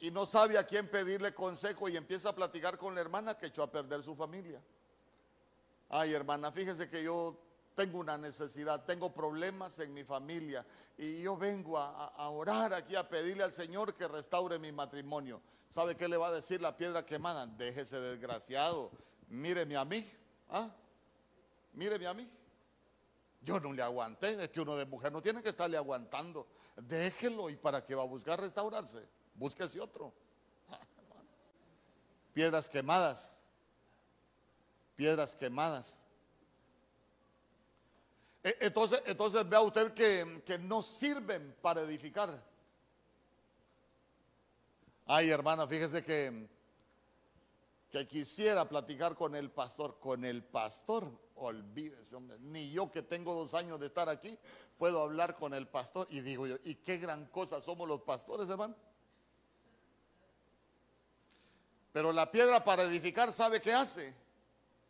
y 0.00 0.10
no 0.10 0.26
sabe 0.26 0.58
a 0.58 0.64
quién 0.64 0.88
pedirle 0.88 1.34
consejo 1.34 1.88
y 1.88 1.96
empieza 1.96 2.30
a 2.30 2.34
platicar 2.34 2.78
con 2.78 2.94
la 2.94 3.00
hermana 3.00 3.36
que 3.36 3.46
echó 3.46 3.62
a 3.62 3.70
perder 3.70 4.02
su 4.02 4.14
familia. 4.14 4.62
Ay, 5.88 6.12
hermana, 6.12 6.52
fíjese 6.52 6.88
que 6.88 7.02
yo 7.02 7.36
tengo 7.74 7.98
una 7.98 8.18
necesidad, 8.18 8.84
tengo 8.84 9.12
problemas 9.12 9.78
en 9.78 9.94
mi 9.94 10.02
familia 10.02 10.66
y 10.96 11.22
yo 11.22 11.36
vengo 11.36 11.78
a, 11.78 12.28
orar 12.30 12.74
aquí 12.74 12.96
a 12.96 13.08
pedirle 13.08 13.44
al 13.44 13.52
Señor 13.52 13.94
que 13.94 14.08
restaure 14.08 14.58
mi 14.58 14.72
matrimonio. 14.72 15.40
¿Sabe 15.70 15.96
qué 15.96 16.08
le 16.08 16.16
va 16.16 16.28
a 16.28 16.32
decir 16.32 16.60
la 16.60 16.76
piedra 16.76 17.06
quemada? 17.06 17.46
Déjese 17.46 18.00
desgraciado, 18.00 18.90
míreme 19.28 19.76
a 19.76 19.84
mí, 19.84 20.04
¿ah? 20.48 20.68
míreme 21.74 22.06
a 22.06 22.14
mí. 22.14 22.28
Yo 23.42 23.60
no 23.60 23.72
le 23.72 23.82
aguanté, 23.82 24.42
es 24.42 24.48
que 24.48 24.60
uno 24.60 24.76
de 24.76 24.84
mujer 24.84 25.12
no 25.12 25.22
tiene 25.22 25.40
que 25.40 25.50
estarle 25.50 25.76
aguantando. 25.76 26.48
Déjelo 26.76 27.48
y 27.48 27.56
para 27.56 27.84
qué 27.84 27.94
va 27.94 28.02
a 28.02 28.06
buscar 28.06 28.40
restaurarse, 28.40 29.08
búsquese 29.38 29.80
otro. 29.80 30.12
Piedras 32.34 32.68
quemadas, 32.68 33.40
piedras 34.96 35.34
quemadas. 35.34 36.04
E, 38.42 38.56
entonces, 38.60 39.02
entonces 39.06 39.48
vea 39.48 39.60
usted 39.60 39.92
que, 39.94 40.42
que 40.44 40.58
no 40.58 40.82
sirven 40.82 41.56
para 41.62 41.82
edificar. 41.82 42.42
Ay, 45.06 45.30
hermana, 45.30 45.66
fíjese 45.66 46.04
que 46.04 46.48
que 47.90 48.06
quisiera 48.06 48.68
platicar 48.68 49.16
con 49.16 49.34
el 49.34 49.50
pastor, 49.50 49.98
con 49.98 50.24
el 50.24 50.44
pastor, 50.44 51.10
olvídese, 51.36 52.14
hombre, 52.16 52.38
ni 52.40 52.70
yo 52.70 52.90
que 52.90 53.02
tengo 53.02 53.34
dos 53.34 53.54
años 53.54 53.80
de 53.80 53.86
estar 53.86 54.08
aquí, 54.08 54.38
puedo 54.76 55.00
hablar 55.00 55.36
con 55.36 55.54
el 55.54 55.66
pastor. 55.68 56.06
Y 56.10 56.20
digo 56.20 56.46
yo, 56.46 56.56
¿y 56.64 56.76
qué 56.76 56.98
gran 56.98 57.26
cosa 57.26 57.62
somos 57.62 57.88
los 57.88 58.02
pastores, 58.02 58.48
hermano? 58.50 58.74
Pero 61.92 62.12
la 62.12 62.30
piedra 62.30 62.64
para 62.64 62.84
edificar, 62.84 63.32
¿sabe 63.32 63.60
qué 63.60 63.72
hace? 63.72 64.14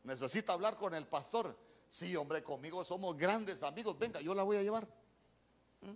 Necesita 0.05 0.53
hablar 0.53 0.77
con 0.77 0.95
el 0.95 1.07
pastor. 1.07 1.57
Sí, 1.89 2.15
hombre, 2.17 2.43
conmigo 2.43 2.85
somos 2.85 3.17
grandes 3.17 3.63
amigos. 3.63 3.99
Venga, 3.99 4.21
yo 4.21 4.35
la 4.35 4.43
voy 4.43 4.57
a 4.57 4.63
llevar. 4.63 4.87
¿Mm? 5.81 5.93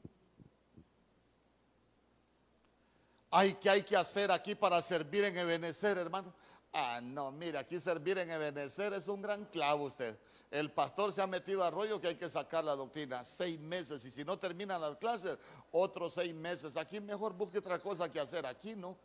Hay 3.35 3.55
que 3.55 3.71
hay 3.71 3.83
que 3.83 3.97
hacer 3.97 4.31
aquí 4.31 4.55
para 4.55 4.81
servir 4.83 5.25
en 5.25 5.37
Ebenecer, 5.39 5.97
hermano. 5.97 6.35
Ah, 6.75 7.01
no, 7.03 7.31
mire, 7.31 7.59
aquí 7.59 7.81
servir 7.81 8.19
en 8.19 8.31
Ebenecer 8.31 8.93
es 8.93 9.09
un 9.09 9.21
gran 9.21 9.45
clavo 9.47 9.85
usted. 9.85 10.19
El 10.51 10.71
pastor 10.71 11.13
se 11.13 11.23
ha 11.23 11.27
metido 11.27 11.65
a 11.65 11.71
rollo 11.71 11.99
que 11.99 12.09
hay 12.09 12.15
que 12.15 12.29
sacar 12.29 12.63
la 12.63 12.77
doctrina. 12.77 13.25
Seis 13.25 13.59
meses. 13.59 14.05
Y 14.05 14.11
si 14.11 14.23
no 14.23 14.39
terminan 14.39 14.83
las 14.83 14.97
clases, 14.97 15.39
otros 15.71 16.13
seis 16.13 16.35
meses. 16.35 16.77
Aquí 16.77 17.01
mejor 17.01 17.33
busque 17.33 17.59
otra 17.59 17.79
cosa 17.79 18.11
que 18.11 18.21
hacer. 18.21 18.45
Aquí 18.45 18.77
no. 18.77 18.99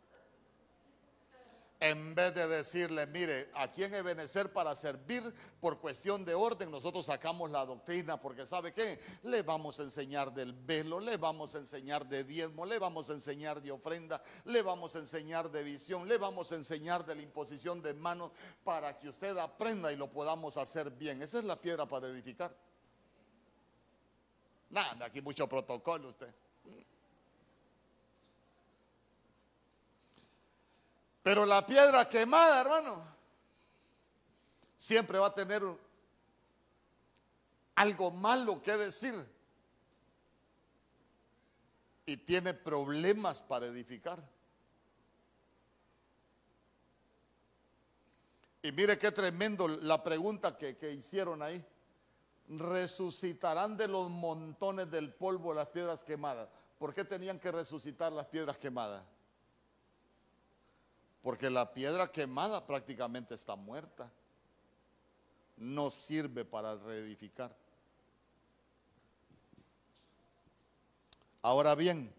En 1.80 2.12
vez 2.12 2.34
de 2.34 2.48
decirle, 2.48 3.06
mire, 3.06 3.50
aquí 3.54 3.84
en 3.84 3.94
Ebenecer 3.94 4.52
para 4.52 4.74
servir 4.74 5.22
por 5.60 5.78
cuestión 5.78 6.24
de 6.24 6.34
orden, 6.34 6.72
nosotros 6.72 7.06
sacamos 7.06 7.52
la 7.52 7.64
doctrina, 7.64 8.20
porque 8.20 8.46
¿sabe 8.48 8.72
qué? 8.72 8.98
Le 9.22 9.42
vamos 9.42 9.78
a 9.78 9.84
enseñar 9.84 10.34
del 10.34 10.52
velo, 10.52 10.98
le 10.98 11.16
vamos 11.16 11.54
a 11.54 11.58
enseñar 11.58 12.04
de 12.08 12.24
diezmo, 12.24 12.66
le 12.66 12.80
vamos 12.80 13.10
a 13.10 13.12
enseñar 13.12 13.62
de 13.62 13.70
ofrenda, 13.70 14.20
le 14.46 14.62
vamos 14.62 14.96
a 14.96 14.98
enseñar 14.98 15.52
de 15.52 15.62
visión, 15.62 16.08
le 16.08 16.18
vamos 16.18 16.50
a 16.50 16.56
enseñar 16.56 17.06
de 17.06 17.14
la 17.14 17.22
imposición 17.22 17.80
de 17.80 17.94
manos 17.94 18.32
para 18.64 18.98
que 18.98 19.08
usted 19.08 19.38
aprenda 19.38 19.92
y 19.92 19.96
lo 19.96 20.10
podamos 20.10 20.56
hacer 20.56 20.90
bien. 20.90 21.22
Esa 21.22 21.38
es 21.38 21.44
la 21.44 21.60
piedra 21.60 21.86
para 21.86 22.08
edificar. 22.08 22.52
Nada, 24.70 25.06
aquí 25.06 25.22
mucho 25.22 25.48
protocolo 25.48 26.08
usted. 26.08 26.34
Pero 31.28 31.44
la 31.44 31.66
piedra 31.66 32.08
quemada, 32.08 32.58
hermano, 32.58 33.04
siempre 34.78 35.18
va 35.18 35.26
a 35.26 35.34
tener 35.34 35.62
algo 37.74 38.10
malo 38.10 38.62
que 38.62 38.74
decir. 38.78 39.12
Y 42.06 42.16
tiene 42.16 42.54
problemas 42.54 43.42
para 43.42 43.66
edificar. 43.66 44.26
Y 48.62 48.72
mire 48.72 48.98
qué 48.98 49.12
tremendo 49.12 49.68
la 49.68 50.02
pregunta 50.02 50.56
que, 50.56 50.78
que 50.78 50.92
hicieron 50.92 51.42
ahí. 51.42 51.62
¿Resucitarán 52.48 53.76
de 53.76 53.86
los 53.86 54.08
montones 54.08 54.90
del 54.90 55.12
polvo 55.12 55.52
las 55.52 55.68
piedras 55.68 56.02
quemadas? 56.02 56.48
¿Por 56.78 56.94
qué 56.94 57.04
tenían 57.04 57.38
que 57.38 57.52
resucitar 57.52 58.12
las 58.12 58.28
piedras 58.28 58.56
quemadas? 58.56 59.04
Porque 61.28 61.50
la 61.50 61.74
piedra 61.74 62.10
quemada 62.10 62.66
prácticamente 62.66 63.34
está 63.34 63.54
muerta. 63.54 64.10
No 65.58 65.90
sirve 65.90 66.42
para 66.42 66.74
reedificar. 66.76 67.54
Ahora 71.42 71.74
bien, 71.74 72.10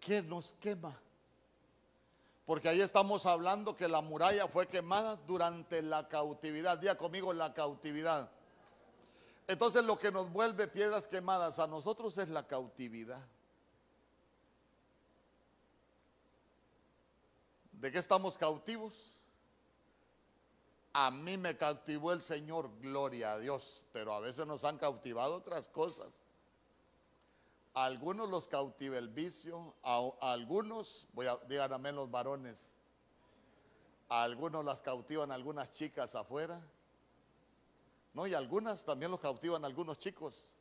¿qué 0.00 0.22
nos 0.22 0.54
quema? 0.54 0.98
Porque 2.46 2.70
ahí 2.70 2.80
estamos 2.80 3.26
hablando 3.26 3.76
que 3.76 3.86
la 3.86 4.00
muralla 4.00 4.48
fue 4.48 4.66
quemada 4.66 5.16
durante 5.16 5.82
la 5.82 6.08
cautividad. 6.08 6.78
Día 6.78 6.96
conmigo 6.96 7.34
la 7.34 7.52
cautividad. 7.52 8.30
Entonces 9.46 9.84
lo 9.84 9.98
que 9.98 10.10
nos 10.10 10.32
vuelve 10.32 10.66
piedras 10.66 11.06
quemadas 11.06 11.58
a 11.58 11.66
nosotros 11.66 12.16
es 12.16 12.30
la 12.30 12.46
cautividad. 12.46 13.22
¿De 17.80 17.90
qué 17.90 17.98
estamos 17.98 18.36
cautivos? 18.36 19.26
A 20.92 21.10
mí 21.10 21.38
me 21.38 21.56
cautivó 21.56 22.12
el 22.12 22.20
Señor, 22.20 22.70
gloria 22.80 23.32
a 23.32 23.38
Dios, 23.38 23.86
pero 23.90 24.12
a 24.12 24.20
veces 24.20 24.46
nos 24.46 24.64
han 24.64 24.76
cautivado 24.76 25.36
otras 25.36 25.66
cosas. 25.66 26.08
A 27.72 27.84
algunos 27.86 28.28
los 28.28 28.48
cautiva 28.48 28.98
el 28.98 29.08
vicio, 29.08 29.74
a, 29.82 30.10
algunos, 30.20 31.08
voy 31.14 31.26
a, 31.26 31.36
digan 31.48 31.72
amén 31.72 31.96
los 31.96 32.10
varones, 32.10 32.74
a 34.10 34.24
algunos 34.24 34.62
las 34.62 34.82
cautivan 34.82 35.32
algunas 35.32 35.72
chicas 35.72 36.14
afuera. 36.14 36.60
No, 38.12 38.26
y 38.26 38.34
algunas 38.34 38.84
también 38.84 39.10
los 39.10 39.20
cautivan 39.20 39.64
algunos 39.64 39.98
chicos. 39.98 40.52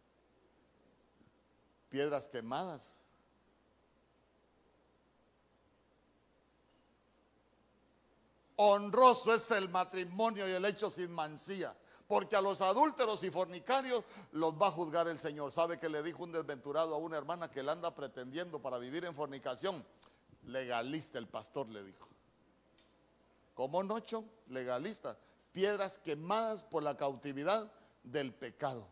Piedras 1.89 2.29
quemadas. 2.29 2.98
Honroso 8.61 9.33
es 9.33 9.49
el 9.51 9.69
matrimonio 9.69 10.45
y 10.45 10.51
el 10.51 10.65
hecho 10.65 10.89
sin 10.89 11.13
mancía. 11.13 11.73
Porque 12.05 12.35
a 12.35 12.41
los 12.41 12.59
adúlteros 12.59 13.23
y 13.23 13.31
fornicarios 13.31 14.03
los 14.33 14.53
va 14.61 14.67
a 14.67 14.71
juzgar 14.71 15.07
el 15.07 15.17
Señor. 15.17 15.53
¿Sabe 15.53 15.79
que 15.79 15.87
le 15.87 16.03
dijo 16.03 16.23
un 16.23 16.33
desventurado 16.33 16.93
a 16.93 16.97
una 16.97 17.15
hermana 17.15 17.49
que 17.49 17.63
le 17.63 17.71
anda 17.71 17.95
pretendiendo 17.95 18.61
para 18.61 18.77
vivir 18.77 19.05
en 19.05 19.15
fornicación? 19.15 19.85
Legalista 20.43 21.19
el 21.19 21.29
pastor 21.29 21.69
le 21.69 21.85
dijo. 21.85 22.05
¿Cómo 23.53 23.81
nocho? 23.81 24.25
Legalista. 24.47 25.17
Piedras 25.53 25.97
quemadas 25.97 26.61
por 26.61 26.83
la 26.83 26.97
cautividad 26.97 27.71
del 28.03 28.33
pecado. 28.33 28.85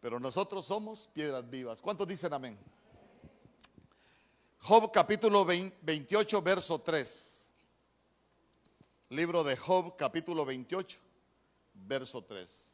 Pero 0.00 0.18
nosotros 0.18 0.66
somos 0.66 1.08
piedras 1.12 1.48
vivas. 1.48 1.80
¿Cuántos 1.80 2.08
dicen 2.08 2.32
amén? 2.32 2.58
Job 4.58 4.90
capítulo 4.90 5.44
28, 5.44 6.42
verso 6.42 6.80
3. 6.80 7.31
Libro 9.12 9.44
de 9.44 9.58
Job, 9.58 9.94
capítulo 9.94 10.42
28, 10.46 10.98
verso 11.74 12.24
3. 12.24 12.72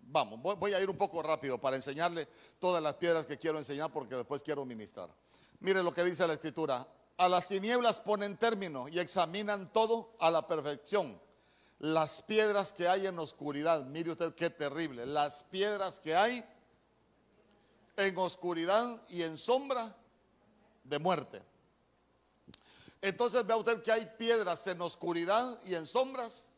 Vamos, 0.00 0.38
voy 0.58 0.74
a 0.74 0.80
ir 0.82 0.90
un 0.90 0.98
poco 0.98 1.22
rápido 1.22 1.58
para 1.58 1.76
enseñarle 1.76 2.28
todas 2.58 2.82
las 2.82 2.96
piedras 2.96 3.24
que 3.24 3.38
quiero 3.38 3.56
enseñar 3.56 3.90
porque 3.90 4.16
después 4.16 4.42
quiero 4.42 4.66
ministrar. 4.66 5.08
Mire 5.60 5.82
lo 5.82 5.94
que 5.94 6.04
dice 6.04 6.26
la 6.26 6.34
escritura. 6.34 6.86
A 7.16 7.28
las 7.30 7.48
tinieblas 7.48 8.00
ponen 8.00 8.36
término 8.36 8.86
y 8.86 8.98
examinan 8.98 9.72
todo 9.72 10.14
a 10.20 10.30
la 10.30 10.46
perfección. 10.46 11.18
Las 11.78 12.20
piedras 12.20 12.70
que 12.70 12.86
hay 12.86 13.06
en 13.06 13.18
oscuridad, 13.18 13.82
mire 13.86 14.10
usted 14.10 14.34
qué 14.34 14.50
terrible. 14.50 15.06
Las 15.06 15.42
piedras 15.44 15.98
que 16.00 16.14
hay 16.14 16.44
en 17.96 18.16
oscuridad 18.18 19.00
y 19.08 19.22
en 19.22 19.38
sombra 19.38 19.94
de 20.84 20.98
muerte. 20.98 21.42
Entonces 23.00 23.46
vea 23.46 23.56
usted 23.56 23.82
que 23.82 23.92
hay 23.92 24.06
piedras 24.18 24.66
en 24.66 24.80
oscuridad 24.80 25.58
y 25.66 25.74
en 25.74 25.86
sombras 25.86 26.48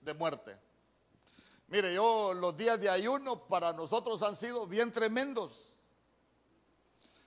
de 0.00 0.14
muerte. 0.14 0.56
Mire, 1.68 1.94
yo 1.94 2.34
los 2.34 2.56
días 2.56 2.78
de 2.80 2.88
ayuno 2.88 3.46
para 3.46 3.72
nosotros 3.72 4.22
han 4.22 4.36
sido 4.36 4.66
bien 4.66 4.92
tremendos. 4.92 5.74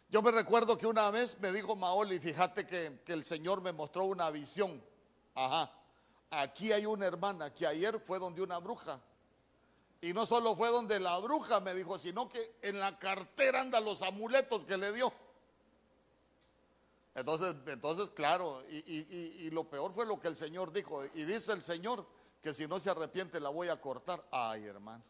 Yo 0.10 0.22
me 0.22 0.32
recuerdo 0.32 0.78
que 0.78 0.88
una 0.88 1.10
vez 1.12 1.38
me 1.40 1.52
dijo 1.52 1.76
Maoli, 1.76 2.20
fíjate 2.20 2.66
que, 2.66 3.02
que 3.04 3.14
el 3.14 3.26
Señor 3.26 3.62
me 3.62 3.74
mostró 3.74 4.06
una 4.06 4.30
visión. 4.30 4.82
Ajá, 5.34 5.72
aquí 6.30 6.72
hay 6.72 6.86
una 6.86 7.06
hermana 7.06 7.54
que 7.54 7.68
ayer 7.68 8.00
fue 8.00 8.20
donde 8.20 8.42
una 8.42 8.60
bruja 8.60 9.02
y 10.02 10.14
no 10.14 10.26
solo 10.26 10.56
fue 10.56 10.70
donde 10.70 11.00
la 11.00 11.18
bruja 11.18 11.60
me 11.60 11.74
dijo, 11.74 11.98
sino 11.98 12.30
que 12.30 12.58
en 12.62 12.80
la 12.80 12.98
cartera 13.00 13.62
andan 13.62 13.86
los 13.86 14.02
amuletos 14.02 14.66
que 14.66 14.78
le 14.78 14.92
dio. 14.94 15.12
Entonces, 17.16 17.56
entonces 17.68 18.10
claro, 18.10 18.62
y, 18.70 19.50
lo 19.52 19.64
peor 19.70 19.94
fue 19.94 20.06
lo 20.06 20.20
que 20.20 20.28
el 20.28 20.36
Señor 20.36 20.74
dijo. 20.74 21.06
Y 21.06 21.24
dice 21.24 21.54
el 21.54 21.64
Señor 21.64 22.06
que 22.42 22.54
si 22.54 22.68
no 22.68 22.80
se 22.80 22.90
arrepiente 22.90 23.40
la 23.40 23.50
voy 23.50 23.70
a 23.70 23.80
cortar. 23.80 24.24
Ay, 24.32 24.66
hermano. 24.66 25.04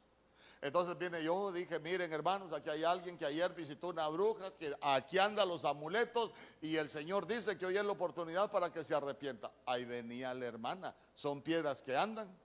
Entonces 0.62 0.98
viene 0.98 1.24
yo, 1.24 1.52
dije, 1.52 1.80
miren 1.80 2.12
hermanos, 2.14 2.54
aquí 2.54 2.70
hay 2.70 2.84
alguien 2.84 3.18
que 3.18 3.26
ayer 3.26 3.54
visitó 3.54 3.90
una 3.90 4.08
bruja, 4.08 4.52
que 4.58 4.74
aquí 4.82 5.20
andan 5.20 5.48
los 5.48 5.66
amuletos 5.66 6.34
y 6.62 6.78
el 6.78 6.90
Señor 6.90 7.28
dice 7.28 7.58
que 7.58 7.66
hoy 7.66 7.78
es 7.78 7.84
la 7.84 7.92
oportunidad 7.92 8.50
para 8.50 8.72
que 8.72 8.84
se 8.84 8.96
arrepienta. 8.96 9.52
Ahí 9.66 9.86
venía 9.86 10.34
la 10.34 10.46
hermana, 10.46 10.96
son 11.14 11.42
piedras 11.42 11.82
que 11.82 11.96
andan 11.96 12.36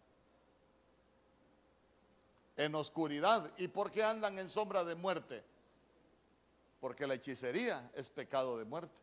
en 2.57 2.75
oscuridad. 2.75 3.51
¿Y 3.57 3.69
por 3.69 3.91
qué 3.91 4.05
andan 4.05 4.39
en 4.39 4.51
sombra 4.51 4.85
de 4.85 4.95
muerte? 4.95 5.45
Porque 6.81 7.07
la 7.07 7.15
hechicería 7.15 7.91
es 7.95 8.09
pecado 8.09 8.59
de 8.59 8.65
muerte. 8.65 9.01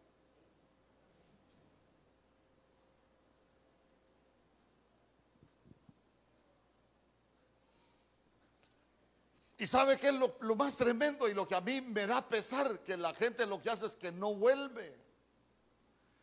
Y 9.59 9.65
sabe 9.65 9.97
que 9.97 10.09
es 10.09 10.13
lo, 10.13 10.35
lo, 10.41 10.55
más 10.55 10.77
tremendo 10.77 11.27
y 11.27 11.33
lo 11.33 11.47
que 11.47 11.55
a 11.55 11.61
mí 11.61 11.81
me 11.81 12.05
da 12.05 12.27
pesar, 12.27 12.79
que 12.83 12.95
la 12.95 13.13
gente 13.15 13.45
lo 13.47 13.59
que 13.59 13.71
hace 13.71 13.87
es 13.87 13.95
que 13.95 14.11
no 14.11 14.35
vuelve. 14.35 14.95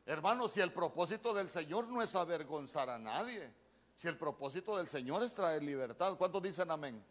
Hermanos, 0.07 0.53
si 0.53 0.61
el 0.61 0.73
propósito 0.73 1.35
del 1.35 1.51
Señor 1.51 1.89
no 1.89 2.01
es 2.01 2.15
avergonzar 2.15 2.89
a 2.91 2.99
nadie, 2.99 3.53
si 3.97 4.07
el 4.07 4.17
propósito 4.17 4.77
del 4.77 4.87
Señor 4.87 5.23
es 5.23 5.35
traer 5.35 5.63
libertad, 5.63 6.17
¿cuántos 6.17 6.43
dicen 6.43 6.71
amén? 6.71 7.05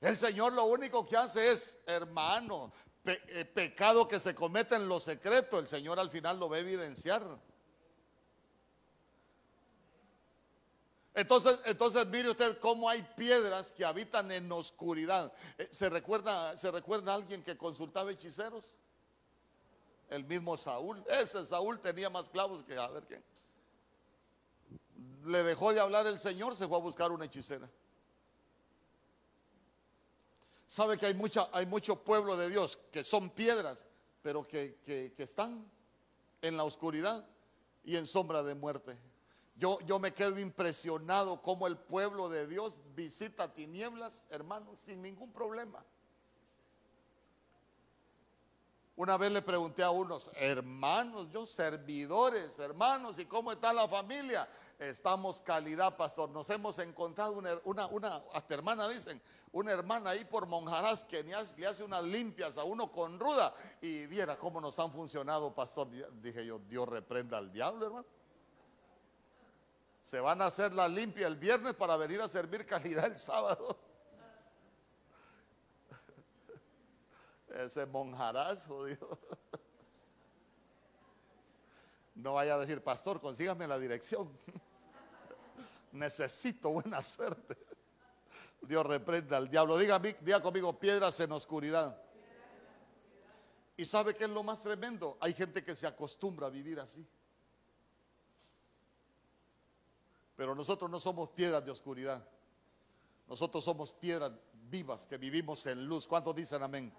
El 0.00 0.16
Señor 0.16 0.52
lo 0.54 0.64
único 0.64 1.06
que 1.06 1.16
hace 1.16 1.52
es, 1.52 1.78
hermano, 1.86 2.72
eh, 3.04 3.44
pecado 3.44 4.08
que 4.08 4.18
se 4.18 4.34
comete 4.34 4.74
en 4.74 4.88
lo 4.88 4.98
secreto, 4.98 5.58
el 5.58 5.68
Señor 5.68 6.00
al 6.00 6.10
final 6.10 6.38
lo 6.38 6.48
va 6.48 6.56
a 6.56 6.60
evidenciar. 6.60 7.22
Entonces, 11.12 11.60
entonces 11.66 12.06
mire 12.06 12.30
usted 12.30 12.58
cómo 12.60 12.88
hay 12.88 13.02
piedras 13.16 13.72
que 13.72 13.84
habitan 13.84 14.30
en 14.30 14.50
oscuridad. 14.50 15.32
Eh, 15.58 15.68
¿Se 15.70 15.90
recuerda, 15.90 16.56
¿Se 16.56 16.70
recuerda 16.70 17.14
alguien 17.14 17.42
que 17.42 17.58
consultaba 17.58 18.10
hechiceros? 18.10 18.76
El 20.08 20.24
mismo 20.24 20.56
Saúl. 20.56 21.04
Ese 21.08 21.44
Saúl 21.44 21.78
tenía 21.80 22.08
más 22.08 22.30
clavos 22.30 22.62
que 22.62 22.76
a 22.76 22.88
ver 22.88 23.04
quién. 23.04 23.24
Le 25.26 25.42
dejó 25.42 25.74
de 25.74 25.80
hablar 25.80 26.06
el 26.06 26.18
Señor, 26.18 26.56
se 26.56 26.66
fue 26.66 26.78
a 26.78 26.80
buscar 26.80 27.12
una 27.12 27.26
hechicera. 27.26 27.68
Sabe 30.70 30.96
que 30.96 31.06
hay, 31.06 31.14
mucha, 31.14 31.48
hay 31.50 31.66
mucho 31.66 31.96
pueblo 31.96 32.36
de 32.36 32.48
Dios 32.48 32.78
que 32.92 33.02
son 33.02 33.28
piedras, 33.30 33.88
pero 34.22 34.46
que, 34.46 34.78
que, 34.84 35.12
que 35.16 35.24
están 35.24 35.68
en 36.42 36.56
la 36.56 36.62
oscuridad 36.62 37.26
y 37.82 37.96
en 37.96 38.06
sombra 38.06 38.44
de 38.44 38.54
muerte. 38.54 38.96
Yo, 39.56 39.80
yo, 39.80 39.98
me 39.98 40.14
quedo 40.14 40.38
impresionado 40.38 41.42
cómo 41.42 41.66
el 41.66 41.76
pueblo 41.76 42.28
de 42.28 42.46
Dios 42.46 42.78
visita 42.94 43.52
tinieblas, 43.52 44.28
hermanos, 44.30 44.78
sin 44.78 45.02
ningún 45.02 45.32
problema. 45.32 45.84
Una 49.00 49.16
vez 49.16 49.32
le 49.32 49.40
pregunté 49.40 49.82
a 49.82 49.88
unos 49.88 50.30
hermanos, 50.34 51.30
yo 51.32 51.46
servidores, 51.46 52.58
hermanos, 52.58 53.18
¿y 53.18 53.24
cómo 53.24 53.50
está 53.50 53.72
la 53.72 53.88
familia? 53.88 54.46
Estamos 54.78 55.40
calidad, 55.40 55.96
pastor. 55.96 56.28
Nos 56.28 56.50
hemos 56.50 56.78
encontrado 56.80 57.40
una, 57.64 57.86
una, 57.86 58.22
hasta 58.34 58.52
hermana 58.52 58.86
dicen, 58.90 59.18
una 59.52 59.72
hermana 59.72 60.10
ahí 60.10 60.26
por 60.26 60.44
Monjarás 60.44 61.04
que 61.04 61.22
le 61.22 61.66
hace 61.66 61.82
unas 61.82 62.02
limpias 62.04 62.58
a 62.58 62.64
uno 62.64 62.92
con 62.92 63.18
ruda 63.18 63.54
y 63.80 64.04
viera 64.04 64.38
cómo 64.38 64.60
nos 64.60 64.78
han 64.78 64.92
funcionado, 64.92 65.54
pastor. 65.54 65.88
Dije 66.20 66.44
yo, 66.44 66.58
Dios 66.58 66.86
reprenda 66.86 67.38
al 67.38 67.50
diablo, 67.50 67.86
hermano. 67.86 68.06
Se 70.02 70.20
van 70.20 70.42
a 70.42 70.46
hacer 70.48 70.74
la 70.74 70.86
limpia 70.86 71.26
el 71.26 71.36
viernes 71.36 71.72
para 71.72 71.96
venir 71.96 72.20
a 72.20 72.28
servir 72.28 72.66
calidad 72.66 73.06
el 73.06 73.18
sábado. 73.18 73.78
Ese 77.54 77.86
monjarazo, 77.86 78.84
Dios. 78.86 79.18
No 82.14 82.34
vaya 82.34 82.54
a 82.54 82.58
decir, 82.58 82.82
pastor, 82.82 83.20
consígame 83.20 83.66
la 83.66 83.78
dirección. 83.78 84.30
Necesito 85.92 86.70
buena 86.70 87.02
suerte. 87.02 87.56
Dios 88.62 88.86
reprenda 88.86 89.36
al 89.36 89.48
diablo. 89.48 89.78
Diga, 89.78 89.98
diga 89.98 90.42
conmigo, 90.42 90.78
piedras 90.78 91.18
en 91.20 91.32
oscuridad. 91.32 92.00
¿Y 93.76 93.86
sabe 93.86 94.14
qué 94.14 94.24
es 94.24 94.30
lo 94.30 94.42
más 94.42 94.62
tremendo? 94.62 95.16
Hay 95.20 95.32
gente 95.32 95.64
que 95.64 95.74
se 95.74 95.86
acostumbra 95.86 96.48
a 96.48 96.50
vivir 96.50 96.78
así. 96.78 97.06
Pero 100.36 100.54
nosotros 100.54 100.90
no 100.90 101.00
somos 101.00 101.30
piedras 101.30 101.64
de 101.64 101.70
oscuridad. 101.70 102.22
Nosotros 103.26 103.64
somos 103.64 103.92
piedras 103.92 104.32
vivas 104.70 105.06
que 105.06 105.16
vivimos 105.16 105.64
en 105.66 105.86
luz. 105.86 106.06
¿Cuántos 106.06 106.36
dicen 106.36 106.62
amén? 106.62 106.92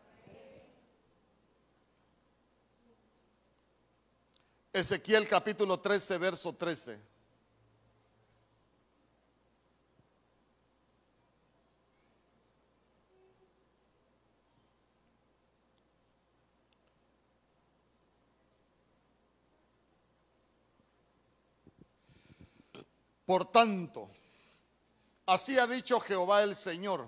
Ezequiel 4.73 5.27
capítulo 5.27 5.81
13, 5.81 6.17
verso 6.17 6.53
13. 6.53 7.11
Por 23.25 23.51
tanto, 23.51 24.09
así 25.25 25.57
ha 25.57 25.67
dicho 25.67 25.99
Jehová 25.99 26.43
el 26.43 26.55
Señor, 26.55 27.07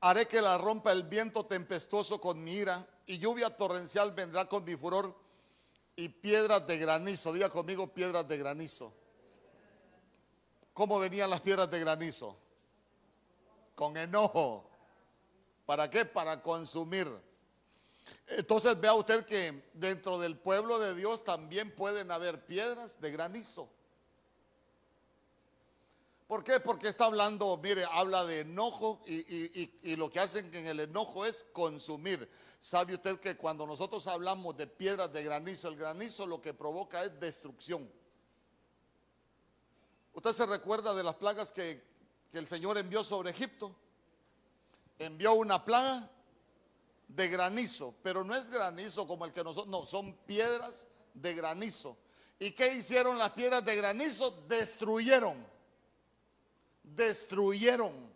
haré 0.00 0.26
que 0.26 0.42
la 0.42 0.58
rompa 0.58 0.90
el 0.90 1.04
viento 1.04 1.46
tempestuoso 1.46 2.20
con 2.20 2.42
mi 2.42 2.54
ira 2.54 2.86
y 3.06 3.18
lluvia 3.18 3.56
torrencial 3.56 4.12
vendrá 4.12 4.48
con 4.48 4.64
mi 4.64 4.76
furor 4.76 5.16
y 5.96 6.08
piedras 6.08 6.66
de 6.66 6.78
granizo. 6.78 7.32
Diga 7.32 7.48
conmigo 7.50 7.92
piedras 7.92 8.26
de 8.26 8.38
granizo. 8.38 8.92
¿Cómo 10.72 10.98
venían 10.98 11.30
las 11.30 11.40
piedras 11.40 11.70
de 11.70 11.80
granizo? 11.80 12.36
Con 13.74 13.96
enojo. 13.96 14.68
¿Para 15.66 15.90
qué? 15.90 16.04
Para 16.04 16.40
consumir. 16.40 17.08
Entonces 18.26 18.80
vea 18.80 18.94
usted 18.94 19.24
que 19.26 19.70
dentro 19.74 20.18
del 20.18 20.38
pueblo 20.38 20.78
de 20.78 20.94
Dios 20.94 21.24
también 21.24 21.74
pueden 21.74 22.10
haber 22.10 22.44
piedras 22.46 23.00
de 23.00 23.10
granizo. 23.10 23.68
¿Por 26.26 26.42
qué? 26.42 26.60
Porque 26.60 26.88
está 26.88 27.04
hablando, 27.04 27.58
mire, 27.62 27.84
habla 27.90 28.24
de 28.24 28.40
enojo 28.40 29.02
y, 29.06 29.70
y 29.82 29.96
lo 29.96 30.10
que 30.10 30.20
hacen 30.20 30.52
en 30.54 30.66
el 30.66 30.80
enojo 30.80 31.26
es 31.26 31.44
consumir. 31.52 32.26
¿Sabe 32.62 32.94
usted 32.94 33.18
que 33.18 33.36
cuando 33.36 33.66
nosotros 33.66 34.06
hablamos 34.06 34.56
de 34.56 34.68
piedras 34.68 35.12
de 35.12 35.24
granizo, 35.24 35.66
el 35.66 35.74
granizo 35.74 36.28
lo 36.28 36.40
que 36.40 36.54
provoca 36.54 37.02
es 37.02 37.18
destrucción? 37.18 37.90
¿Usted 40.12 40.32
se 40.32 40.46
recuerda 40.46 40.94
de 40.94 41.02
las 41.02 41.16
plagas 41.16 41.50
que, 41.50 41.82
el 42.32 42.46
Señor 42.46 42.78
envió 42.78 43.02
sobre 43.02 43.30
Egipto? 43.30 43.74
Envió 44.96 45.34
una 45.34 45.64
plaga 45.64 46.08
de 47.08 47.28
granizo, 47.28 47.96
pero 48.00 48.22
no 48.22 48.32
es 48.32 48.48
granizo 48.48 49.08
como 49.08 49.24
el 49.24 49.32
que 49.32 49.42
nosotros, 49.42 49.68
no, 49.68 49.84
son 49.84 50.14
piedras 50.18 50.86
de 51.14 51.34
granizo. 51.34 51.96
¿Y 52.38 52.52
qué 52.52 52.74
hicieron 52.74 53.18
las 53.18 53.32
piedras 53.32 53.64
de 53.64 53.74
granizo? 53.74 54.30
Destruyeron. 54.46 55.44
Destruyeron. 56.84 58.11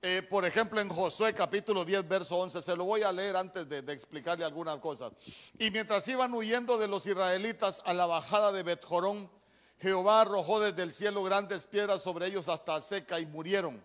Eh, 0.00 0.22
por 0.22 0.44
ejemplo, 0.44 0.80
en 0.80 0.88
Josué 0.88 1.34
capítulo 1.34 1.84
10, 1.84 2.06
verso 2.06 2.36
11, 2.36 2.62
se 2.62 2.76
lo 2.76 2.84
voy 2.84 3.02
a 3.02 3.10
leer 3.10 3.36
antes 3.36 3.68
de, 3.68 3.78
explicarle 3.92 4.44
algunas 4.44 4.78
cosas. 4.78 5.12
Y 5.58 5.72
mientras 5.72 6.06
iban 6.06 6.32
huyendo 6.34 6.78
de 6.78 6.86
los 6.86 7.04
israelitas 7.04 7.82
a 7.84 7.92
la 7.92 8.06
bajada 8.06 8.52
de 8.52 8.62
Betjorón, 8.62 9.28
Jehová 9.80 10.20
arrojó 10.20 10.60
desde 10.60 10.84
el 10.84 10.92
cielo 10.92 11.24
grandes 11.24 11.64
piedras 11.64 12.02
sobre 12.02 12.26
ellos 12.26 12.48
hasta 12.48 12.80
seca 12.80 13.18
y 13.18 13.26
murieron. 13.26 13.82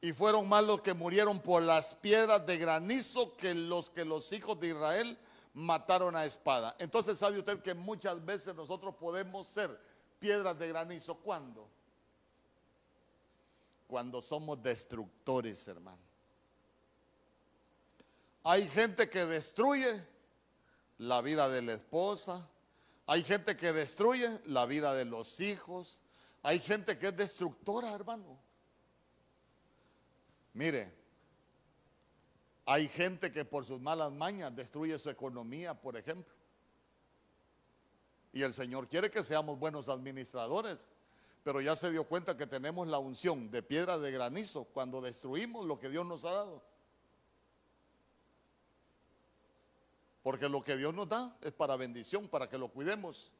Y 0.00 0.12
fueron 0.12 0.48
más 0.48 0.62
los 0.62 0.82
que 0.82 0.94
murieron 0.94 1.40
por 1.40 1.62
las 1.62 1.96
piedras 1.96 2.46
de 2.46 2.58
granizo 2.58 3.36
que 3.36 3.52
los 3.52 3.90
que 3.90 4.04
los 4.04 4.32
hijos 4.32 4.60
de 4.60 4.68
Israel 4.68 5.18
mataron 5.52 6.14
a 6.14 6.26
espada. 6.26 6.76
Entonces 6.78 7.18
sabe 7.18 7.40
usted 7.40 7.60
que 7.60 7.74
muchas 7.74 8.24
veces 8.24 8.54
nosotros 8.54 8.94
podemos 8.94 9.48
ser 9.48 9.76
piedras 10.20 10.56
de 10.60 10.68
granizo. 10.68 11.16
¿Cuándo? 11.16 11.68
Cuando 13.86 14.20
somos 14.20 14.62
destructores, 14.62 15.66
hermano. 15.68 16.02
Hay 18.44 18.68
gente 18.68 19.08
que 19.08 19.24
destruye 19.26 20.04
la 20.98 21.20
vida 21.20 21.48
de 21.48 21.62
la 21.62 21.74
esposa, 21.74 22.48
hay 23.06 23.22
gente 23.22 23.56
que 23.56 23.72
destruye 23.72 24.40
la 24.46 24.66
vida 24.66 24.94
de 24.94 25.04
los 25.04 25.40
hijos, 25.40 26.00
hay 26.42 26.58
gente 26.58 26.98
que 26.98 27.08
es 27.08 27.16
destructora, 27.16 27.92
hermano. 27.92 28.38
Mire, 30.54 30.92
hay 32.64 32.88
gente 32.88 33.30
que 33.30 33.44
por 33.44 33.64
sus 33.64 33.80
malas 33.80 34.12
mañas 34.12 34.54
destruye 34.54 34.98
su 34.98 35.10
economía, 35.10 35.74
por 35.74 35.96
ejemplo. 35.96 36.34
Y 38.32 38.42
el 38.42 38.54
Señor 38.54 38.88
quiere 38.88 39.10
que 39.10 39.22
seamos 39.22 39.58
buenos 39.58 39.88
administradores 39.88 40.88
pero 41.46 41.60
ya 41.60 41.76
se 41.76 41.92
dio 41.92 42.02
cuenta 42.02 42.36
que 42.36 42.48
tenemos 42.48 42.88
la 42.88 42.98
unción 42.98 43.52
de 43.52 43.62
piedra 43.62 43.98
de 43.98 44.10
granizo 44.10 44.64
cuando 44.64 45.00
destruimos 45.00 45.64
lo 45.64 45.78
que 45.78 45.88
Dios 45.88 46.04
nos 46.04 46.24
ha 46.24 46.32
dado. 46.32 46.60
Porque 50.24 50.48
lo 50.48 50.60
que 50.60 50.76
Dios 50.76 50.92
nos 50.92 51.08
da 51.08 51.38
es 51.42 51.52
para 51.52 51.76
bendición, 51.76 52.26
para 52.26 52.48
que 52.48 52.58
lo 52.58 52.66
cuidemos. 52.66 53.30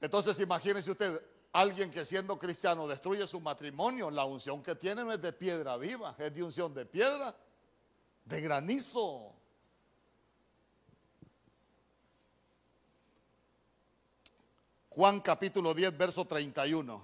Entonces 0.00 0.38
imagínense 0.38 0.88
usted, 0.88 1.20
alguien 1.52 1.90
que 1.90 2.04
siendo 2.04 2.38
cristiano 2.38 2.86
destruye 2.86 3.26
su 3.26 3.40
matrimonio, 3.40 4.08
la 4.08 4.24
unción 4.24 4.62
que 4.62 4.76
tiene 4.76 5.02
no 5.02 5.10
es 5.10 5.20
de 5.20 5.32
piedra 5.32 5.76
viva, 5.78 6.14
es 6.16 6.32
de 6.32 6.44
unción 6.44 6.72
de 6.72 6.86
piedra, 6.86 7.36
de 8.24 8.40
granizo. 8.40 9.33
Juan 14.94 15.20
capítulo 15.20 15.74
10, 15.74 15.98
verso 15.98 16.24
31. 16.24 17.02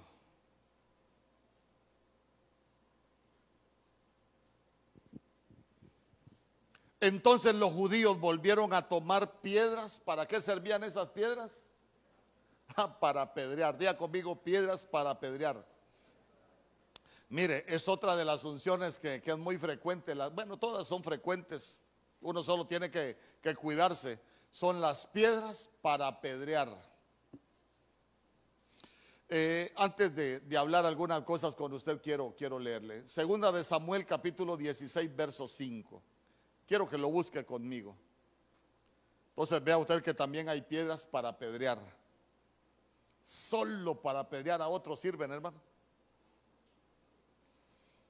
Entonces 7.01 7.53
los 7.53 7.73
judíos 7.73 8.17
volvieron 8.17 8.73
a 8.73 8.87
tomar 8.87 9.41
piedras. 9.41 9.99
¿Para 10.05 10.25
qué 10.25 10.41
servían 10.41 10.83
esas 10.83 11.07
piedras? 11.09 11.67
Ah, 12.77 12.97
para 12.97 13.21
apedrear. 13.23 13.77
Diga 13.77 13.97
conmigo, 13.97 14.33
piedras 14.33 14.85
para 14.85 15.09
apedrear. 15.09 15.61
Mire, 17.27 17.65
es 17.67 17.89
otra 17.89 18.15
de 18.15 18.23
las 18.23 18.45
unciones 18.45 18.97
que, 18.97 19.21
que 19.21 19.31
es 19.31 19.37
muy 19.37 19.57
frecuente. 19.57 20.15
Las, 20.15 20.33
bueno, 20.33 20.55
todas 20.55 20.87
son 20.87 21.03
frecuentes. 21.03 21.81
Uno 22.21 22.41
solo 22.41 22.65
tiene 22.65 22.89
que, 22.89 23.17
que 23.41 23.53
cuidarse. 23.55 24.21
Son 24.53 24.79
las 24.79 25.05
piedras 25.05 25.69
para 25.81 26.07
apedrear. 26.07 26.90
Eh, 29.33 29.71
antes 29.77 30.13
de, 30.13 30.57
hablar 30.57 30.85
algunas 30.85 31.21
cosas 31.21 31.55
con 31.55 31.71
usted, 31.71 32.01
quiero, 32.01 32.35
quiero 32.37 32.59
leerle. 32.59 33.07
Segunda 33.07 33.49
de 33.49 33.63
Samuel, 33.63 34.05
capítulo 34.05 34.57
16, 34.57 35.15
verso 35.15 35.47
5. 35.47 36.03
Quiero 36.67 36.89
que 36.89 36.97
lo 36.97 37.09
busque 37.09 37.45
conmigo. 37.45 37.95
Entonces 39.29 39.63
vea 39.63 39.77
usted 39.77 40.03
que 40.03 40.13
también 40.13 40.49
hay 40.49 40.61
piedras 40.61 41.05
para 41.05 41.29
apedrear. 41.29 41.79
Solo 43.23 44.01
para 44.01 44.19
apedrear 44.19 44.61
a 44.61 44.67
otros 44.67 44.99
sirven, 44.99 45.31
hermano. 45.31 45.61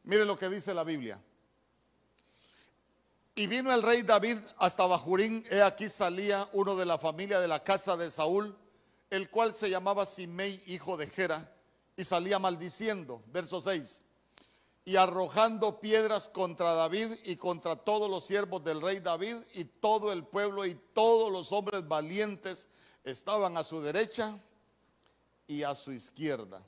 Mire 0.01 0.25
lo 0.25 0.35
que 0.35 0.49
dice 0.49 0.73
la 0.73 0.83
Biblia. 0.83 1.21
Y 3.35 3.45
vino 3.45 3.71
el 3.71 3.83
rey 3.83 4.01
David 4.01 4.39
hasta 4.57 4.87
Bajurín, 4.87 5.43
he 5.51 5.61
aquí 5.61 5.87
salía 5.87 6.49
uno 6.53 6.75
de 6.75 6.85
la 6.85 6.97
familia 6.97 7.39
de 7.39 7.47
la 7.47 7.63
casa 7.63 7.95
de 7.95 8.09
Saúl, 8.09 8.57
el 9.11 9.29
cual 9.29 9.53
se 9.53 9.69
llamaba 9.69 10.05
Simei, 10.05 10.63
hijo 10.65 10.97
de 10.97 11.05
Gera, 11.05 11.53
y 11.95 12.03
salía 12.03 12.39
maldiciendo, 12.39 13.21
verso 13.27 13.61
6, 13.61 14.01
y 14.85 14.95
arrojando 14.95 15.79
piedras 15.79 16.29
contra 16.29 16.73
David 16.73 17.11
y 17.25 17.35
contra 17.35 17.75
todos 17.75 18.09
los 18.09 18.25
siervos 18.25 18.63
del 18.63 18.81
rey 18.81 18.99
David, 18.99 19.35
y 19.53 19.65
todo 19.65 20.13
el 20.13 20.23
pueblo 20.23 20.65
y 20.65 20.75
todos 20.93 21.31
los 21.31 21.51
hombres 21.51 21.85
valientes 21.87 22.69
estaban 23.03 23.57
a 23.57 23.63
su 23.63 23.81
derecha 23.81 24.39
y 25.45 25.63
a 25.63 25.75
su 25.75 25.91
izquierda. 25.91 26.63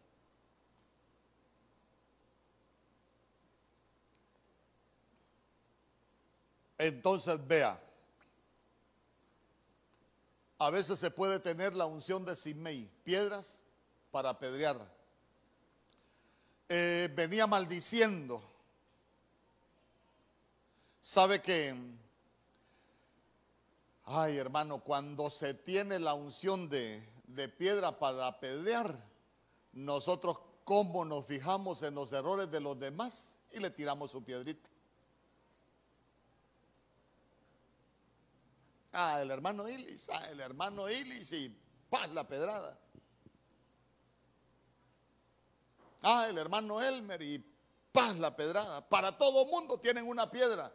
Entonces 6.78 7.48
vea, 7.48 7.82
a 10.64 10.70
veces 10.70 11.00
se 11.00 11.12
puede 11.12 11.40
tener 11.40 11.76
la 11.76 11.86
unción 11.86 12.24
de 12.24 12.36
Simei, 12.36 12.90
piedras 13.04 13.60
para 14.12 14.30
apedrear. 14.30 14.78
Eh, 16.70 17.10
venía 17.14 17.46
maldiciendo. 17.48 18.42
Sabe 21.02 21.42
que, 21.42 21.76
ay 24.06 24.38
hermano, 24.38 24.80
cuando 24.80 25.30
se 25.30 25.54
tiene 25.54 26.00
la 26.00 26.14
unción 26.14 26.70
de, 26.70 27.06
de 27.28 27.50
piedra 27.50 28.00
para 28.00 28.28
apedrear, 28.28 28.98
nosotros 29.74 30.40
cómo 30.64 31.04
nos 31.04 31.26
fijamos 31.26 31.84
en 31.84 31.96
los 31.96 32.14
errores 32.14 32.50
de 32.50 32.62
los 32.62 32.80
demás 32.80 33.34
y 33.52 33.60
le 33.60 33.70
tiramos 33.70 34.12
su 34.12 34.24
piedrita. 34.24 34.70
Ah, 38.94 39.20
el 39.22 39.32
hermano 39.32 39.68
Ilis, 39.68 40.10
ah, 40.10 40.30
el 40.30 40.40
hermano 40.40 40.88
Ilis 40.88 41.32
y 41.34 41.50
paz 41.90 42.10
la 42.12 42.28
pedrada. 42.28 42.80
Ah, 46.04 46.28
el 46.30 46.38
hermano 46.38 46.80
Elmer 46.82 47.22
y 47.24 47.40
paz 47.92 48.18
la 48.18 48.36
pedrada. 48.36 48.88
Para 48.88 49.18
todo 49.18 49.46
mundo 49.46 49.80
tienen 49.80 50.08
una 50.08 50.30
piedra. 50.30 50.72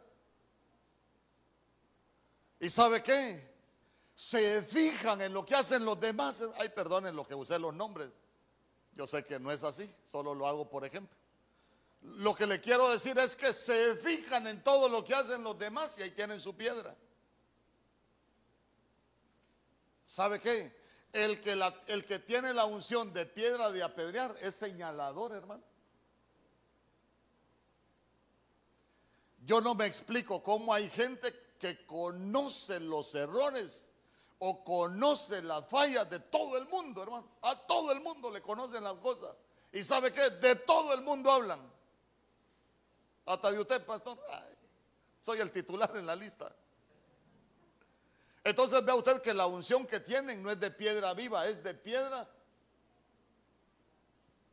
¿Y 2.59 2.69
sabe 2.69 3.01
qué? 3.01 3.57
Se 4.15 4.63
fijan 4.63 5.21
en 5.21 5.33
lo 5.33 5.45
que 5.45 5.55
hacen 5.55 5.85
los 5.85 5.97
demás. 5.97 6.43
Ay, 6.57 6.69
perdonen 6.69 7.15
lo 7.15 7.25
que 7.25 7.35
usé 7.35 7.57
los 7.57 7.73
nombres. 7.73 8.09
Yo 8.95 9.07
sé 9.07 9.23
que 9.23 9.39
no 9.39 9.49
es 9.49 9.63
así, 9.63 9.89
solo 10.05 10.35
lo 10.35 10.45
hago 10.45 10.69
por 10.69 10.83
ejemplo. 10.83 11.15
Lo 12.01 12.35
que 12.35 12.45
le 12.45 12.59
quiero 12.59 12.89
decir 12.89 13.17
es 13.17 13.35
que 13.35 13.53
se 13.53 13.95
fijan 13.95 14.45
en 14.47 14.61
todo 14.61 14.89
lo 14.89 15.05
que 15.05 15.13
hacen 15.13 15.41
los 15.41 15.57
demás 15.57 15.95
y 15.97 16.01
ahí 16.01 16.11
tienen 16.11 16.41
su 16.41 16.53
piedra. 16.53 16.97
¿Sabe 20.09 20.39
qué? 20.39 20.75
El 21.13 21.39
que, 21.39 21.51
el 21.85 22.03
que 22.03 22.17
tiene 22.17 22.51
la 22.51 22.65
unción 22.65 23.13
de 23.13 23.27
piedra 23.27 23.71
de 23.71 23.83
apedrear 23.83 24.35
es 24.41 24.55
señalador, 24.55 25.33
hermano. 25.33 25.63
Yo 29.45 29.61
no 29.61 29.75
me 29.75 29.85
explico 29.85 30.41
cómo 30.41 30.73
hay 30.73 30.89
gente 30.89 31.31
que 31.59 31.85
conoce 31.85 32.79
los 32.79 33.13
errores 33.13 33.87
o 34.39 34.63
conoce 34.63 35.43
las 35.43 35.69
fallas 35.69 36.09
de 36.09 36.19
todo 36.19 36.57
el 36.57 36.65
mundo, 36.65 37.03
hermano. 37.03 37.27
A 37.43 37.67
todo 37.67 37.91
el 37.91 37.99
mundo 37.99 38.31
le 38.31 38.41
conocen 38.41 38.83
las 38.83 38.95
cosas. 38.95 39.35
¿Y 39.71 39.83
sabe 39.83 40.11
qué? 40.11 40.27
De 40.31 40.55
todo 40.55 40.91
el 40.95 41.01
mundo 41.01 41.31
hablan. 41.31 41.71
Hasta 43.27 43.51
de 43.51 43.59
usted, 43.59 43.85
pastor. 43.85 44.17
soy 45.21 45.39
el 45.39 45.51
titular 45.51 45.95
en 45.95 46.07
la 46.07 46.15
lista. 46.15 46.51
Entonces 48.43 48.83
vea 48.85 48.95
usted 48.95 49.21
que 49.21 49.33
la 49.33 49.47
unción 49.47 49.85
que 49.85 49.99
tienen 49.99 50.41
no 50.41 50.49
es 50.51 50.59
de 50.59 50.71
piedra 50.71 51.13
viva, 51.13 51.47
es 51.47 51.61
de 51.63 51.73
piedra 51.73 52.27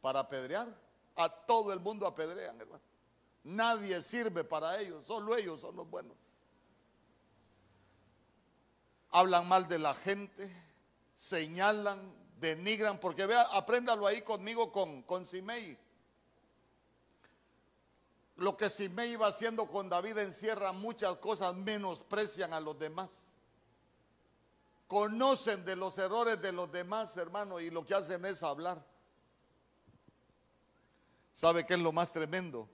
para 0.00 0.20
apedrear. 0.20 0.68
A 1.14 1.28
todo 1.30 1.72
el 1.72 1.80
mundo 1.80 2.06
apedrean, 2.06 2.60
hermano. 2.60 2.82
Nadie 3.44 4.02
sirve 4.02 4.44
para 4.44 4.78
ellos, 4.80 5.06
solo 5.06 5.36
ellos 5.36 5.60
son 5.60 5.76
los 5.76 5.88
buenos. 5.88 6.16
Hablan 9.12 9.48
mal 9.48 9.66
de 9.66 9.78
la 9.78 9.94
gente, 9.94 10.50
señalan, 11.14 12.12
denigran, 12.38 12.98
porque 12.98 13.24
vea, 13.24 13.42
apréndalo 13.52 14.06
ahí 14.06 14.20
conmigo 14.20 14.70
con, 14.72 15.02
con 15.04 15.24
Simei. 15.24 15.78
Lo 18.36 18.56
que 18.58 18.68
Simei 18.68 19.12
iba 19.12 19.28
haciendo 19.28 19.68
con 19.68 19.88
David 19.88 20.18
encierra 20.18 20.72
muchas 20.72 21.16
cosas, 21.16 21.54
menosprecian 21.54 22.52
a 22.52 22.60
los 22.60 22.78
demás 22.78 23.35
conocen 24.86 25.64
de 25.64 25.76
los 25.76 25.98
errores 25.98 26.40
de 26.40 26.52
los 26.52 26.70
demás, 26.70 27.16
hermano, 27.16 27.60
y 27.60 27.70
lo 27.70 27.84
que 27.84 27.94
hacen 27.94 28.24
es 28.24 28.42
hablar. 28.42 28.84
¿Sabe 31.32 31.66
qué 31.66 31.74
es 31.74 31.80
lo 31.80 31.92
más 31.92 32.12
tremendo? 32.12 32.68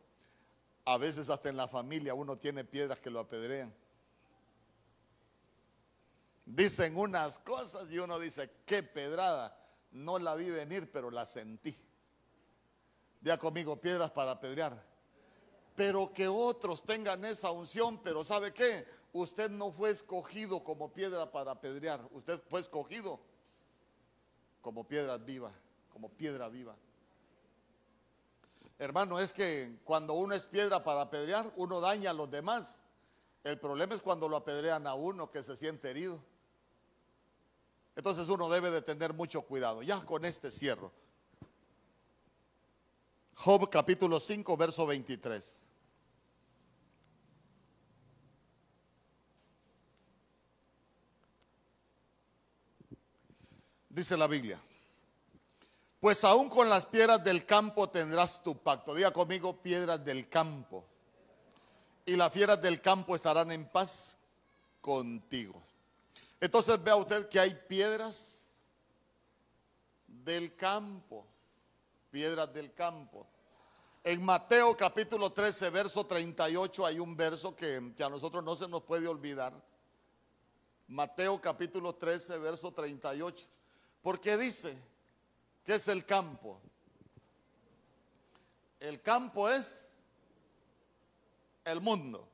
A 0.84 0.96
veces 0.96 1.30
hasta 1.30 1.48
en 1.48 1.56
la 1.56 1.68
familia 1.68 2.14
uno 2.14 2.36
tiene 2.36 2.64
piedras 2.64 3.00
que 3.00 3.10
lo 3.10 3.20
apedrean. 3.20 3.74
Dicen 6.44 6.96
unas 6.96 7.38
cosas 7.38 7.90
y 7.90 7.98
uno 7.98 8.18
dice, 8.18 8.50
qué 8.66 8.82
pedrada. 8.82 9.56
No 9.92 10.18
la 10.18 10.34
vi 10.34 10.50
venir, 10.50 10.90
pero 10.90 11.10
la 11.10 11.24
sentí. 11.24 11.76
Ya 13.20 13.38
conmigo, 13.38 13.80
piedras 13.80 14.10
para 14.10 14.32
apedrear. 14.32 14.82
Pero 15.76 16.12
que 16.12 16.28
otros 16.28 16.84
tengan 16.84 17.24
esa 17.24 17.50
unción, 17.50 18.02
pero 18.02 18.24
¿sabe 18.24 18.52
qué? 18.52 18.84
Usted 19.12 19.50
no 19.50 19.70
fue 19.70 19.90
escogido 19.90 20.64
como 20.64 20.92
piedra 20.92 21.30
para 21.30 21.52
apedrear, 21.52 22.00
usted 22.12 22.40
fue 22.48 22.60
escogido 22.60 23.20
como 24.62 24.84
piedra 24.84 25.18
viva, 25.18 25.52
como 25.92 26.08
piedra 26.08 26.48
viva. 26.48 26.74
Hermano, 28.78 29.20
es 29.20 29.32
que 29.32 29.78
cuando 29.84 30.14
uno 30.14 30.34
es 30.34 30.46
piedra 30.46 30.82
para 30.82 31.02
apedrear, 31.02 31.52
uno 31.56 31.80
daña 31.80 32.10
a 32.10 32.14
los 32.14 32.30
demás. 32.30 32.82
El 33.44 33.58
problema 33.58 33.94
es 33.94 34.02
cuando 34.02 34.28
lo 34.28 34.36
apedrean 34.36 34.86
a 34.86 34.94
uno 34.94 35.30
que 35.30 35.42
se 35.42 35.56
siente 35.56 35.90
herido. 35.90 36.20
Entonces 37.94 38.28
uno 38.28 38.48
debe 38.48 38.70
de 38.70 38.82
tener 38.82 39.12
mucho 39.12 39.42
cuidado. 39.42 39.82
Ya 39.82 40.04
con 40.04 40.24
este 40.24 40.50
cierro. 40.50 40.90
Job 43.34 43.68
capítulo 43.70 44.18
5, 44.18 44.56
verso 44.56 44.86
23. 44.86 45.66
Dice 53.92 54.16
la 54.16 54.26
Biblia. 54.26 54.58
Pues 56.00 56.24
aún 56.24 56.48
con 56.48 56.68
las 56.68 56.86
piedras 56.86 57.22
del 57.22 57.46
campo 57.46 57.88
tendrás 57.88 58.42
tu 58.42 58.56
pacto. 58.58 58.94
Diga 58.94 59.12
conmigo, 59.12 59.56
piedras 59.62 60.04
del 60.04 60.28
campo. 60.28 60.84
Y 62.04 62.16
las 62.16 62.32
fieras 62.32 62.60
del 62.60 62.80
campo 62.80 63.14
estarán 63.14 63.52
en 63.52 63.68
paz 63.68 64.18
contigo. 64.80 65.62
Entonces 66.40 66.82
vea 66.82 66.96
usted 66.96 67.28
que 67.28 67.38
hay 67.38 67.54
piedras 67.68 68.54
del 70.08 70.56
campo. 70.56 71.24
Piedras 72.10 72.52
del 72.52 72.72
campo. 72.74 73.26
En 74.02 74.24
Mateo 74.24 74.76
capítulo 74.76 75.30
13, 75.30 75.70
verso 75.70 76.04
38 76.04 76.84
hay 76.84 76.98
un 76.98 77.16
verso 77.16 77.54
que, 77.54 77.92
que 77.96 78.02
a 78.02 78.08
nosotros 78.08 78.42
no 78.42 78.56
se 78.56 78.66
nos 78.66 78.82
puede 78.82 79.06
olvidar. 79.06 79.52
Mateo 80.88 81.40
capítulo 81.40 81.94
13, 81.94 82.38
verso 82.38 82.72
38. 82.72 83.48
Porque 84.02 84.36
dice 84.36 84.76
que 85.64 85.76
es 85.76 85.88
el 85.88 86.04
campo. 86.04 86.60
El 88.80 89.00
campo 89.00 89.48
es 89.48 89.88
el 91.64 91.80
mundo. 91.80 92.28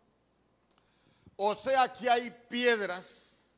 O 1.37 1.55
sea 1.55 1.93
que 1.93 2.11
hay 2.11 2.31
piedras 2.49 3.55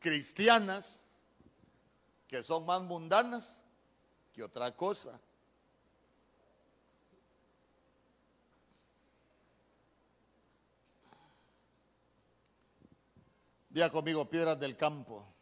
cristianas 0.00 1.10
que 2.26 2.42
son 2.42 2.66
más 2.66 2.80
mundanas 2.82 3.64
que 4.32 4.42
otra 4.42 4.74
cosa. 4.74 5.20
Día 13.68 13.90
conmigo, 13.90 14.28
piedras 14.28 14.58
del 14.58 14.76
campo. 14.76 15.33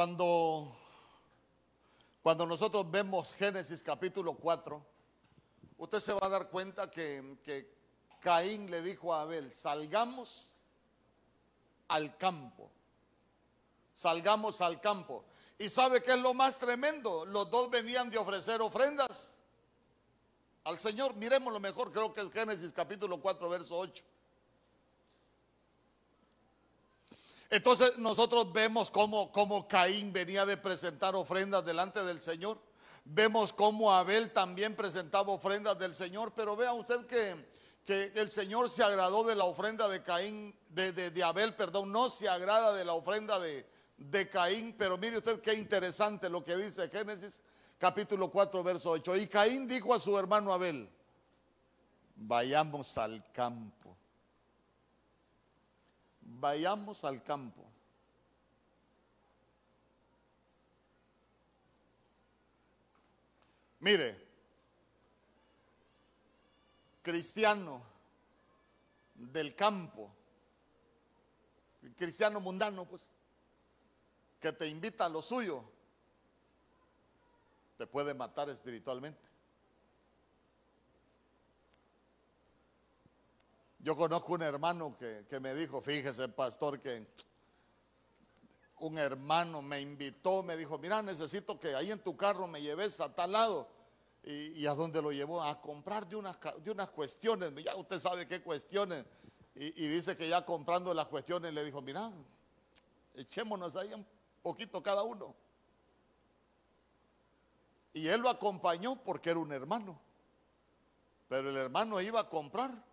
Cuando, 0.00 0.74
cuando 2.22 2.46
nosotros 2.46 2.90
vemos 2.90 3.34
Génesis 3.34 3.82
capítulo 3.82 4.32
4, 4.32 4.82
usted 5.76 6.00
se 6.00 6.14
va 6.14 6.26
a 6.26 6.30
dar 6.30 6.48
cuenta 6.48 6.90
que, 6.90 7.36
que 7.44 7.70
Caín 8.18 8.70
le 8.70 8.80
dijo 8.80 9.12
a 9.12 9.20
Abel, 9.20 9.52
salgamos 9.52 10.54
al 11.88 12.16
campo, 12.16 12.70
salgamos 13.92 14.62
al 14.62 14.80
campo. 14.80 15.26
¿Y 15.58 15.68
sabe 15.68 16.02
qué 16.02 16.12
es 16.12 16.18
lo 16.20 16.32
más 16.32 16.58
tremendo? 16.58 17.26
Los 17.26 17.50
dos 17.50 17.68
venían 17.68 18.08
de 18.08 18.16
ofrecer 18.16 18.62
ofrendas 18.62 19.38
al 20.64 20.78
Señor. 20.78 21.14
Miremos 21.16 21.52
lo 21.52 21.60
mejor, 21.60 21.92
creo 21.92 22.10
que 22.10 22.22
es 22.22 22.32
Génesis 22.32 22.72
capítulo 22.72 23.20
4, 23.20 23.50
verso 23.50 23.76
8. 23.76 24.02
Entonces 27.50 27.98
nosotros 27.98 28.52
vemos 28.52 28.92
cómo, 28.92 29.32
cómo 29.32 29.66
Caín 29.66 30.12
venía 30.12 30.46
de 30.46 30.56
presentar 30.56 31.16
ofrendas 31.16 31.64
delante 31.64 32.02
del 32.04 32.22
Señor. 32.22 32.58
Vemos 33.04 33.52
cómo 33.52 33.92
Abel 33.92 34.32
también 34.32 34.76
presentaba 34.76 35.32
ofrendas 35.32 35.76
del 35.76 35.96
Señor. 35.96 36.32
Pero 36.36 36.54
vea 36.54 36.72
usted 36.72 37.06
que, 37.06 37.48
que 37.84 38.12
el 38.14 38.30
Señor 38.30 38.70
se 38.70 38.84
agradó 38.84 39.24
de 39.24 39.34
la 39.34 39.44
ofrenda 39.44 39.88
de 39.88 40.00
Caín, 40.00 40.54
de, 40.68 40.92
de, 40.92 41.22
Abel, 41.24 41.56
perdón, 41.56 41.90
no 41.90 42.08
se 42.08 42.28
agrada 42.28 42.72
de 42.72 42.84
la 42.84 42.92
ofrenda 42.94 43.40
de, 43.40 43.66
de 43.96 44.30
Caín. 44.30 44.76
Pero 44.78 44.96
mire 44.96 45.18
usted 45.18 45.40
qué 45.40 45.54
interesante 45.54 46.30
lo 46.30 46.44
que 46.44 46.56
dice 46.56 46.88
Génesis 46.88 47.40
capítulo 47.78 48.30
4, 48.30 48.62
verso 48.62 48.90
8. 48.92 49.16
Y 49.16 49.26
Caín 49.26 49.66
dijo 49.66 49.92
a 49.92 49.98
su 49.98 50.16
hermano 50.16 50.52
Abel, 50.52 50.88
vayamos 52.14 52.96
al 52.96 53.24
campo 53.32 53.96
vayamos 56.40 57.04
al 57.04 57.22
campo. 57.22 57.64
Mire, 63.80 64.26
cristiano 67.02 67.82
del 69.14 69.54
campo, 69.54 70.10
cristiano 71.96 72.40
mundano, 72.40 72.86
pues, 72.86 73.14
que 74.38 74.52
te 74.52 74.68
invita 74.68 75.06
a 75.06 75.08
lo 75.08 75.22
suyo, 75.22 75.64
te 77.78 77.86
puede 77.86 78.12
matar 78.12 78.50
espiritualmente. 78.50 79.29
Yo 83.82 83.96
conozco 83.96 84.34
un 84.34 84.42
hermano 84.42 84.96
que, 84.98 85.40
me 85.40 85.54
dijo, 85.54 85.80
fíjese 85.80 86.28
pastor, 86.28 86.80
que 86.80 87.06
un 88.80 88.98
hermano 88.98 89.62
me 89.62 89.80
invitó, 89.80 90.42
me 90.42 90.56
dijo, 90.56 90.78
mira, 90.78 91.02
necesito 91.02 91.58
que 91.58 91.74
ahí 91.74 91.90
en 91.90 92.00
tu 92.00 92.14
carro 92.14 92.46
me 92.46 92.60
lleves 92.60 93.00
a 93.00 93.14
tal 93.14 93.32
lado. 93.32 93.68
¿Y, 94.22 94.66
a 94.66 94.74
dónde 94.74 95.00
lo 95.00 95.12
llevó? 95.12 95.42
A 95.42 95.62
comprar 95.62 96.06
de 96.06 96.16
unas, 96.16 96.36
de 96.62 96.70
unas 96.70 96.90
cuestiones. 96.90 97.52
Ya 97.64 97.74
usted 97.74 97.98
sabe 97.98 98.28
qué 98.28 98.42
cuestiones. 98.42 99.06
Y, 99.54 99.68
y, 99.82 99.88
dice 99.88 100.14
que 100.14 100.28
ya 100.28 100.44
comprando 100.44 100.92
las 100.92 101.06
cuestiones 101.06 101.54
le 101.54 101.64
dijo, 101.64 101.80
mira, 101.80 102.12
echémonos 103.14 103.76
ahí 103.76 103.94
un 103.94 104.06
poquito 104.42 104.82
cada 104.82 105.02
uno. 105.04 105.34
Y 107.94 108.08
él 108.08 108.20
lo 108.20 108.28
acompañó 108.28 109.02
porque 109.02 109.30
era 109.30 109.38
un 109.38 109.52
hermano. 109.52 109.98
Pero 111.30 111.48
el 111.48 111.56
hermano 111.56 111.98
iba 112.02 112.20
a 112.20 112.28
comprar 112.28 112.89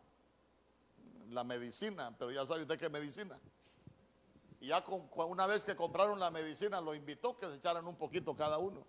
la 1.30 1.44
medicina, 1.44 2.16
pero 2.18 2.32
ya 2.32 2.46
sabe 2.46 2.62
usted 2.62 2.80
qué 2.80 2.90
medicina. 2.90 3.40
Y 4.60 4.68
ya 4.68 4.84
con, 4.84 5.10
una 5.30 5.46
vez 5.48 5.64
que 5.64 5.76
compraron 5.76 6.20
la 6.20 6.32
medicina, 6.32 6.82
lo 6.82 6.96
invitó 6.96 7.36
que 7.38 7.46
se 7.48 7.56
echaran 7.56 7.86
un 7.88 7.96
poquito 7.96 8.36
cada 8.36 8.58
uno. 8.58 8.86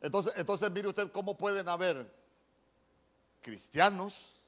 Entonces, 0.00 0.32
entonces 0.36 0.70
mire 0.70 0.88
usted 0.88 1.10
cómo 1.12 1.36
pueden 1.36 1.68
haber 1.68 2.12
cristianos, 3.40 4.42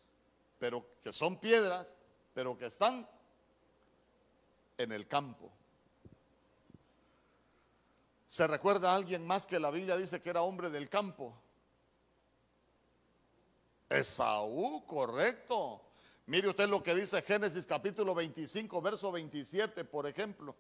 pero 0.58 0.86
que 1.02 1.12
son 1.12 1.38
piedras, 1.38 1.92
pero 2.32 2.56
que 2.56 2.66
están 2.66 3.08
en 4.78 4.92
el 4.92 5.06
campo. 5.06 5.52
¿Se 8.28 8.46
recuerda 8.46 8.94
alguien 8.94 9.24
más 9.24 9.46
que 9.46 9.60
la 9.60 9.70
Biblia 9.70 9.96
dice 9.96 10.20
que 10.20 10.30
era 10.30 10.42
hombre 10.42 10.70
del 10.70 10.88
campo? 10.88 11.40
Esaú, 13.88 14.84
correcto. 14.86 15.80
Mire 16.26 16.48
usted 16.48 16.68
lo 16.68 16.82
que 16.82 16.94
dice 16.94 17.20
Génesis 17.20 17.66
capítulo 17.66 18.14
25, 18.14 18.80
verso 18.80 19.12
27, 19.12 19.84
por 19.84 20.06
ejemplo. 20.06 20.56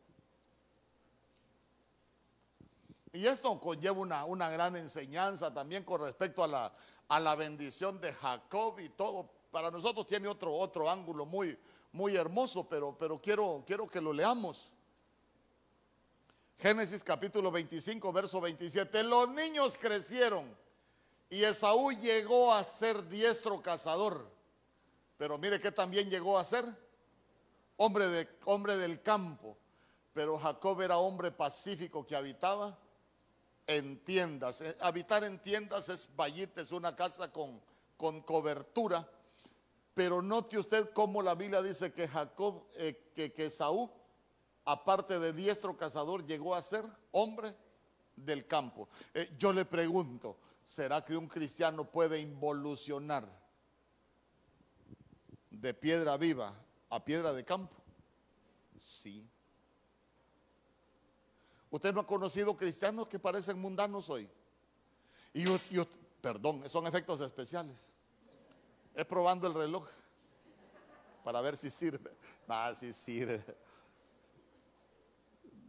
Y 3.12 3.26
esto 3.26 3.58
conlleva 3.58 3.98
una, 3.98 4.24
una 4.26 4.50
gran 4.50 4.76
enseñanza 4.76 5.54
también 5.54 5.84
con 5.84 6.02
respecto 6.02 6.44
a 6.44 6.48
la, 6.48 6.72
a 7.08 7.18
la 7.20 7.34
bendición 7.34 7.98
de 7.98 8.12
Jacob 8.12 8.78
y 8.80 8.90
todo. 8.90 9.30
Para 9.50 9.70
nosotros 9.70 10.06
tiene 10.06 10.28
otro, 10.28 10.54
otro 10.54 10.90
ángulo 10.90 11.24
muy, 11.24 11.56
muy 11.92 12.14
hermoso, 12.14 12.68
pero, 12.68 12.94
pero 12.98 13.18
quiero, 13.18 13.62
quiero 13.66 13.88
que 13.88 14.02
lo 14.02 14.12
leamos. 14.12 14.70
Génesis 16.58 17.02
capítulo 17.02 17.50
25, 17.50 18.12
verso 18.12 18.38
27. 18.38 19.02
Los 19.04 19.30
niños 19.30 19.78
crecieron 19.80 20.54
y 21.30 21.42
Esaú 21.42 21.92
llegó 21.92 22.52
a 22.52 22.62
ser 22.64 23.08
diestro 23.08 23.62
cazador 23.62 24.33
pero 25.24 25.38
mire 25.38 25.58
que 25.58 25.72
también 25.72 26.10
llegó 26.10 26.38
a 26.38 26.44
ser 26.44 26.66
hombre, 27.78 28.08
de, 28.08 28.28
hombre 28.44 28.76
del 28.76 29.00
campo. 29.00 29.56
Pero 30.12 30.38
Jacob 30.38 30.82
era 30.82 30.98
hombre 30.98 31.30
pacífico 31.30 32.04
que 32.04 32.14
habitaba 32.14 32.76
en 33.66 34.04
tiendas. 34.04 34.60
Eh, 34.60 34.76
habitar 34.82 35.24
en 35.24 35.38
tiendas 35.38 35.88
es 35.88 36.14
vallita, 36.14 36.60
es 36.60 36.72
una 36.72 36.94
casa 36.94 37.32
con, 37.32 37.58
con 37.96 38.20
cobertura. 38.20 39.08
Pero 39.94 40.20
note 40.20 40.58
usted 40.58 40.90
cómo 40.92 41.22
la 41.22 41.34
Biblia 41.34 41.62
dice 41.62 41.90
que 41.90 42.06
Jacob, 42.06 42.66
eh, 42.74 43.10
que, 43.14 43.32
que 43.32 43.48
Saúl, 43.48 43.88
aparte 44.66 45.18
de 45.18 45.32
diestro 45.32 45.74
cazador, 45.74 46.26
llegó 46.26 46.54
a 46.54 46.60
ser 46.60 46.84
hombre 47.12 47.56
del 48.14 48.46
campo. 48.46 48.90
Eh, 49.14 49.30
yo 49.38 49.54
le 49.54 49.64
pregunto, 49.64 50.36
¿será 50.66 51.02
que 51.02 51.16
un 51.16 51.28
cristiano 51.28 51.90
puede 51.90 52.20
involucionar? 52.20 53.43
De 55.64 55.72
piedra 55.72 56.18
viva 56.18 56.52
a 56.90 57.02
piedra 57.02 57.32
de 57.32 57.42
campo? 57.42 57.74
Sí. 58.78 59.26
¿Usted 61.70 61.94
no 61.94 62.02
ha 62.02 62.06
conocido 62.06 62.54
cristianos 62.54 63.08
que 63.08 63.18
parecen 63.18 63.58
mundanos 63.58 64.10
hoy? 64.10 64.28
Y, 65.32 65.46
perdón, 66.20 66.68
son 66.68 66.86
efectos 66.86 67.18
especiales. 67.22 67.90
Es 68.94 69.06
probando 69.06 69.46
el 69.46 69.54
reloj 69.54 69.88
para 71.24 71.40
ver 71.40 71.56
si 71.56 71.70
sirve. 71.70 72.12
Ah, 72.46 72.74
si 72.74 72.92
sirve. 72.92 73.42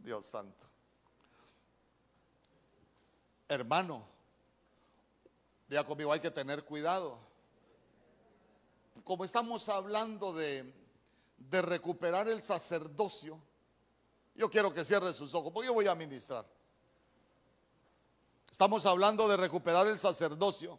Dios 0.04 0.26
santo. 0.26 0.66
Hermano, 3.48 4.06
diga 5.66 5.84
conmigo, 5.86 6.12
hay 6.12 6.20
que 6.20 6.30
tener 6.30 6.66
cuidado 6.66 7.25
como 9.06 9.24
estamos 9.24 9.68
hablando 9.68 10.32
de, 10.32 10.74
recuperar 11.62 12.28
el 12.28 12.42
sacerdocio, 12.42 13.40
yo 14.34 14.50
quiero 14.50 14.74
que 14.74 14.84
cierre 14.84 15.14
sus 15.14 15.32
ojos, 15.32 15.52
porque 15.52 15.68
yo 15.68 15.74
voy 15.74 15.86
a 15.86 15.94
ministrar. 15.94 16.44
Estamos 18.50 18.84
hablando 18.84 19.28
de 19.28 19.36
recuperar 19.36 19.86
el 19.86 20.00
sacerdocio. 20.00 20.76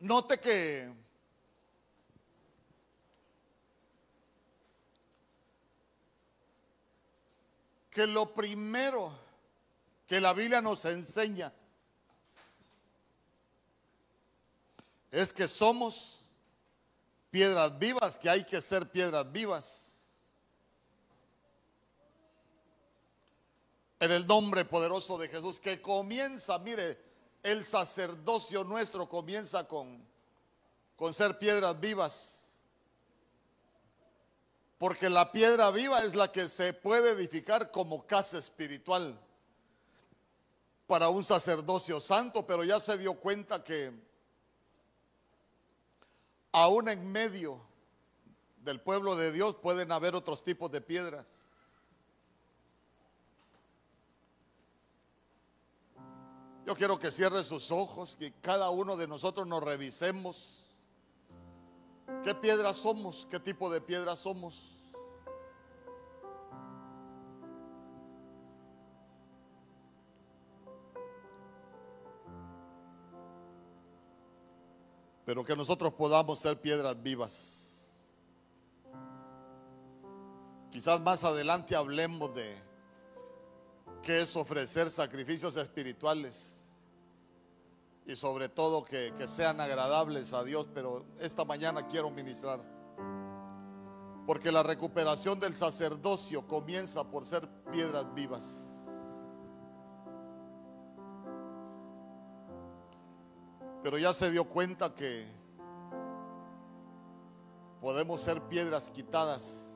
Note 0.00 0.40
que 0.40 0.90
que 7.90 8.06
lo 8.06 8.32
primero 8.32 9.12
que 10.06 10.18
la 10.18 10.32
Biblia 10.32 10.62
nos 10.62 10.82
enseña 10.86 11.52
es 15.14 15.32
que 15.32 15.46
somos 15.46 16.18
piedras 17.30 17.78
vivas, 17.78 18.18
que 18.18 18.28
hay 18.28 18.42
que 18.44 18.60
ser 18.60 18.90
piedras 18.90 19.30
vivas. 19.30 19.92
En 24.00 24.10
el 24.10 24.26
nombre 24.26 24.64
poderoso 24.64 25.16
de 25.16 25.28
Jesús, 25.28 25.60
que 25.60 25.80
comienza, 25.80 26.58
mire, 26.58 26.98
el 27.44 27.64
sacerdocio 27.64 28.64
nuestro 28.64 29.08
comienza 29.08 29.68
con, 29.68 30.04
con 30.96 31.14
ser 31.14 31.38
piedras 31.38 31.78
vivas. 31.78 32.46
Porque 34.78 35.08
la 35.08 35.30
piedra 35.30 35.70
viva 35.70 36.02
es 36.02 36.16
la 36.16 36.32
que 36.32 36.48
se 36.48 36.72
puede 36.72 37.12
edificar 37.12 37.70
como 37.70 38.04
casa 38.04 38.36
espiritual 38.36 39.16
para 40.88 41.08
un 41.08 41.24
sacerdocio 41.24 42.00
santo, 42.00 42.44
pero 42.44 42.64
ya 42.64 42.80
se 42.80 42.98
dio 42.98 43.14
cuenta 43.14 43.62
que 43.62 43.92
aún 46.54 46.88
en 46.88 47.10
medio 47.10 47.60
del 48.58 48.80
pueblo 48.80 49.16
de 49.16 49.32
Dios 49.32 49.56
pueden 49.56 49.90
haber 49.90 50.14
otros 50.14 50.44
tipos 50.44 50.70
de 50.70 50.80
piedras. 50.80 51.26
Yo 56.64 56.76
quiero 56.76 56.96
que 56.96 57.10
cierre 57.10 57.42
sus 57.42 57.72
ojos, 57.72 58.14
que 58.16 58.32
cada 58.40 58.70
uno 58.70 58.96
de 58.96 59.08
nosotros 59.08 59.48
nos 59.48 59.64
revisemos. 59.64 60.64
¿Qué 62.22 62.36
piedras 62.36 62.76
somos? 62.76 63.26
¿Qué 63.28 63.40
tipo 63.40 63.68
de 63.68 63.80
piedras 63.80 64.20
somos? 64.20 64.73
Pero 75.24 75.44
que 75.44 75.56
nosotros 75.56 75.94
podamos 75.94 76.38
ser 76.38 76.60
piedras 76.60 77.02
vivas. 77.02 77.60
Quizás 80.70 81.00
más 81.00 81.24
adelante 81.24 81.76
hablemos 81.76 82.34
de 82.34 82.52
qué 84.02 84.22
es 84.22 84.36
ofrecer 84.36 84.90
sacrificios 84.90 85.56
espirituales 85.56 86.64
y 88.06 88.16
sobre 88.16 88.48
todo 88.48 88.84
que, 88.84 89.14
que, 89.16 89.26
sean 89.26 89.60
agradables 89.60 90.32
a 90.32 90.44
Dios, 90.44 90.66
pero 90.74 91.06
esta 91.20 91.44
mañana 91.44 91.86
quiero 91.86 92.10
ministrar. 92.10 92.60
Porque 94.26 94.52
la 94.52 94.62
recuperación 94.62 95.40
del 95.40 95.54
sacerdocio 95.54 96.46
comienza 96.46 97.04
por 97.04 97.24
ser 97.24 97.48
piedras 97.70 98.12
vivas. 98.14 98.73
Pero 103.84 103.98
ya 103.98 104.14
se 104.14 104.30
dio 104.30 104.48
cuenta 104.48 104.94
que 104.94 105.26
podemos 107.82 108.22
ser 108.22 108.40
piedras 108.48 108.90
quitadas 108.90 109.70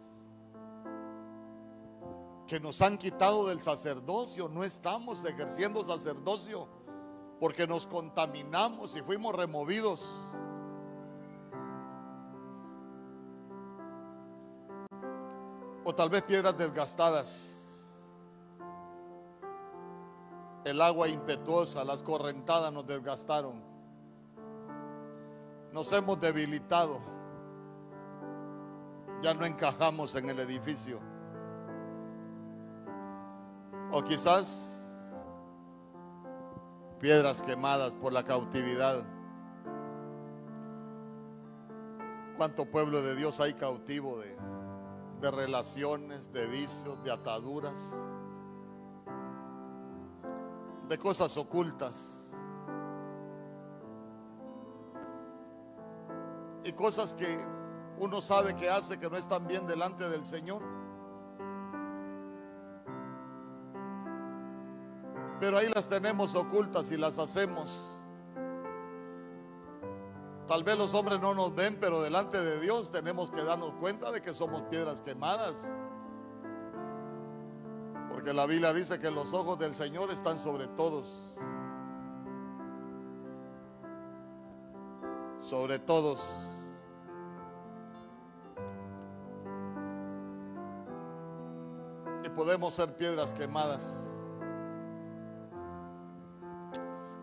que 2.47 2.59
nos 2.59 2.81
han 2.81 2.97
quitado 2.97 3.49
del 3.49 3.61
sacerdocio. 3.61 4.49
No 4.49 4.65
estamos 4.65 5.23
ejerciendo 5.27 5.85
sacerdocio 5.85 6.67
porque 7.39 7.67
nos 7.67 7.87
contaminamos 7.87 8.97
y 8.97 9.03
fuimos 9.03 9.37
removidos. 9.37 10.19
O 15.85 15.95
tal 15.95 16.09
vez 16.09 16.23
piedras 16.23 16.57
desgastadas. 16.57 17.85
El 20.65 20.81
agua 20.81 21.09
impetuosa, 21.09 21.85
las 21.85 22.03
correntadas 22.03 22.73
nos 22.73 22.87
desgastaron. 22.87 23.78
Nos 25.73 25.93
hemos 25.93 26.21
debilitado. 26.21 27.01
Ya 29.23 29.35
no 29.35 29.45
encajamos 29.45 30.15
en 30.17 30.29
el 30.29 30.39
edificio. 30.39 31.01
O 33.91 34.03
quizás 34.03 34.79
piedras 37.01 37.43
quemadas 37.43 37.95
por 37.95 38.13
la 38.13 38.25
cautividad. 38.25 39.05
¿Cuánto 42.37 42.71
pueblo 42.71 43.03
de 43.03 43.17
Dios 43.17 43.41
hay 43.41 43.55
cautivo 43.55 44.19
de, 44.19 44.37
de 45.21 45.31
relaciones, 45.31 46.33
de 46.33 46.47
vicios, 46.47 47.03
de 47.03 47.11
ataduras, 47.11 47.95
de 50.89 50.99
cosas 50.99 51.37
ocultas? 51.37 52.28
Y 56.69 56.73
cosas 56.75 57.15
que 57.15 57.27
uno 57.99 58.21
sabe 58.21 58.55
que 58.55 58.69
hace 58.69 58.99
que 58.99 59.09
no 59.09 59.17
están 59.17 59.47
bien 59.47 59.67
delante 59.67 60.07
del 60.07 60.27
Señor. 60.27 60.61
Pero 65.41 65.57
ahí 65.57 65.71
las 65.75 65.89
tenemos 65.89 66.35
ocultas 66.35 66.93
y 66.93 66.99
las 66.99 67.19
hacemos. 67.19 67.89
Tal 70.47 70.63
vez 70.63 70.77
los 70.77 70.93
hombres 70.93 71.19
no 71.21 71.33
nos 71.33 71.55
ven, 71.55 71.79
pero 71.81 72.03
delante 72.03 72.39
de 72.39 72.61
Dios 72.61 72.91
tenemos 72.91 73.31
que 73.31 73.43
darnos 73.43 73.73
cuenta 73.81 74.13
de 74.13 74.21
que 74.21 74.35
somos 74.35 74.61
piedras 74.65 75.01
quemadas. 75.01 75.75
Porque 78.11 78.35
la 78.35 78.45
Biblia 78.45 78.75
dice 78.75 78.99
que 78.99 79.11
los 79.11 79.33
ojos 79.33 79.59
del 79.59 79.75
Señor 79.75 80.11
están 80.11 80.39
sobre 80.39 80.67
todos. 80.67 81.35
Sobre 85.41 85.79
todos. 85.79 86.48
Podemos 92.39 92.73
ser 92.73 92.95
piedras 92.95 93.33
quemadas. 93.33 94.05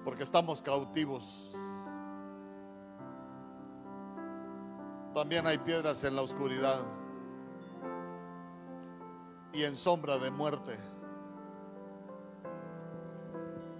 porque 0.04 0.24
estamos 0.24 0.62
cautivos. 0.62 1.52
También 5.16 5.48
hay 5.48 5.58
piedras 5.58 6.04
en 6.04 6.16
la 6.16 6.22
oscuridad 6.22 6.80
y 9.52 9.64
en 9.64 9.76
sombra 9.76 10.20
de 10.20 10.30
muerte. 10.30 10.78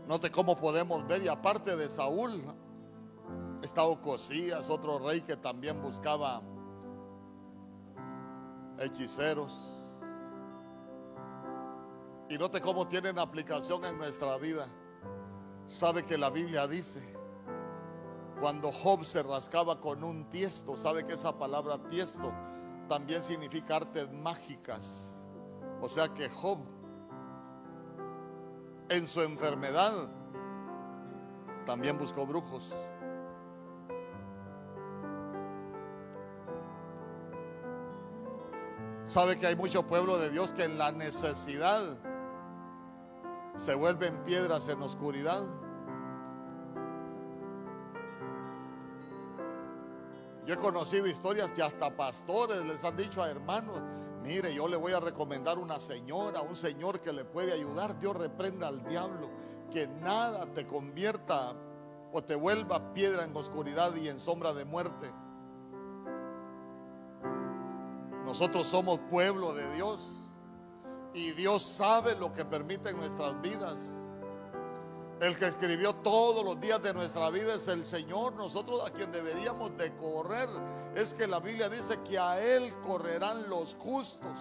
Note 0.08 0.32
cómo 0.32 0.56
podemos 0.56 1.06
ver, 1.06 1.22
y 1.22 1.28
aparte 1.28 1.76
de 1.76 1.88
Saúl, 1.90 2.44
está 3.62 3.84
Ocosías, 3.84 4.70
otro 4.70 4.98
rey 5.00 5.22
que 5.22 5.38
también 5.38 5.80
buscaba 5.82 6.42
hechiceros. 8.80 9.75
Y 12.28 12.38
note 12.38 12.60
cómo 12.60 12.88
tienen 12.88 13.20
aplicación 13.20 13.86
en 13.86 13.98
nuestra 13.98 14.38
vida. 14.38 14.68
Sabe 15.66 16.04
que 16.04 16.18
la 16.18 16.30
Biblia 16.30 16.68
dice, 16.68 17.16
cuando 18.40 18.72
Job 18.72 19.06
se 19.06 19.22
rascaba 19.22 19.80
con 19.80 20.04
un 20.04 20.30
tiesto, 20.30 20.76
sabe 20.76 21.06
que 21.06 21.14
esa 21.14 21.38
palabra 21.38 21.78
tiesto 21.90 22.34
también 22.88 23.22
significa 23.22 23.78
artes 23.78 24.12
mágicas. 24.12 25.28
O 25.82 25.90
sea 25.90 26.08
que 26.10 26.30
Job, 26.30 26.60
en 28.90 29.08
su 29.08 29.22
enfermedad, 29.22 29.94
también 31.66 31.98
buscó 31.98 32.26
brujos. 32.26 32.74
Sabe 39.06 39.38
que 39.40 39.46
hay 39.46 39.56
mucho 39.56 39.84
pueblo 39.86 40.18
de 40.18 40.32
Dios 40.32 40.52
que 40.54 40.64
en 40.64 40.80
la 40.80 40.92
necesidad 40.92 41.84
se 43.58 43.76
vuelven 43.76 44.24
piedras 44.24 44.68
en 44.70 44.82
oscuridad. 44.82 45.44
Yo 50.46 50.54
he 50.54 50.58
conocido 50.58 51.08
historias 51.08 51.50
que 51.52 51.64
hasta 51.64 51.96
pastores 51.96 52.64
les 52.66 52.84
han 52.84 52.96
dicho 52.96 53.24
a 53.24 53.30
hermanos, 53.30 53.82
mire, 54.22 54.54
yo 54.54 54.68
le 54.68 54.78
voy 54.78 54.92
a 54.94 55.00
recomendar 55.00 55.58
una 55.58 55.80
señora, 55.80 56.42
un 56.42 56.56
señor 56.56 57.00
que 57.02 57.12
le 57.12 57.26
puede 57.26 57.52
ayudar. 57.52 57.98
Dios 57.98 58.16
reprenda 58.16 58.68
al 58.68 58.84
diablo, 58.86 59.30
que 59.72 59.88
nada 59.88 60.46
te 60.54 60.68
convierta 60.68 61.54
o 62.12 62.24
te 62.24 62.36
vuelva 62.36 62.94
piedra 62.94 63.24
en 63.24 63.36
oscuridad 63.36 63.96
y 63.96 64.08
en 64.08 64.20
sombra 64.20 64.54
de 64.54 64.66
muerte. 64.66 65.12
Nosotros 68.24 68.68
somos 68.68 69.00
pueblo 69.00 69.54
de 69.54 69.74
Dios. 69.74 70.25
Y 71.16 71.32
Dios 71.32 71.64
sabe 71.64 72.14
lo 72.18 72.34
que 72.34 72.44
permite 72.44 72.90
en 72.90 72.98
nuestras 72.98 73.42
vidas. 73.42 73.78
El 75.22 75.38
que 75.38 75.48
escribió 75.48 75.96
todos 75.96 76.44
los 76.44 76.60
días 76.60 76.84
de 76.84 76.94
nuestra 76.94 77.30
vida 77.30 77.56
es 77.56 77.70
el 77.70 77.86
Señor. 77.86 78.34
Nosotros 78.34 78.86
a 78.86 78.92
quien 78.92 79.14
deberíamos 79.14 79.78
de 79.78 79.96
correr 79.96 80.50
es 80.94 81.14
que 81.14 81.26
la 81.26 81.40
Biblia 81.40 81.70
dice 81.70 82.02
que 82.04 82.20
a 82.20 82.42
Él 82.42 82.74
correrán 82.86 83.50
los 83.50 83.76
justos. 83.76 84.38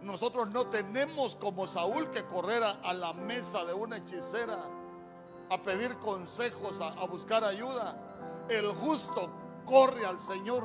Nosotros 0.00 0.48
no 0.50 0.68
tenemos 0.68 1.34
como 1.34 1.66
Saúl 1.66 2.08
que 2.10 2.24
correr 2.26 2.62
a, 2.62 2.94
la 2.94 3.12
mesa 3.12 3.64
de 3.64 3.74
una 3.74 3.96
hechicera 3.96 4.60
a 5.50 5.60
pedir 5.60 5.96
consejos, 5.96 6.80
a 6.80 7.04
buscar 7.06 7.42
ayuda. 7.42 8.46
El 8.48 8.68
justo 8.68 9.28
corre 9.64 10.06
al 10.06 10.20
Señor. 10.20 10.62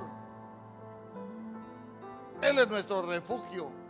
Él 2.44 2.60
es 2.60 2.68
nuestro 2.68 3.02
refugio. 3.02 3.85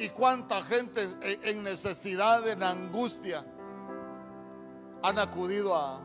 Y 0.00 0.08
cuánta 0.08 0.62
gente 0.62 1.02
en 1.42 1.62
necesidad, 1.62 2.48
en 2.48 2.62
angustia, 2.62 3.44
han 5.02 5.18
acudido 5.18 5.76
a, 5.76 6.00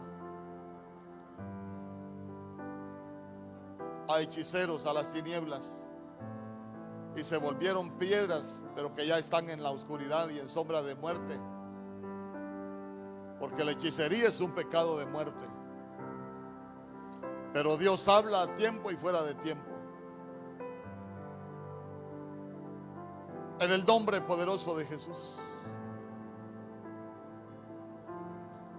a 4.09 4.19
hechiceros, 4.19 4.85
a 4.85 4.91
las 4.91 5.13
tinieblas, 5.13 5.87
y 7.15 7.23
se 7.23 7.37
volvieron 7.37 7.97
piedras, 7.97 8.61
pero 8.75 8.93
que 8.93 9.07
ya 9.07 9.17
están 9.17 9.49
en 9.49 9.63
la 9.63 9.71
oscuridad 9.71 10.29
y 10.29 10.39
en 10.39 10.49
sombra 10.49 10.81
de 10.81 10.95
muerte. 10.95 11.39
Porque 13.39 13.63
la 13.63 13.71
hechicería 13.71 14.27
es 14.27 14.41
un 14.41 14.51
pecado 14.53 14.97
de 14.97 15.05
muerte. 15.05 15.45
Pero 17.53 17.77
Dios 17.77 18.09
habla 18.09 18.41
a 18.41 18.55
tiempo 18.57 18.91
y 18.91 18.97
fuera 18.97 19.23
de 19.23 19.35
tiempo. 19.35 19.74
En 23.59 23.71
el 23.71 23.85
nombre 23.85 24.21
poderoso 24.21 24.75
de 24.75 24.85
Jesús. 24.85 25.17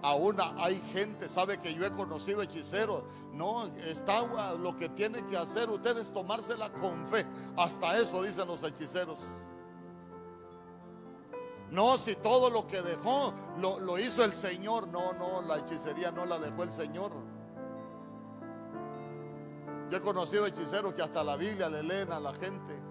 Aún 0.03 0.37
hay 0.57 0.79
gente, 0.93 1.27
sabe 1.27 1.57
que 1.57 1.73
yo 1.73 1.85
he 1.85 1.91
conocido 1.91 2.41
hechiceros. 2.41 3.03
No, 3.33 3.65
está 3.85 4.21
lo 4.55 4.77
que 4.77 4.89
tiene 4.89 5.25
que 5.25 5.35
hacer 5.35 5.69
usted 5.69 5.97
es 5.97 6.13
tomársela 6.13 6.71
con 6.71 7.07
fe. 7.07 7.25
Hasta 7.57 7.97
eso 7.97 8.21
dicen 8.21 8.47
los 8.47 8.63
hechiceros. 8.63 9.27
No, 11.71 11.97
si 11.97 12.15
todo 12.15 12.49
lo 12.49 12.67
que 12.67 12.81
dejó 12.81 13.33
lo, 13.59 13.99
hizo 13.99 14.23
el 14.23 14.33
Señor. 14.33 14.87
No, 14.87 15.13
no, 15.13 15.41
la 15.41 15.57
hechicería 15.57 16.11
no 16.11 16.25
la 16.25 16.37
dejó 16.37 16.63
el 16.63 16.71
Señor. 16.71 17.11
Yo 19.89 19.97
he 19.97 20.01
conocido 20.01 20.45
hechiceros 20.45 20.93
que 20.93 21.01
hasta 21.01 21.23
la 21.23 21.35
Biblia 21.35 21.69
le 21.69 21.81
leen 21.81 22.11
a 22.11 22.19
la 22.19 22.33
gente 22.33 22.86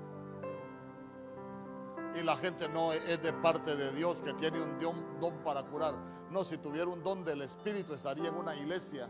y 2.17 2.23
la 2.23 2.37
gente 2.37 2.69
no 2.69 2.93
es 2.93 3.23
de 3.23 3.33
parte 3.33 3.77
de 3.77 3.93
Dios 3.93 4.23
que 4.23 4.33
tiene 4.35 4.61
un 4.61 4.79
don, 5.21 5.39
para 5.45 5.63
curar. 5.65 5.95
No, 6.31 6.45
si 6.45 6.57
tuviera 6.57 6.87
un 6.87 7.03
don 7.03 7.25
del 7.25 7.43
Espíritu 7.43 7.93
estaría 7.93 8.29
en 8.29 8.35
una 8.35 8.57
iglesia 8.57 9.09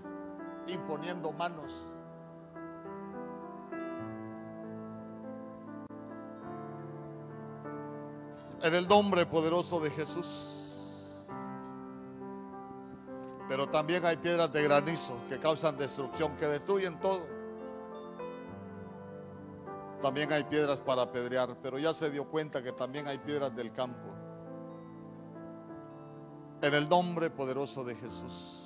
imponiendo 0.67 1.33
manos. 1.33 1.73
En 8.63 8.75
el 8.75 8.89
nombre 8.89 9.27
poderoso 9.27 9.79
de 9.79 9.91
Jesús. 9.91 11.23
Pero 13.49 13.69
también 13.69 14.05
hay 14.05 14.17
piedras 14.17 14.53
de 14.53 14.65
granizo 14.65 15.15
que 15.29 15.39
causan 15.39 15.79
destrucción, 15.79 16.37
que 16.37 16.47
destruyen 16.47 16.99
todo. 16.99 17.36
También 20.03 20.33
hay 20.33 20.45
piedras 20.45 20.81
para 20.81 21.03
apedrear, 21.03 21.57
pero 21.63 21.79
ya 21.79 21.95
se 21.95 22.11
dio 22.11 22.29
cuenta 22.29 22.63
que 22.63 22.73
también 22.73 23.07
hay 23.09 23.19
piedras 23.19 23.55
del 23.55 23.73
campo. 23.73 24.13
En 26.63 26.75
el 26.75 26.89
nombre 26.89 27.31
poderoso 27.31 27.85
de 27.85 27.95
Jesús. 27.95 28.63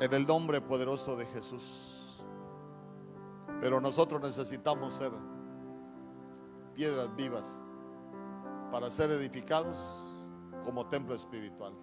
En 0.00 0.12
el 0.12 0.26
nombre 0.26 0.60
poderoso 0.60 1.16
de 1.16 1.26
Jesús. 1.26 2.22
Pero 3.60 3.80
nosotros 3.80 4.22
necesitamos 4.22 4.94
ser 4.94 5.12
piedras 6.74 7.14
vivas 7.14 7.66
para 8.72 8.90
ser 8.90 9.10
edificados 9.10 9.76
como 10.64 10.86
templo 10.86 11.14
espiritual. 11.14 11.74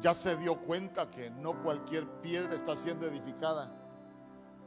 Ya 0.00 0.14
se 0.14 0.36
dio 0.36 0.60
cuenta 0.60 1.10
que 1.10 1.30
no 1.30 1.62
cualquier 1.62 2.08
piedra 2.20 2.54
está 2.54 2.76
siendo 2.76 3.06
edificada 3.06 3.72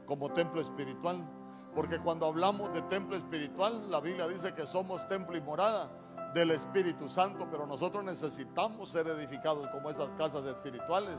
como 0.06 0.30
templo 0.30 0.60
espiritual 0.60 1.26
porque 1.74 1.98
cuando 1.98 2.26
hablamos 2.26 2.72
de 2.74 2.82
templo 2.82 3.16
espiritual, 3.16 3.90
la 3.90 4.00
Biblia 4.00 4.28
dice 4.28 4.52
que 4.52 4.66
somos 4.66 5.08
templo 5.08 5.36
y 5.36 5.40
morada 5.40 5.90
del 6.34 6.50
Espíritu 6.50 7.08
Santo, 7.08 7.48
pero 7.50 7.66
nosotros 7.66 8.04
necesitamos 8.04 8.90
ser 8.90 9.06
edificados 9.06 9.68
como 9.68 9.90
esas 9.90 10.10
casas 10.12 10.44
espirituales. 10.44 11.16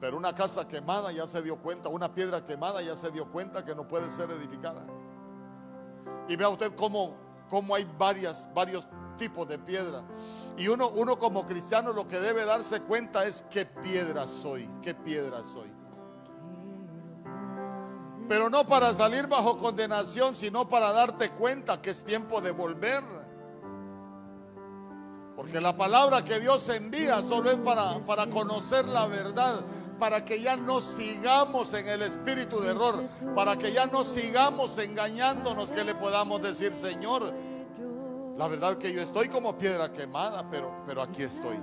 Pero 0.00 0.16
una 0.16 0.34
casa 0.34 0.68
quemada 0.68 1.10
ya 1.10 1.26
se 1.26 1.42
dio 1.42 1.56
cuenta, 1.56 1.88
una 1.88 2.14
piedra 2.14 2.44
quemada 2.44 2.82
ya 2.82 2.94
se 2.94 3.10
dio 3.10 3.30
cuenta 3.30 3.64
que 3.64 3.74
no 3.74 3.88
puede 3.88 4.10
ser 4.10 4.30
edificada. 4.30 4.82
Y 6.28 6.36
vea 6.36 6.50
usted 6.50 6.74
cómo, 6.76 7.14
cómo 7.48 7.74
hay 7.74 7.86
varias, 7.98 8.48
varios 8.54 8.86
tipos 9.16 9.48
de 9.48 9.58
piedra. 9.58 10.02
Y 10.56 10.68
uno, 10.68 10.88
uno 10.90 11.18
como 11.18 11.46
cristiano 11.46 11.92
lo 11.92 12.06
que 12.06 12.20
debe 12.20 12.44
darse 12.44 12.80
cuenta 12.82 13.24
es 13.24 13.44
qué 13.50 13.64
piedra 13.64 14.26
soy, 14.26 14.70
qué 14.82 14.94
piedra 14.94 15.42
soy 15.52 15.77
pero 18.28 18.50
no 18.50 18.64
para 18.66 18.92
salir 18.92 19.26
bajo 19.26 19.58
condenación, 19.58 20.36
sino 20.36 20.68
para 20.68 20.92
darte 20.92 21.30
cuenta 21.30 21.80
que 21.80 21.90
es 21.90 22.04
tiempo 22.04 22.40
de 22.40 22.50
volver. 22.50 23.02
Porque 25.34 25.60
la 25.60 25.76
palabra 25.76 26.24
que 26.24 26.38
Dios 26.40 26.68
envía 26.68 27.22
solo 27.22 27.50
es 27.50 27.56
para, 27.56 27.98
para 28.00 28.26
conocer 28.26 28.86
la 28.86 29.06
verdad, 29.06 29.60
para 29.98 30.24
que 30.24 30.42
ya 30.42 30.56
no 30.56 30.80
sigamos 30.80 31.72
en 31.74 31.88
el 31.88 32.02
espíritu 32.02 32.60
de 32.60 32.70
error, 32.70 33.04
para 33.34 33.56
que 33.56 33.72
ya 33.72 33.86
no 33.86 34.04
sigamos 34.04 34.76
engañándonos, 34.78 35.72
que 35.72 35.84
le 35.84 35.94
podamos 35.94 36.42
decir, 36.42 36.74
Señor, 36.74 37.32
la 38.36 38.46
verdad 38.46 38.76
que 38.78 38.92
yo 38.92 39.00
estoy 39.00 39.28
como 39.28 39.56
piedra 39.56 39.92
quemada, 39.92 40.48
pero, 40.50 40.82
pero 40.86 41.02
aquí 41.02 41.22
estoy. 41.22 41.56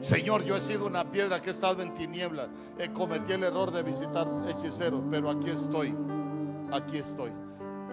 Señor, 0.00 0.44
yo 0.44 0.56
he 0.56 0.60
sido 0.60 0.86
una 0.86 1.10
piedra 1.10 1.40
que 1.40 1.50
he 1.50 1.52
estado 1.52 1.82
en 1.82 1.94
tinieblas. 1.94 2.48
He 2.78 2.92
cometido 2.92 3.36
el 3.36 3.44
error 3.44 3.70
de 3.70 3.82
visitar 3.82 4.28
hechiceros, 4.48 5.02
pero 5.10 5.30
aquí 5.30 5.50
estoy. 5.50 5.96
Aquí 6.72 6.98
estoy. 6.98 7.32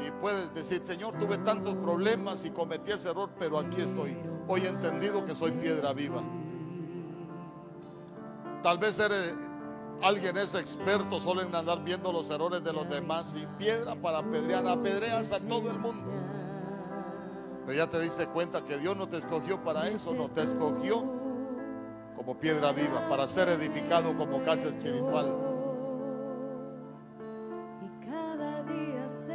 Y 0.06 0.12
puedes 0.22 0.54
decir, 0.54 0.82
Señor, 0.84 1.18
tuve 1.20 1.38
tantos 1.40 1.76
problemas 1.76 2.46
y 2.46 2.52
cometí 2.52 2.92
ese 2.92 3.10
error, 3.10 3.30
pero 3.40 3.60
aquí 3.60 3.82
estoy. 3.82 4.18
Hoy 4.48 4.62
he 4.62 4.70
entendido 4.70 5.26
que 5.26 5.36
soy 5.36 5.52
piedra 5.52 5.94
viva. 5.94 6.22
Tal 8.62 8.78
vez 8.78 8.98
eres, 9.00 9.36
alguien 10.02 10.38
es 10.38 10.56
experto 10.56 11.20
solo 11.20 11.42
en 11.42 11.54
andar 11.54 11.84
viendo 11.84 12.12
los 12.12 12.30
errores 12.30 12.64
de 12.64 12.74
los 12.74 12.90
demás 12.90 13.36
y 13.36 13.46
piedra 13.58 13.96
para 13.96 14.20
apedrear, 14.20 14.68
apedreas 14.68 15.32
a 15.32 15.40
todo 15.40 15.70
el 15.70 15.80
mundo. 15.80 16.04
Pero 17.66 17.78
ya 17.78 17.88
te 17.88 18.00
diste 18.00 18.28
cuenta 18.28 18.64
que 18.64 18.78
Dios 18.78 18.98
no 18.98 19.08
te 19.08 19.18
escogió 19.18 19.64
para 19.64 19.88
eso, 19.88 20.14
no 20.14 20.30
te 20.30 20.42
escogió 20.42 21.23
como 22.24 22.40
piedra 22.40 22.72
viva, 22.72 23.08
para 23.10 23.28
ser 23.28 23.50
edificado 23.50 24.16
como 24.16 24.44
casa 24.44 24.68
espiritual. 24.68 25.30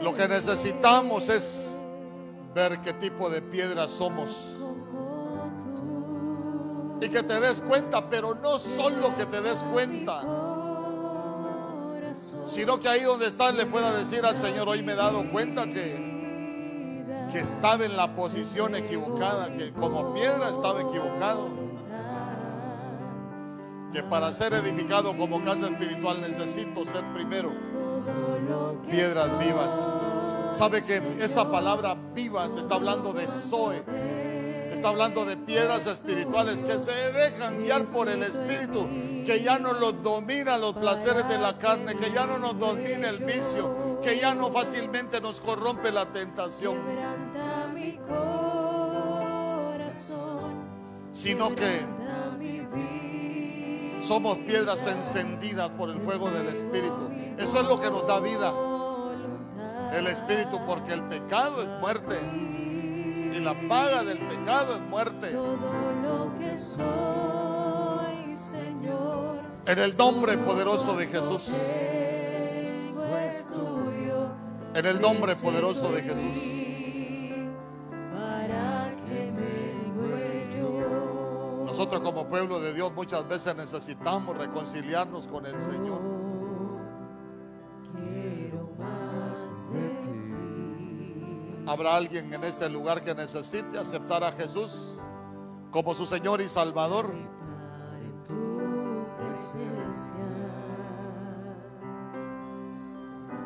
Lo 0.01 0.15
que 0.15 0.27
necesitamos 0.27 1.29
es 1.29 1.79
ver 2.55 2.81
qué 2.81 2.95
tipo 2.95 3.29
de 3.29 3.43
piedra 3.43 3.87
somos. 3.87 4.55
Y 7.01 7.09
que 7.11 7.23
te 7.23 7.41
des 7.41 7.61
cuenta, 7.61 8.09
pero 8.09 8.35
no 8.35 8.59
solo 8.59 9.15
que 9.15 9.27
te 9.27 9.43
des 9.43 9.63
cuenta, 9.65 10.23
sino 12.47 12.79
que 12.79 12.89
ahí 12.89 13.03
donde 13.03 13.27
estás 13.27 13.55
le 13.55 13.67
pueda 13.67 13.93
decir 13.93 14.25
al 14.25 14.37
Señor, 14.37 14.69
hoy 14.69 14.83
me 14.83 14.93
he 14.93 14.97
dado 14.97 15.31
cuenta 15.31 15.67
que, 15.67 17.27
que 17.31 17.41
estaba 17.41 17.85
en 17.85 17.97
la 17.97 18.17
posición 18.17 18.75
equivocada, 18.75 19.55
que 19.55 19.73
como 19.73 20.15
piedra 20.15 20.49
estaba 20.49 20.81
equivocado 20.81 21.68
que 23.93 24.03
para 24.03 24.33
ser 24.33 24.53
edificado 24.55 25.17
como 25.17 25.43
casa 25.43 25.67
espiritual 25.67 26.21
necesito 26.21 26.85
ser 26.85 27.05
primero 27.15 27.53
piedras 28.91 29.39
vivas. 29.39 29.75
Sabe 30.49 30.83
que 30.83 31.03
esa 31.21 31.51
palabra 31.51 31.97
vivas 32.15 32.57
está 32.57 32.77
hablando 32.77 33.13
de 33.13 33.27
Zoe. 33.27 33.83
Está 34.73 34.91
hablando 34.91 35.25
de 35.25 35.37
piedras 35.37 35.87
espirituales 35.87 36.63
que 36.63 36.79
se 36.79 36.93
dejan 37.13 37.61
guiar 37.61 37.85
por 37.87 38.09
el 38.09 38.23
Espíritu, 38.23 38.89
que 39.27 39.43
ya 39.43 39.59
no 39.59 39.73
los 39.73 40.03
domina 40.05 40.57
los 40.57 40.75
placeres 40.75 41.29
de 41.29 41.37
la 41.37 41.59
carne, 41.59 41.97
que 41.97 42.13
ya 42.13 42.27
no 42.27 42.39
nos 42.39 42.57
domina 42.59 43.09
el 43.09 43.19
vicio, 43.19 43.99
que 44.01 44.21
ya 44.21 44.35
no 44.35 44.53
fácilmente 44.53 45.21
nos 45.21 45.41
corrompe 45.41 45.91
la 45.91 46.07
tentación. 46.07 46.77
Sino 51.13 51.55
que 51.57 51.81
somos 54.01 54.39
piedras 54.39 54.87
encendidas 54.87 55.69
por 55.71 55.91
el 55.91 56.01
fuego 56.01 56.31
del 56.31 56.49
Espíritu. 56.49 57.11
Eso 57.37 57.61
es 57.61 57.67
lo 57.67 57.81
que 57.81 57.91
nos 57.91 58.07
da 58.07 58.21
vida. 58.21 58.53
El 59.93 60.07
Espíritu, 60.07 60.61
porque 60.67 60.93
el 60.93 61.03
pecado 61.03 61.63
es 61.63 61.69
muerte. 61.81 62.17
Y 63.33 63.41
la 63.41 63.55
paga 63.69 64.05
del 64.05 64.19
pecado 64.19 64.75
es 64.75 64.81
muerte. 64.83 65.29
En 69.67 69.79
el 69.79 69.97
nombre 69.97 70.39
poderoso 70.39 70.97
de 70.97 71.07
Jesús. 71.07 71.51
En 74.75 74.87
el 74.87 75.01
nombre 75.01 75.37
poderoso 75.37 75.93
de 75.93 76.03
Jesús. 76.03 76.78
Nosotros 81.79 82.03
como 82.03 82.29
pueblo 82.29 82.59
de 82.59 82.75
Dios 82.75 82.93
muchas 82.93 83.29
veces 83.29 83.55
necesitamos 83.55 84.37
reconciliarnos 84.37 85.29
con 85.29 85.47
el 85.47 85.63
Señor. 85.63 86.01
Habrá 91.69 91.95
alguien 91.95 92.35
en 92.35 92.43
este 92.43 92.69
lugar 92.69 93.01
que 93.05 93.15
necesite 93.15 93.79
aceptar 93.79 94.25
a 94.25 94.33
Jesús 94.33 94.97
como 95.71 95.95
su 95.95 96.05
Señor 96.05 96.41
y 96.41 96.49
Salvador. 96.49 97.15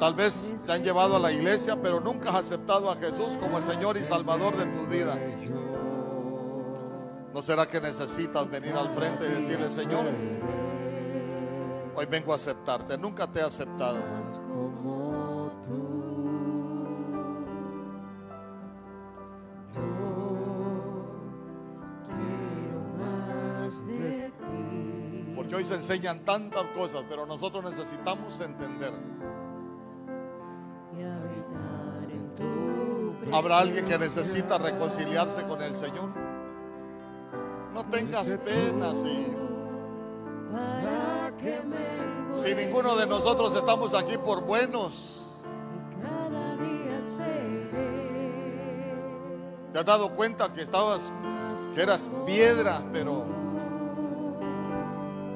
Tal 0.00 0.14
vez 0.14 0.56
te 0.64 0.72
han 0.72 0.82
llevado 0.82 1.16
a 1.16 1.18
la 1.18 1.32
iglesia, 1.32 1.76
pero 1.82 2.00
nunca 2.00 2.30
has 2.30 2.36
aceptado 2.36 2.90
a 2.90 2.96
Jesús 2.96 3.36
como 3.38 3.58
el 3.58 3.64
Señor 3.64 3.98
y 3.98 4.04
Salvador 4.04 4.56
de 4.56 4.64
tu 4.74 4.86
vida. 4.86 5.18
¿No 7.32 7.40
será 7.40 7.66
que 7.66 7.80
necesitas 7.80 8.50
venir 8.50 8.74
al 8.74 8.92
frente 8.92 9.24
y 9.24 9.28
decirle, 9.30 9.70
Señor, 9.70 10.04
hoy 11.94 12.06
vengo 12.06 12.32
a 12.32 12.36
aceptarte? 12.36 12.98
Nunca 12.98 13.26
te 13.26 13.40
he 13.40 13.42
aceptado. 13.42 13.98
Porque 25.34 25.54
hoy 25.54 25.64
se 25.64 25.74
enseñan 25.76 26.24
tantas 26.26 26.68
cosas, 26.68 27.04
pero 27.08 27.24
nosotros 27.24 27.64
necesitamos 27.64 28.38
entender. 28.40 28.92
Habrá 33.32 33.58
alguien 33.60 33.86
que 33.86 33.96
necesita 33.96 34.58
reconciliarse 34.58 35.44
con 35.44 35.62
el 35.62 35.74
Señor. 35.74 36.31
No 37.74 37.84
tengas 37.84 38.26
pena 38.44 38.92
me 41.42 42.34
si 42.34 42.54
ninguno 42.54 42.96
de 42.96 43.06
nosotros 43.06 43.54
estamos 43.56 43.94
aquí 43.94 44.16
por 44.18 44.42
buenos. 44.44 45.20
y 45.74 46.02
cada 46.02 46.56
día 46.56 47.00
seré 47.16 48.92
¿Te 49.72 49.78
has 49.78 49.84
dado 49.84 50.10
cuenta 50.14 50.52
que 50.52 50.62
estabas, 50.62 51.12
que 51.74 51.82
eras 51.82 52.10
piedra, 52.26 52.82
pero, 52.92 53.24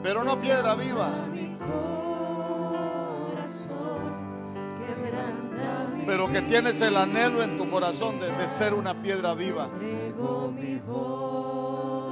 pero 0.02 0.24
no 0.24 0.38
piedra 0.38 0.74
viva? 0.74 1.10
Pero 6.06 6.30
que 6.30 6.42
tienes 6.42 6.80
el 6.82 6.96
anhelo 6.96 7.42
en 7.42 7.56
tu 7.56 7.68
corazón 7.68 8.20
de, 8.20 8.30
de 8.30 8.46
ser 8.46 8.74
una 8.74 8.94
piedra 9.02 9.34
viva 9.34 9.64
Entrego 9.64 10.52
mi 10.52 10.78
voz 10.78 11.45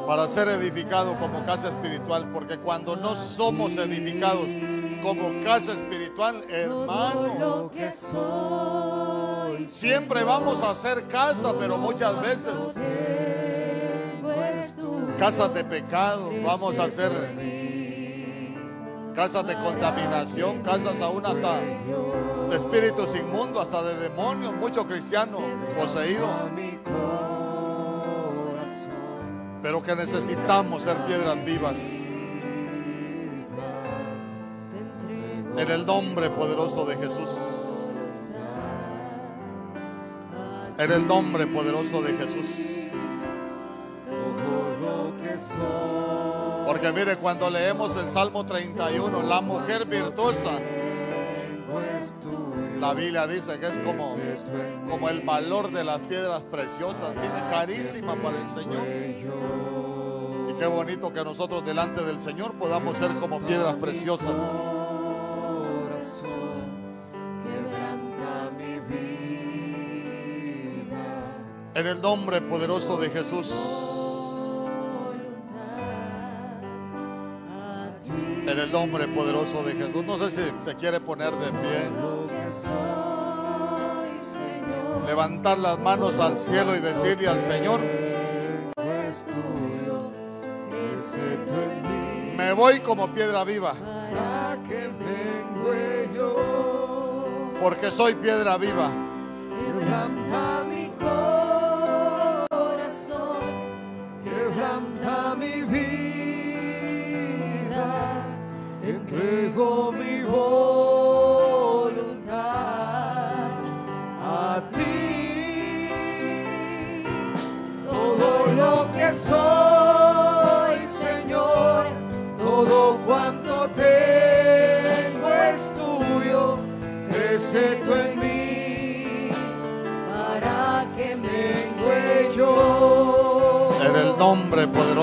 para 0.07 0.29
ser 0.29 0.49
edificado 0.49 1.19
como 1.19 1.45
casa 1.45 1.69
espiritual. 1.69 2.31
Porque 2.33 2.59
cuando 2.59 2.97
no 2.97 3.15
somos 3.15 3.77
edificados 3.77 4.49
como 5.03 5.41
casa 5.45 5.73
espiritual, 5.73 6.45
hermano, 6.49 7.71
siempre 9.67 10.25
vamos 10.25 10.63
a 10.63 10.71
hacer 10.71 11.07
casa, 11.09 11.55
pero 11.59 11.77
muchas 11.79 12.21
veces 12.21 12.75
casas 15.19 15.55
de 15.55 15.65
pecado, 15.65 16.31
vamos 16.45 16.79
a 16.79 16.85
hacer 16.85 17.13
casas 19.15 19.47
de 19.47 19.55
contaminación, 19.57 20.61
casas 20.63 21.01
aún 21.01 21.25
hasta 21.25 21.61
de 21.61 22.57
espíritus 22.57 23.15
inmundos, 23.15 23.63
hasta 23.63 23.83
de 23.83 23.97
demonios, 24.09 24.55
muchos 24.55 24.85
cristianos 24.85 25.41
poseídos, 25.79 26.29
pero 29.65 29.83
que 29.83 29.97
necesitamos 29.97 30.83
ser 30.83 30.95
piedras 31.07 31.43
vivas. 31.43 31.81
En 35.57 35.71
el 35.71 35.87
nombre 35.87 36.29
poderoso 36.29 36.85
de 36.85 36.97
Jesús. 36.97 37.31
En 40.77 40.93
el 40.93 41.09
nombre 41.09 41.47
poderoso 41.47 42.03
de 42.03 42.13
Jesús. 42.13 42.47
Porque 46.67 46.93
mire, 46.93 47.17
cuando 47.17 47.49
leemos 47.49 47.97
el 47.97 48.11
Salmo 48.11 48.45
31, 48.45 49.23
la 49.23 49.41
mujer 49.41 49.87
virtuosa, 49.87 50.59
la 52.85 52.93
Biblia 52.93 53.27
dice 53.27 53.59
que 53.59 53.67
es 53.67 53.79
como, 53.79 54.15
como 54.91 55.09
el 55.09 55.23
valor 55.23 55.71
de 55.73 55.85
las 55.85 56.01
piedras 56.01 56.43
preciosas, 56.43 57.15
viene 57.15 57.41
carísima 57.49 58.15
para 58.15 58.37
el 58.39 58.51
Señor. 58.51 58.87
Y 60.51 60.53
qué 60.53 60.67
bonito 60.67 61.11
que 61.11 61.25
nosotros 61.25 61.65
delante 61.65 62.05
del 62.05 62.21
Señor 62.21 62.53
podamos 62.59 62.99
ser 62.99 63.15
como 63.15 63.41
piedras 63.41 63.77
preciosas. 63.77 64.39
En 71.75 71.87
el 71.87 72.03
nombre 72.03 72.43
poderoso 72.43 72.99
de 72.99 73.09
Jesús. 73.09 73.55
En 78.47 78.59
el 78.59 78.71
nombre 78.71 79.09
poderoso 79.09 79.63
de 79.63 79.73
Jesús. 79.73 80.05
No 80.05 80.19
sé 80.19 80.31
si 80.31 80.53
se 80.63 80.75
quiere 80.75 81.01
poner 81.01 81.35
de 81.35 81.51
pie. 81.51 82.14
Levantar 85.15 85.59
las 85.59 85.79
manos 85.79 86.19
al 86.19 86.41
cielo 86.41 86.75
y 86.75 86.81
decirle 86.81 87.29
al 87.29 87.41
Señor, 87.41 87.79
me 92.37 92.53
voy 92.53 92.81
como 92.81 93.07
piedra 93.07 93.45
viva, 93.45 93.75
porque 97.63 97.93
soy 97.93 98.17
piedra 98.17 98.57
viva. 98.57 98.91
mi 105.39 105.63
vida 105.63 106.15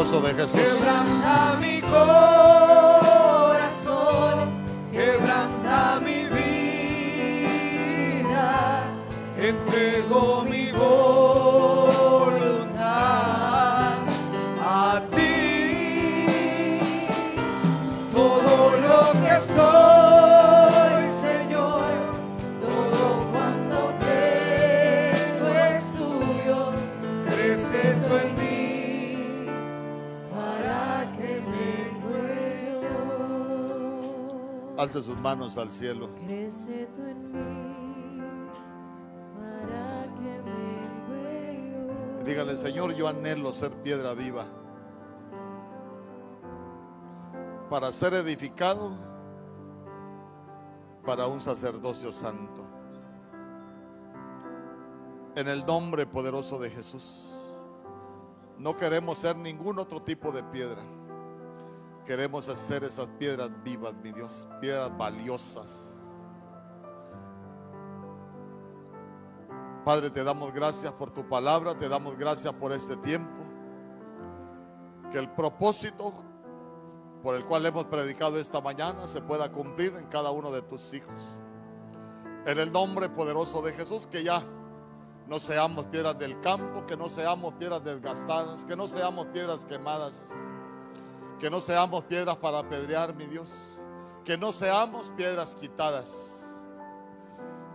poderoso. 0.09 0.57
Quebranta 0.57 1.57
mi 1.59 1.81
corazón, 1.81 2.09
quebranta 4.91 5.99
mi 6.03 6.25
vida, 7.45 7.63
entrego 9.37 10.43
mi 10.49 10.71
voluntad 10.71 11.61
a 14.59 15.01
ti. 15.15 16.79
Todo 18.13 18.71
lo 18.87 19.01
que 19.21 19.35
soy, 19.53 19.80
Alce 34.93 35.03
sus 35.03 35.17
manos 35.19 35.57
al 35.57 35.71
cielo. 35.71 36.09
Crece 36.15 36.85
tú 36.93 37.03
en 37.03 37.31
mí 37.31 38.49
para 39.37 40.03
que 40.15 40.41
dígale, 42.25 42.57
Señor, 42.57 42.93
yo 42.95 43.07
anhelo 43.07 43.53
ser 43.53 43.71
piedra 43.83 44.13
viva. 44.13 44.45
Para 47.69 47.89
ser 47.93 48.15
edificado 48.15 48.91
para 51.05 51.25
un 51.25 51.39
sacerdocio 51.39 52.11
santo. 52.11 52.65
En 55.37 55.47
el 55.47 55.65
nombre 55.65 56.05
poderoso 56.05 56.59
de 56.59 56.69
Jesús. 56.69 57.33
No 58.57 58.75
queremos 58.75 59.19
ser 59.19 59.37
ningún 59.37 59.79
otro 59.79 60.01
tipo 60.01 60.33
de 60.33 60.43
piedra. 60.43 60.83
Queremos 62.11 62.49
hacer 62.49 62.83
esas 62.83 63.07
piedras 63.17 63.49
vivas, 63.63 63.93
mi 64.03 64.11
Dios, 64.11 64.45
piedras 64.59 64.91
valiosas. 64.97 65.97
Padre, 69.85 70.09
te 70.09 70.21
damos 70.21 70.51
gracias 70.51 70.91
por 70.91 71.09
tu 71.09 71.25
palabra, 71.29 71.73
te 71.73 71.87
damos 71.87 72.17
gracias 72.17 72.53
por 72.55 72.73
este 72.73 72.97
tiempo. 72.97 73.41
Que 75.09 75.19
el 75.19 75.31
propósito 75.31 76.13
por 77.23 77.35
el 77.35 77.45
cual 77.45 77.65
hemos 77.65 77.85
predicado 77.85 78.37
esta 78.37 78.59
mañana 78.59 79.07
se 79.07 79.21
pueda 79.21 79.49
cumplir 79.49 79.95
en 79.95 80.07
cada 80.07 80.31
uno 80.31 80.51
de 80.51 80.63
tus 80.63 80.93
hijos. 80.93 81.41
En 82.45 82.59
el 82.59 82.73
nombre 82.73 83.07
poderoso 83.07 83.61
de 83.61 83.71
Jesús, 83.71 84.05
que 84.05 84.21
ya 84.21 84.43
no 85.27 85.39
seamos 85.39 85.85
piedras 85.85 86.19
del 86.19 86.41
campo, 86.41 86.85
que 86.85 86.97
no 86.97 87.07
seamos 87.07 87.53
piedras 87.53 87.85
desgastadas, 87.85 88.65
que 88.65 88.75
no 88.75 88.89
seamos 88.89 89.27
piedras 89.27 89.63
quemadas, 89.63 90.33
que 91.41 91.49
no 91.49 91.59
seamos 91.59 92.03
piedras 92.03 92.37
para 92.37 92.59
apedrear, 92.59 93.15
mi 93.15 93.25
Dios, 93.25 93.51
que 94.23 94.37
no 94.37 94.51
seamos 94.51 95.09
piedras 95.09 95.55
quitadas, 95.55 96.67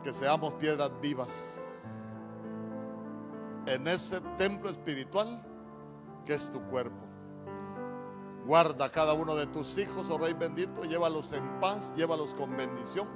que 0.05 0.13
seamos 0.13 0.55
piedras 0.55 0.89
vivas 1.01 1.61
en 3.67 3.89
ese 3.89 4.21
templo 4.39 4.71
espiritual 4.71 5.45
que 6.25 6.35
es 6.35 6.49
tu 6.53 6.63
cuerpo. 6.67 7.05
Guarda 8.47 8.89
cada 8.89 9.15
uno 9.15 9.35
de 9.35 9.49
tus 9.49 9.77
hijos, 9.79 10.11
oh 10.11 10.19
Rey 10.19 10.35
bendito, 10.35 10.85
llévalos 10.85 11.33
en 11.33 11.59
paz, 11.59 11.93
llévalos 11.97 12.35
con 12.35 12.57
bendición. 12.57 13.09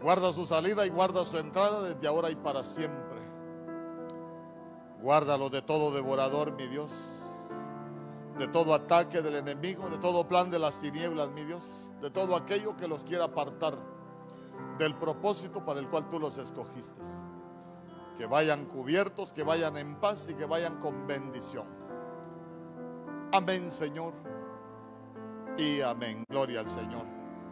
Guarda 0.00 0.32
su 0.32 0.46
salida 0.46 0.86
y 0.86 0.90
guarda 0.90 1.24
su 1.24 1.36
entrada 1.36 1.82
desde 1.82 2.06
ahora 2.06 2.30
y 2.30 2.36
para 2.36 2.62
siempre. 2.62 3.20
Guárdalo 5.00 5.50
de 5.50 5.62
todo 5.62 5.92
devorador, 5.92 6.52
mi 6.52 6.68
Dios. 6.68 7.11
De 8.38 8.48
todo 8.48 8.74
ataque 8.74 9.20
del 9.20 9.36
enemigo, 9.36 9.88
de 9.88 9.98
todo 9.98 10.26
plan 10.26 10.50
de 10.50 10.58
las 10.58 10.80
tinieblas, 10.80 11.30
mi 11.30 11.44
Dios. 11.44 11.92
De 12.00 12.10
todo 12.10 12.34
aquello 12.34 12.76
que 12.76 12.88
los 12.88 13.04
quiera 13.04 13.24
apartar 13.24 13.76
del 14.78 14.94
propósito 14.96 15.64
para 15.64 15.80
el 15.80 15.88
cual 15.88 16.08
tú 16.08 16.18
los 16.18 16.38
escogiste. 16.38 17.02
Que 18.16 18.26
vayan 18.26 18.66
cubiertos, 18.66 19.32
que 19.32 19.42
vayan 19.42 19.76
en 19.76 19.96
paz 19.96 20.28
y 20.28 20.34
que 20.34 20.44
vayan 20.44 20.78
con 20.80 21.06
bendición. 21.06 21.66
Amén, 23.32 23.70
Señor. 23.70 24.12
Y 25.56 25.80
amén. 25.80 26.24
Gloria 26.28 26.60
al 26.60 26.68
Señor. 26.68 27.11